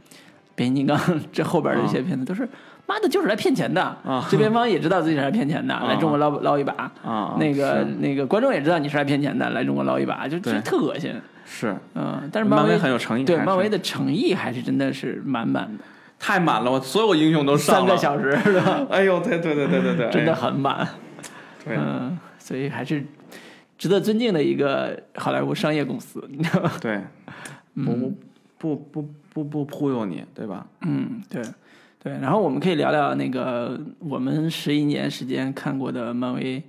[0.55, 0.99] 变形金刚
[1.33, 2.49] 这后边的一些片子都是。
[2.87, 4.27] 妈的，就是来骗钱的啊！
[4.31, 7.37] 制片方 也知道自己是来骗钱的，来中国捞捞一把啊。
[7.39, 11.13] 那个那个观众也知道你是来骗钱的，来中国捞一把，就对就特恶心。
[11.45, 15.85] 是，嗯，但是漫威很有诚意，对漫威的诚意还是真的是满满的，
[16.19, 18.87] 太满了，我所有英雄都上了三个小时是吧？
[18.89, 20.89] 哎呦，对对对对对对， 真的哎很满。
[21.63, 23.05] 对嗯，所以还是
[23.79, 26.73] 值得尊敬的一个好莱坞商业公司，你知道吗？
[26.81, 27.01] 对，
[27.75, 28.13] 不
[28.59, 30.67] 不不不不忽悠你，对吧？
[30.81, 31.41] 嗯，对
[32.03, 32.13] 对。
[32.19, 36.63] 然后我们可以聊聊那个我们十一年时间看过的漫威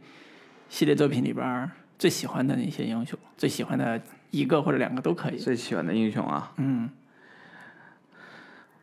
[0.69, 3.99] 系列作品里边最喜欢的那些英雄，最喜欢的
[4.29, 5.37] 一个或者两个都可以。
[5.37, 6.89] 最喜欢的英雄啊，嗯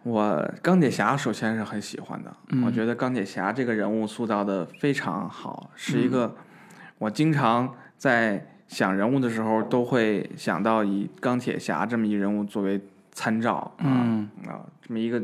[0.03, 6.37] 我钢铁侠首先是很喜欢的，我觉得钢铁侠这个人物塑造的非常好，是一个
[6.99, 12.81] 我经常在想人物的时候都会想到以钢铁侠这么一人物作为
[13.13, 14.29] 参照啊、嗯。
[14.47, 15.23] 啊，这么一个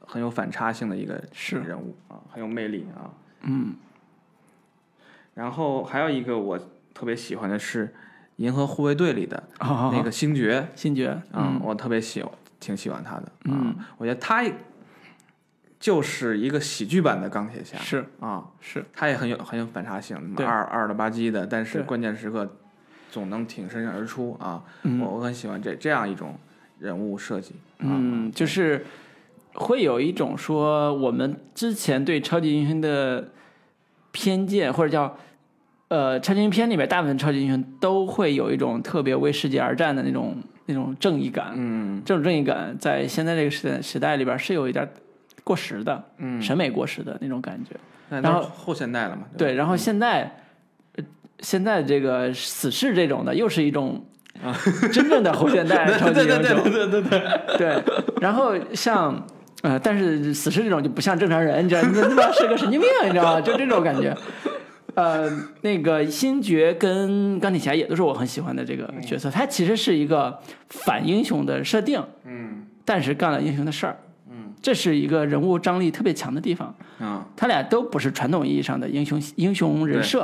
[0.00, 1.22] 很有反差性的一个
[1.64, 3.10] 人物啊，很有魅力啊。
[3.42, 3.74] 嗯。
[5.34, 6.58] 然后还有一个我
[6.92, 7.86] 特别喜欢的是
[8.36, 13.22] 《银河护卫队》里的那个星爵星爵啊、我特别喜欢，挺喜欢他的。
[13.22, 13.30] 啊。
[13.44, 14.44] 嗯，我觉得他
[15.80, 22.56] 就是一个喜剧版的钢铁侠是啊，是他也很有很有反差性，二二了吧唧的，但是关键时刻
[23.10, 24.62] 总能挺身而出啊。
[24.82, 26.34] 嗯我我很喜欢这这样一种
[26.78, 27.54] 人物设计。
[27.78, 28.84] 啊嗯，就是
[29.54, 33.30] 会有一种说我们之前对超级英雄的
[34.10, 35.16] 偏见，或者叫
[35.86, 40.36] 呃超级英雄片里面大部分超级英雄都会有一种特别为世界而战的那种
[40.66, 41.52] 那种正义感。
[41.54, 44.88] 嗯这种正义感在现在这个时代时代里边是有一点
[45.48, 47.74] 过时的，嗯，审美过时的那种感觉。
[48.20, 49.22] 然后后现代了嘛？
[49.38, 50.30] 对，然后现在，
[50.96, 51.04] 呃
[51.40, 54.04] 现在这个死侍这种的，又是一种
[54.44, 54.54] 啊
[54.92, 56.62] 真正的后现代超级英雄。
[56.64, 57.20] 对对对对
[57.56, 57.82] 对，对，
[58.20, 59.26] 然后像
[59.62, 63.40] 呃，但是死侍这种就不像正常人，你知道，你他妈是个神经病，你知道吗？
[63.40, 64.14] 就这种感觉。
[64.94, 65.30] 呃，
[65.60, 70.36] 那个星爵跟钢铁侠也都是我很喜欢的这个角色，他其实是一个
[70.70, 74.07] 反英雄的设定，嗯但是干了英雄的事儿，嗯
[74.60, 76.74] 这是一个人物张力特别强的地方。
[76.98, 77.24] 啊。
[77.36, 80.22] 他俩都不是传统意义上的英雄英雄人设，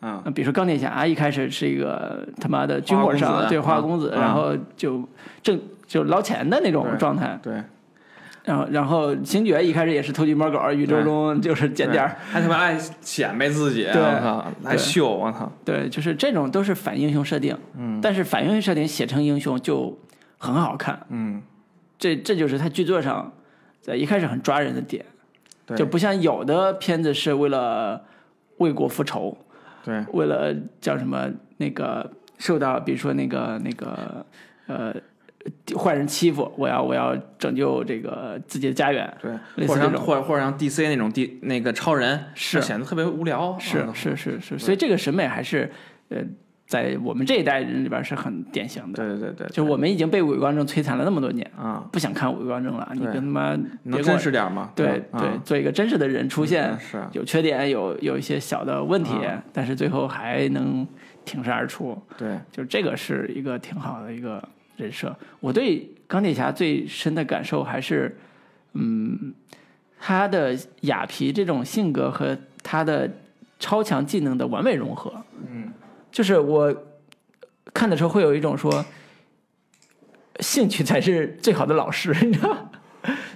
[0.00, 0.22] 啊。
[0.24, 4.20] 呃比如说钢铁侠一开始是一个他妈的军火商，对花花公子，啊。
[4.20, 5.02] 然后就
[5.42, 7.38] 挣就捞钱的那种状态。
[7.42, 7.62] 对，
[8.44, 14.02] 然后然后星爵一开始也是偷鸡摸狗，宇宙中就是捡点儿，还他妈爱显摆自己，对。
[14.02, 17.56] 我操，还秀，我操，对，就是这种都是反英雄设定。
[17.78, 18.00] 嗯。
[18.02, 19.96] 但是反英雄设定写成英雄就
[20.38, 21.40] 很好看，嗯，
[21.98, 23.32] 这这就是他剧作上
[23.82, 25.04] 在一开始很抓人的点，
[25.66, 25.76] 对。
[25.76, 28.02] 就不像有的片子是为了
[28.58, 29.36] 为国复仇，
[29.84, 31.28] 对，为了叫什么
[31.58, 34.24] 那个受到，比如说那个那个
[34.68, 34.94] 呃
[35.76, 45.68] 坏人欺负，我要我要拯救这个自己的家园，对，或者或者或者像 DC 那种 D 那个超人，是就显得特别无聊，是啊是是是，所以这个审美还是
[46.10, 46.18] 呃
[46.72, 48.96] 在我们这一代人里边是很典型的。
[48.96, 52.90] 对对对对，就我们已经被伪光正摧残了那么多年，啊，不想看伪光正了。
[52.94, 54.70] 你跟他妈能真实点吗？
[54.74, 60.86] 对吧对，做一个真实的人出现嗯，是啊有缺点，有有一些小的问题啊，但是最后还能
[61.26, 64.42] 挺身而出，对，就这个是一个挺好的一个
[64.78, 65.14] 人设。
[65.40, 68.16] 我对钢铁侠最深的感受还是，
[68.72, 69.34] 嗯，
[70.00, 73.10] 他的雅皮这种性格和他的
[73.58, 75.12] 超强技能的完美融合。
[75.46, 75.70] 嗯，
[76.12, 76.72] 就是我
[77.74, 78.84] 看的时候会有一种说，
[80.38, 82.70] 兴趣才是最好的老师，你知道吗？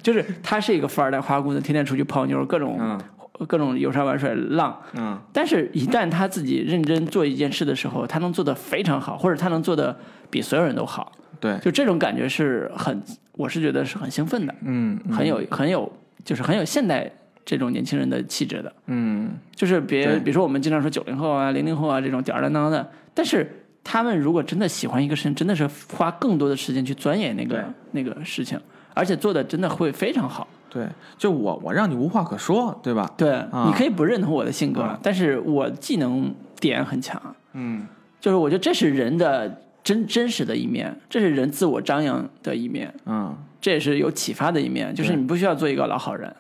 [0.01, 3.01] 就是他是一个富二代花花公子，天天出去泡妞，各种、嗯
[3.47, 4.81] 各种游山玩水浪。
[4.95, 9.95] 嗯但是，一旦他自己认真做一件事的时候，他能做得非常好，或者他能做得
[10.31, 15.93] 比所有人都好，对，就这种感觉是很，我是觉得是很兴奋的，嗯很有很有，
[16.25, 17.13] 就是很有现代
[17.47, 18.71] 这种年轻人的气质的。
[18.89, 19.31] 嗯。
[19.55, 23.51] 就是别比如说我们经常说九零后啊、零零后啊这种吊儿郎当的，但是
[23.83, 28.61] 他们如果真的喜欢一个事情，真的是花更多的时间去钻研那个那个事情，
[28.93, 30.47] 而且做的真的会非常好。
[30.69, 30.87] 对，
[31.17, 33.11] 就我我让你无话可说，对吧？
[33.17, 33.65] 对，啊。
[33.67, 34.99] 你可以不认同我的性格，啊。
[35.03, 37.21] 但是我技能点很强，
[37.55, 37.87] 嗯。
[38.21, 43.35] 就是我觉得这是人的真真实的一面，这是人自我张扬的一面，嗯。
[43.61, 46.35] 这也是有启发的一面，就是你不需要做一个老好人。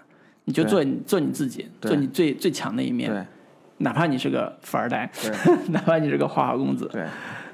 [0.47, 3.25] 你就做你做你自己，做你最最强的一面，对。
[3.79, 5.31] 哪怕你是个富二代，对。
[5.69, 7.05] 哪怕你是个花花公子，对。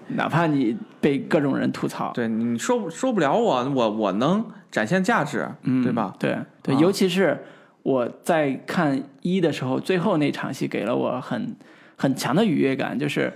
[0.08, 6.14] 哪怕你被各种人吐槽，对，你说不说不了我，我我能展现价值，嗯，对吧？
[6.18, 6.78] 对对，啊。
[6.78, 7.42] 尤其是
[7.82, 11.56] 我在看一的时候，最后那场戏给了我很
[11.96, 13.32] 很强的愉悦感，就是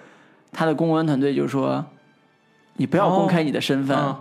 [0.52, 1.84] 他的公关团队就说，
[2.74, 4.16] 你不要公开你的身份，嗯。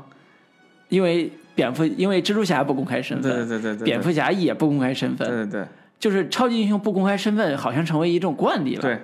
[0.87, 5.65] 因为蝙蝠，因为蜘蛛侠不公开身份，对对对对，蝙蝠侠也不公开身份，对对对
[5.97, 8.99] 就是超级英雄不公开身份，好像成为一种惯例了。，对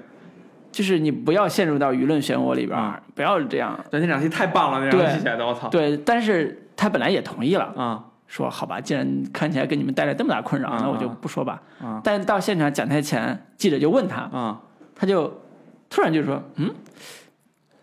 [0.72, 3.78] 就是你不要陷入到舆论漩涡里边儿，不要这样。
[3.90, 5.68] 对，那场戏太棒了，那对场戏写的，我操！
[5.70, 11.62] 对，但是他本来也同意了，啊说好吧，既然看起来给你们带来这么大困扰，啊那我就不说吧。
[11.82, 14.62] 啊但是到现场讲台前，记者就问他，啊
[14.96, 15.42] 他就
[15.90, 16.74] 突然就说：“嗯，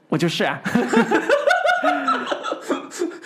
[0.09, 0.59] 我就是啊。”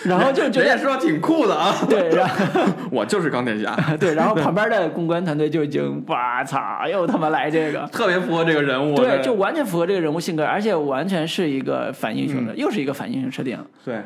[0.05, 2.61] 然后就觉得说挺酷的啊， 对，然后
[2.91, 7.87] 我就是钢铁侠， 对，然后旁边的公关团队就已经，哇操，又他妈来这个。
[7.91, 8.95] 特别符合这个人物。
[8.95, 14.01] 对，就完全符合这个人物性格，而且完全是一个反英雄的，又是一个反英雄设定，对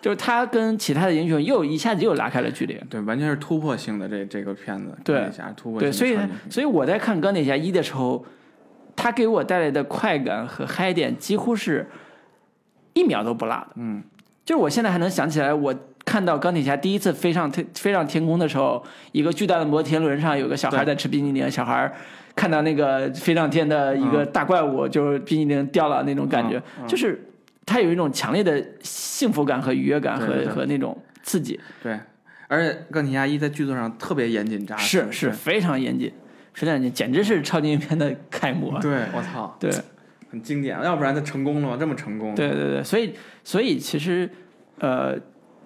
[0.00, 2.76] 就是他跟其他的英雄又一下子又拉开了距离。
[2.90, 6.18] 对，完全是突破性的这这个片子，对钢铁侠突破性对，所以
[6.50, 8.24] 所以我在看钢铁侠一的时候，
[8.96, 11.88] 他给我带来的快感和嗨点几乎是
[12.94, 13.68] 一秒都不落的。
[13.76, 14.02] 嗯，
[14.52, 15.74] 就是我现在还能想起来，我
[16.04, 21.90] 看到钢铁侠第一次飞上天飞上天空的时候，一个巨大的摩天轮上有个小孩在吃冰激凌，小孩
[22.36, 26.86] 看到那个飞上天的一个大怪物，就是冰激凌掉了那种感觉，嗯嗯。
[26.86, 27.26] 就是
[27.64, 31.98] 他有一种强烈的幸福感和愉悦感和和那种刺激，对，
[32.46, 36.12] 而且钢铁侠一在剧作上特别严谨扎实，是是非常严谨，
[36.52, 38.78] 非常严谨，简直是超级英雄片的楷模。
[38.82, 39.70] 对我操，对
[40.32, 41.76] 很经典，要不然他成功了吗？
[41.78, 43.12] 这么成功，对对对，所以
[43.44, 44.28] 所以其实，
[44.78, 45.14] 呃，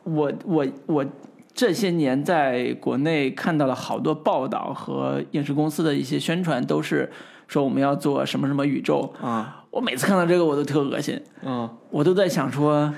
[0.02, 1.06] 我我我
[1.54, 7.08] 这些年在国内看到了好多报道和影视公司的一些宣传，都是
[7.46, 9.14] 说我们要做什么什么宇宙。
[9.22, 12.92] 啊，我每次看到这个我都特恶心，嗯，我都在想说，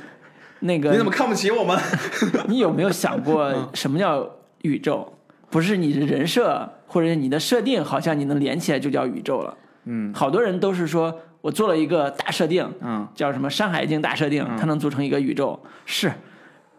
[0.60, 1.78] 那个你怎么看不起我们？
[2.48, 4.26] 你有没有想过什么叫
[4.62, 5.12] 宇宙？
[5.50, 9.54] 不是你的人设或者你的设定，好像你能连起来就叫宇宙了。
[9.90, 15.59] 嗯好多人都是说我做了一个大设定，嗯叫什么《山海经》大设定，它能组成一个宇宙。
[15.86, 16.09] 是，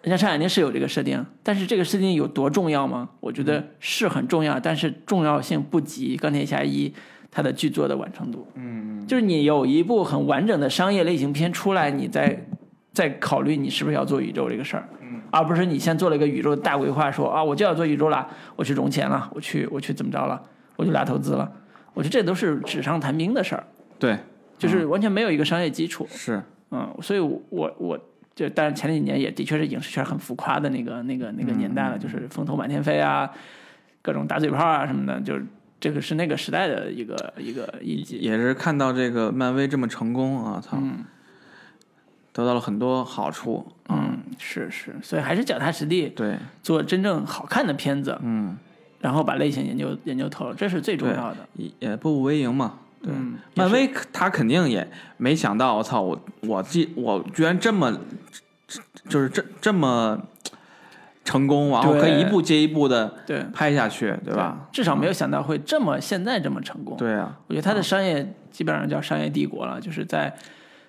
[0.02, 3.10] 人家《山海经》是有这个设定，但是这个设定有多重要吗？
[3.20, 6.90] 我觉得是很重要，但是重要性不及《钢铁侠一》
[7.32, 8.48] 它的剧作的完成度。
[8.56, 12.46] 嗯就是你有一部很完整的商业类型片出来，你再
[12.94, 20.40] 再考虑你是不是要做宇宙这个事儿，嗯，而不是你先做了一个宇宙的大规划，说啊我就要做宇宙了，我去融钱了，我去我去怎么着了，
[20.76, 21.52] 我就拉投资了。
[21.96, 23.64] 我觉得这都是纸上谈兵的事儿，
[23.98, 24.18] 对，
[24.60, 26.08] 就是完全没有一个商业基础。
[26.12, 28.00] 是，嗯，所以我，我我
[28.36, 33.32] 就，但是前几年也的确是影视圈很浮夸的那个那个那个年代了，就是风头满天飞啊，
[34.04, 35.44] 各种打嘴炮啊什么的，就是
[35.80, 38.18] 这个是那个时代的一个一个印记。
[38.18, 41.06] 也是看到这个漫威这么成功啊，操，嗯。
[42.32, 48.56] 得到了很多好处，嗯，是是，所以还是脚踏实地对，做真正好看的片子，嗯，
[49.02, 51.38] 然后把类型研究研究透了，这是最重要的。
[51.56, 52.80] 也也步步为营嘛。
[53.02, 57.98] 对，嗯，漫威他肯定也没想到，我操，我我记我居然这么，
[59.08, 60.22] 就是这这么
[61.24, 64.68] 成功，然后可以一步接一步的对拍下去，对吧？？
[64.72, 66.98] 至少没有想到会这么现在这么成功。
[66.98, 70.36] 对啊，我觉得他的商业基本上叫商业帝国了，就是在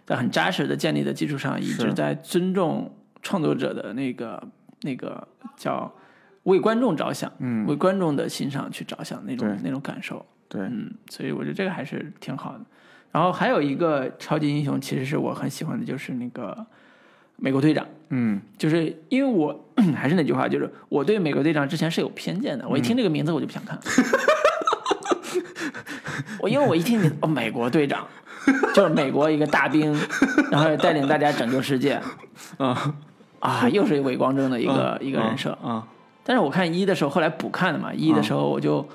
[0.06, 2.92] 在很扎实的建立的基础上，一直在尊重
[3.22, 4.42] 创作者的那个
[4.80, 5.92] 那个叫
[6.44, 10.24] 为观众着想，嗯，为观众的欣赏去着想那种那种感受。
[10.50, 12.60] 对，嗯，所以我觉得这个还是挺好的。
[13.12, 16.66] 然后还有一个超级英雄，其实是我很喜欢的，就是那个
[17.36, 19.64] 美国队长，嗯就是因为我
[19.96, 23.78] 还是那句话，就是我对美国队长之前是有偏见的，我一听这个名字我就不想看。
[26.40, 28.06] 我因为我一听你哦，美国队长，
[28.74, 29.92] 就是美国一个大兵，
[30.50, 32.00] 然后带领大家拯救世界，
[32.58, 32.94] 啊
[33.40, 35.52] 啊，又是一伪光正的一个、一个人设。
[35.62, 35.86] 啊
[36.22, 38.86] 但是我看一的时候，后来补看的嘛，一的时候我就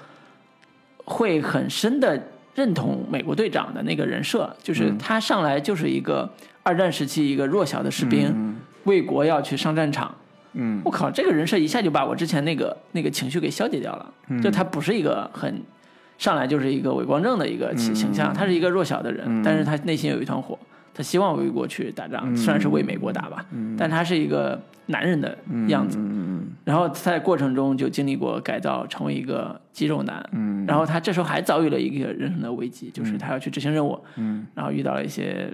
[1.06, 2.22] 会很深的
[2.54, 6.30] 认同美国队长的那个人设，就是他上来就是一个
[6.64, 8.56] 二战时期一个弱小的士兵，
[8.86, 10.14] 为国要去上战场。
[10.54, 10.82] 嗯。
[10.84, 14.14] 我靠，这个人设一下就把我之前那个那个情绪给消解掉了。
[14.42, 15.62] 就他不是一个很
[16.18, 20.58] 上来就是一个伪光正的一个形形象，他是一个弱小的人，但是他内心有一团火，
[20.94, 23.46] 他希望为国去打仗，虽然是为美国打吧，
[23.78, 25.38] 但他是一个男人的
[25.68, 25.98] 样子。
[26.00, 26.48] 嗯。
[26.64, 30.28] 然后在过程中就经历过改造，成为一个肌肉男。
[30.32, 30.66] 嗯。
[30.66, 34.48] 然后他这时候还遭遇了一个人生的危机，就是他要去执行任务，嗯。
[34.56, 35.54] 然后遇到了一些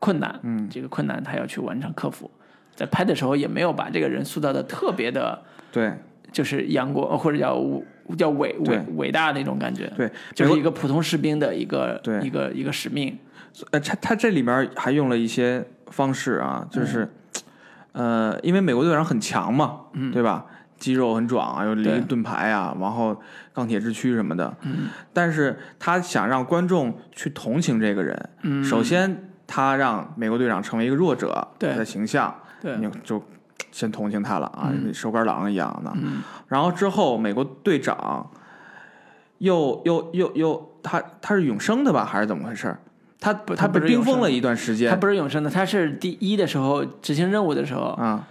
[0.00, 0.68] 困难，嗯。
[0.68, 2.28] 这个困难他要去完成克服。
[2.74, 5.40] 在拍的时候也没有把这个人塑造的特别的，
[5.70, 5.92] 对。
[6.32, 7.60] 就是阳光或者叫
[8.16, 12.20] 叫伟伟伟大那种感觉，对，就是一个普通士兵的一个对。
[12.20, 13.18] 一个一个使命。
[13.72, 17.10] 呃，他他这里面还用了一些方式啊，就是，
[17.90, 20.12] 呃，因为美国队长很强嘛，嗯。
[20.12, 20.46] 对吧？
[20.80, 21.84] 肌肉很壮啊，有对。
[21.84, 23.16] 零盾牌啊，然后
[23.52, 24.52] 钢铁之躯什么的。
[25.12, 28.64] 但是他想让观众去同情这个人，嗯。
[28.64, 31.70] 首先他让美国队长成为一个弱者对。
[31.70, 32.76] 他的形象，对。
[32.78, 33.22] 你就
[33.70, 35.92] 先同情他了啊，手杆狼一样的。
[35.94, 36.22] 嗯。
[36.48, 38.28] 然后之后美国队长
[39.38, 42.74] 又又又又他他是永生的吧，还是怎么回事？
[43.20, 44.88] 他不他被冰封了一段时间。
[44.90, 48.26] 他不是永生的，他是第一的时候执行任务的时候，啊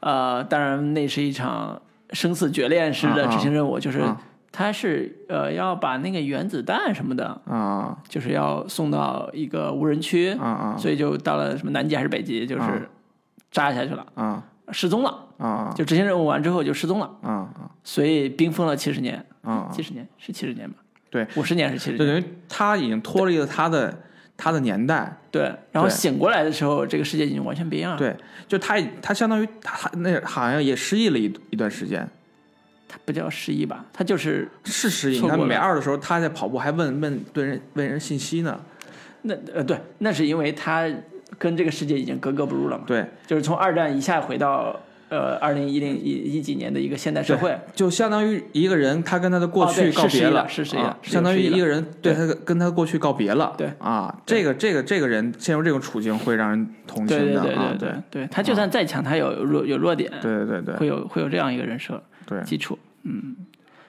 [0.00, 1.82] 呃，当然那是一场
[2.12, 4.20] 生死决裂式的执行任务，就是啊。
[4.52, 7.96] 他是呃要把那个原子弹什么的，啊。
[8.08, 10.76] 就是要送到一个无人区，啊啊。
[10.76, 12.80] 所以就到了什么南极还是北极，就是啊。
[13.50, 14.44] 扎下去了，啊。
[14.72, 17.70] 失踪了，啊就执行任务完之后就失踪了，啊啊。
[17.82, 19.68] 所以冰封了七十年，啊！
[19.72, 20.76] 七十年是七十年吧？
[21.10, 24.00] 对，五十年是七十年，就等于他已经脱离了他的
[24.40, 25.54] 他的年代，对。
[25.70, 27.98] 然后醒过来的时候，这个世界已经完全不一样了。
[27.98, 28.16] 对，
[28.48, 32.08] 就他他相当于他他那好像也失忆了一一段时间，
[32.88, 33.84] 他不叫失忆吧？
[33.92, 35.16] 他就是是失忆。
[35.16, 38.58] 你看错过了美二的时候，他在跑步还问问对人问人信息呢，
[39.22, 40.88] 那呃对，那是因为他
[41.38, 42.84] 跟这个世界已经格格不入了嘛。
[42.86, 44.80] 对，就是从二战一下回到
[45.10, 62.40] 呃二零一零一一几年的一个现代社会，就相当于一个人他跟他的过去告别了，是失忆了相当于一个人对他跟他的过去告别了，对啊，这个这个这个人陷入这种处境会让人同对对对情的啊，对对对，他就算再强，他有弱有弱点，对对对会有会有这样一个人设对。
[62.42, 63.36] 基础，嗯，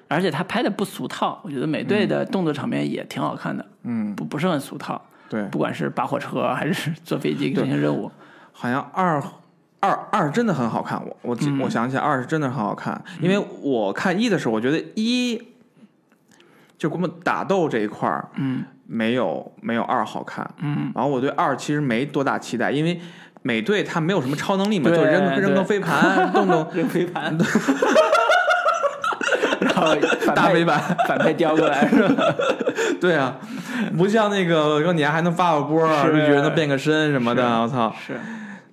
[0.07, 4.15] 而且他拍的不俗套，我觉得美队的动作场面也挺好看的，嗯。
[4.15, 4.99] 不不是很俗套，
[5.29, 8.11] 对，不管是扒火车还是坐飞机执行任务，
[8.51, 9.21] 好像二
[9.81, 15.41] 二二真的很好看，我我我想起来二是真的很好看，因为我看一的时候，我觉得一
[16.77, 22.99] 就我们打斗这一块儿，嗯没有没有二好看，嗯，然后我对二其实没多大期待，因为
[23.41, 27.35] 美队他没有什么超能力嘛，就扔扔个飞盘，动动 扔飞盘，
[29.61, 29.95] 然后
[30.35, 32.25] 大飞盘， 反派叼过来是吧？
[32.99, 33.37] 对啊，
[33.97, 37.93] 不像那个说你还能发个波儿，是绿巨人能变个身什么的，我操！
[38.05, 38.19] 是，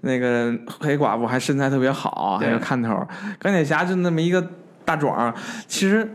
[0.03, 3.07] 那个黑寡妇还身材特别好，还对有看头。
[3.39, 4.51] 钢铁侠就那么一个
[4.85, 5.35] 大壮，
[5.67, 6.09] 其实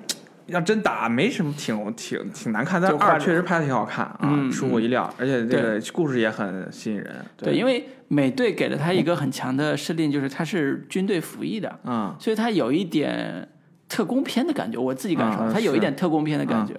[0.48, 2.82] 要真打没什么，挺挺挺难看。
[2.82, 7.14] 但二确实拍的挺好看啊，嗯出乎意料，而且这个故事也很吸引人。
[7.38, 13.48] 对，因为美队给了他一个很强的设定，就是他是军队服役的，嗯所以他有一点
[13.88, 16.74] 特工片的感觉，我自己感受，嗯他有一点特工片的感觉。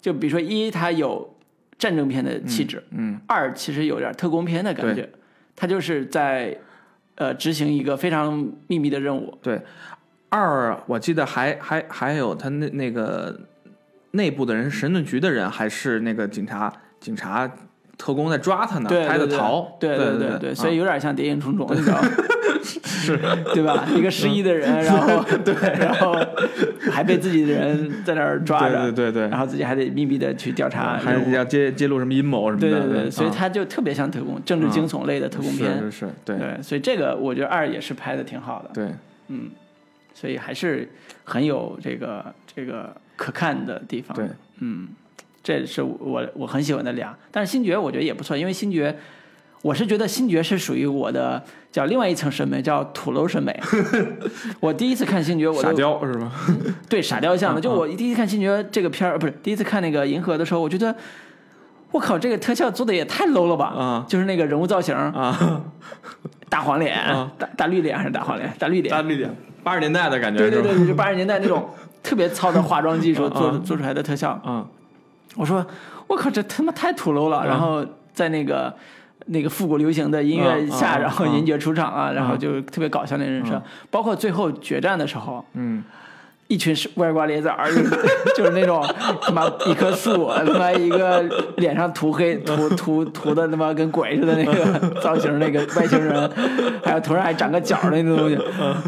[0.00, 1.36] 就比如说一，他有
[1.78, 5.06] 战争片的气质；嗯二，其实有点特工片的感觉，
[5.54, 6.56] 他就是在
[7.16, 9.38] 呃执行一个非常秘密的任务。
[9.42, 9.60] 对，
[10.28, 13.38] 二我记得还还还有他那那个
[14.12, 17.50] 内部的人，神盾局的人，还是那个警察警察
[18.00, 19.76] 特工在抓他呢，对，他还得对逃。
[19.78, 22.08] 对对对对，所以啊有点像谍影重重，你知道吗？
[22.64, 23.18] 是，
[23.54, 23.86] 对吧？
[23.94, 26.16] 一个失忆的人，然后 对， 然后
[26.90, 29.28] 还被自己的人在那儿抓着，对对对对。
[29.28, 32.70] 然后自己还得秘密的去调查，还是要揭揭露什么阴谋什么的。
[32.70, 35.78] 对对对，所以啊他就特别像特工，政治惊悚类的特工片。
[35.78, 36.38] 是是是，对。
[36.38, 38.94] 对，所以这个我觉得二也是拍的挺好的，对。
[39.28, 39.50] 嗯，
[40.14, 40.88] 所以还是
[41.24, 42.24] 很有这个
[42.54, 44.16] 这个可看的地方。
[44.16, 44.26] 对，
[44.58, 44.88] 嗯，
[45.42, 48.96] 这是我我很喜欢的俩，但是星爵我觉得也不错，因为星爵。
[49.62, 53.54] 我是觉得星爵是属于我的叫另外一层审美，叫土楼审美。
[54.58, 56.32] 我第一次看星爵，我傻雕是吧？
[56.88, 57.60] 对傻雕像的。
[57.60, 60.96] 嗯就我第一次看星爵这个片儿，不是第一次看那个银河的时候，我觉得
[61.90, 63.66] 我靠，这个特效做的也太 low 了吧！
[63.66, 65.62] 啊就是那个人物造型，啊，
[66.48, 68.50] 大黄脸啊，大大绿脸还是大黄脸？
[68.58, 71.68] 大绿脸，大绿脸，八十年代的感觉对对对，就八十年代那种
[72.02, 74.30] 特别糙的化妆技术啊做做出来的特效。
[74.42, 74.66] 啊
[75.36, 75.64] 我说
[76.06, 77.46] 我靠，这他妈太土 low 了。
[77.46, 78.74] 然后在那个
[79.26, 85.84] 那个复古流行的音乐下，然后嗯银爵出场啊，然后就特别搞笑那人设，包括最后决战的时候，嗯。
[86.48, 87.70] 一群是歪瓜裂枣儿，
[88.34, 88.84] 就是那种
[89.22, 91.22] 他妈一棵树，他妈一个
[91.58, 96.28] 脸上涂黑涂涂涂的他妈跟鬼似的那个 造型，那个外星人，
[96.84, 98.36] 还有头上还长个角儿那种东西，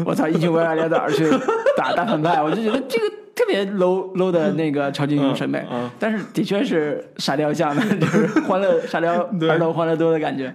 [0.05, 1.25] 我操，一群歪瓜裂枣去
[1.77, 3.05] 打大反派，我就觉得这个
[3.35, 10.53] 特别 low low 的那个超级英雄审美嗯嗯，但是的确是傻雕像的，就是欢乐 傻雕对儿童欢乐多的感觉，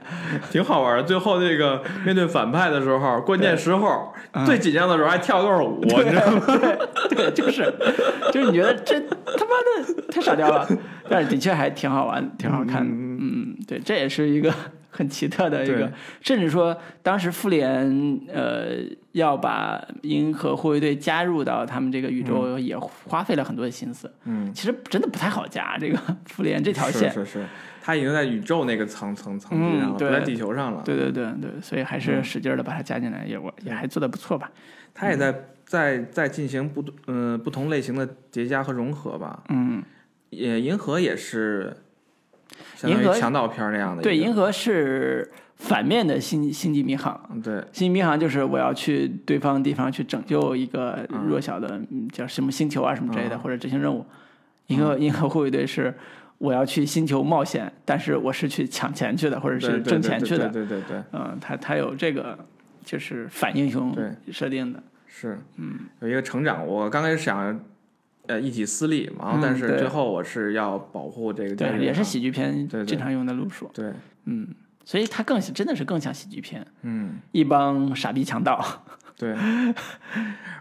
[0.50, 1.02] 挺好玩儿。
[1.02, 6.42] 最后那个面对反派的时候，关键时候嗯最紧张的时候还跳段舞，你知道吗？
[7.10, 7.72] 对，就是，
[8.32, 10.68] 就是你觉得这他妈的太傻雕了，
[11.08, 12.90] 但是的确还挺好玩，挺好看的。
[12.94, 14.52] 嗯嗯，对，这也是一个
[14.90, 18.76] 很奇特的一个，甚至说当时复联呃
[19.12, 24.10] 要把银河护卫队加入到他们这个宇宙，也花费了很多的心思。
[24.24, 27.10] 嗯，其实真的不太好加这个复联这条线。
[27.10, 27.46] 是是是，
[27.82, 30.82] 他已经在宇宙那个层层层级上了，嗯对不在地球上了。
[30.84, 34.50] 对对对对，所以还是使劲的把它加进来，也我也还做的不错吧。
[34.94, 35.34] 他也在
[35.64, 39.44] 在在进行不嗯、呃、不同类型的叠加和融合吧。
[39.48, 39.82] 嗯，
[40.30, 41.76] 也银河也是
[42.84, 44.02] 银河强盗片儿那样的。
[44.02, 47.20] 对，银河是反面的星星际迷航。
[47.32, 54.04] 嗯对星际迷航就是我要去对方地方去拯救一个弱小的，嗯叫什么星球啊什么之类的，嗯或者执行任务。
[54.66, 55.92] 银河银河护卫队是
[56.36, 60.48] 我要去星球冒险，但是我是去抢钱去的，或者是挣对对对钱去的。
[60.50, 62.38] 对对对，嗯，他他有这个
[62.84, 63.96] 就是反英雄
[64.30, 64.82] 设定的。
[65.06, 66.64] 是，嗯，有一个成长。
[66.64, 67.58] 我刚开始想，
[68.28, 73.70] 呃，一己私利，然后嗯但是最后我是要保护这个也是喜剧片经常用的路数。
[73.74, 73.92] 对，
[74.26, 74.46] 嗯，
[74.84, 78.64] 所以他更真的是更像喜剧片，嗯，一帮傻逼强盗，
[79.18, 79.34] 对，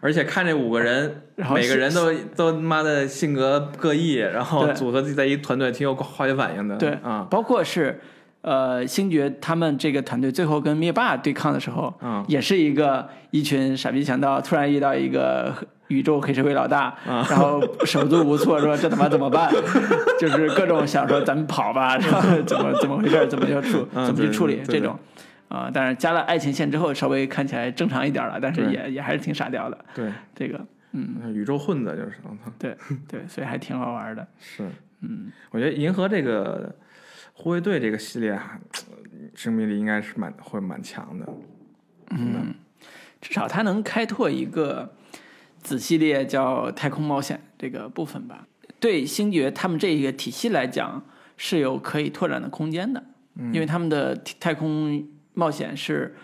[0.01, 6.77] 而且看这五个人， 然后每个人都都他妈的性格各异，然后组合自己在一团队，挺有化学反应的。
[6.77, 7.99] 对啊，包括是
[8.41, 15.53] 呃星爵他们这个团队最后跟灭霸对抗的时候，嗯也是一个一群傻逼强盗突然遇到一个
[15.89, 19.51] 宇宙黑社会老大，啊然后手足无措，说这他妈怎么办？
[20.19, 23.27] 就是各种想说咱们跑吧，然 后怎么怎么回事？
[23.27, 24.97] 怎么就处嗯怎么去处理这种。
[25.49, 29.77] 啊、当然加了爱情线之后，稍微看起来正常一点了，但是也也还是挺傻屌的。
[29.95, 30.59] 对，这个，
[30.91, 32.17] 嗯，宇宙混子就是，
[32.59, 32.75] 对
[33.07, 34.27] 对，所以还挺好玩的。
[34.39, 34.69] 是，
[35.03, 36.69] 嗯，我觉得银河这个
[37.39, 38.59] 护卫队这个系列啊
[39.35, 41.25] 生命力应该是蛮会蛮强的。
[42.09, 42.55] 嗯
[43.21, 44.95] 至少它能开拓一个
[45.61, 48.47] 子系列叫太空冒险这个部分吧。
[48.79, 51.03] 对星爵他们这一个体系来讲
[51.35, 53.03] 是有可以拓展的空间的，
[53.35, 56.15] 嗯因为他们的太空冒险是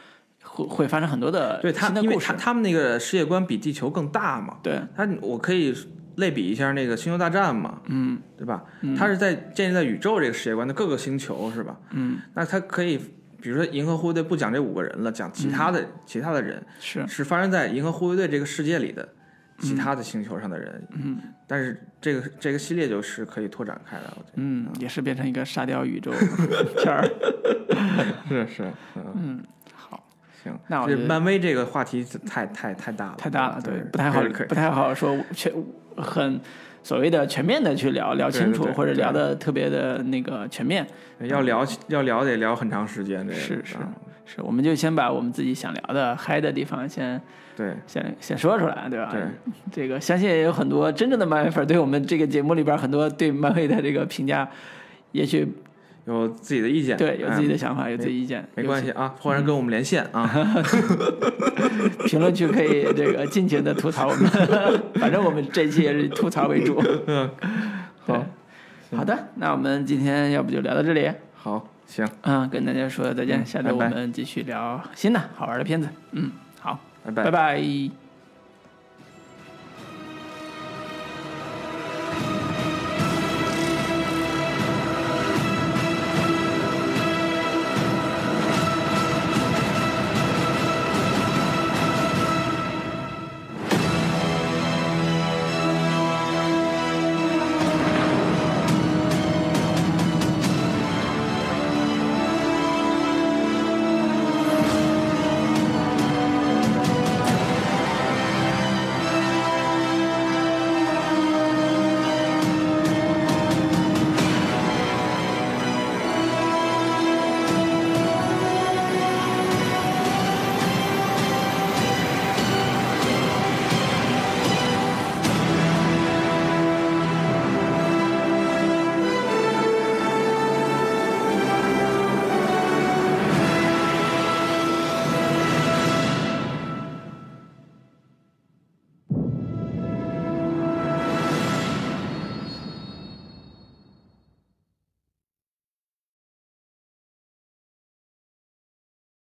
[0.44, 2.34] 会会发生很多的对他因为他。
[2.34, 5.74] 他们那个世界观比地球更大嘛，对，他我可以
[6.18, 8.20] 类比一下那个《星球大战》嘛，嗯。
[8.38, 8.64] 对吧？
[8.98, 11.80] 它是在建立在宇宙这个世界观的各个星球，是吧？
[11.92, 12.98] 嗯，那它可以，
[13.42, 17.08] 比如说银河护卫队不讲这五个人了，讲其他的、其他的人，是。
[17.08, 19.08] 是发生在银河护卫队这个世界里的
[19.60, 20.86] 其他的星球上的人。
[20.92, 21.18] 嗯。
[21.48, 26.12] 但是这个这个系列就是可以拓展开来，我觉嗯，也是变成一个沙雕宇宙
[26.84, 27.08] 片儿。
[28.28, 28.64] 是是，
[28.96, 30.04] 嗯，嗯，好，
[30.44, 30.54] 行。
[30.68, 35.54] 那我漫威这个话题太太太大了，太大了，对，不太好不太好说全
[35.98, 36.40] 很
[36.82, 40.86] 所谓的全面的去聊聊清楚，对对对或者聊的特别的那个全面。
[41.20, 43.88] 要聊要聊得聊很长时间，这个是是啊
[44.26, 47.22] 是，我们就先把我们自己想聊的嗨的地方先
[47.56, 47.74] 对。
[47.88, 49.10] 先先说出来，对吧？
[49.12, 49.22] 对，
[49.72, 54.50] 这个相信也有很多真正的漫威粉对我们这个节目里边很多对漫威的这个评价，
[55.14, 55.48] 也许
[56.06, 64.30] 有自己的意见，对有自己的嗯想法，有自己意见，没关系啊，欢迎跟我们连线啊，有 评论区可以这个尽情的吐槽我们，
[65.00, 66.82] 反正我们这期也是吐槽为主。
[67.08, 67.30] 嗯，
[68.06, 68.26] 好，
[68.98, 77.24] 好的，那我们今天要不就聊到这里，好，行，嗯，跟大家说再见，嗯下周我们继续聊新的好玩的片子，嗯，好，拜拜。
[77.24, 78.03] 拜拜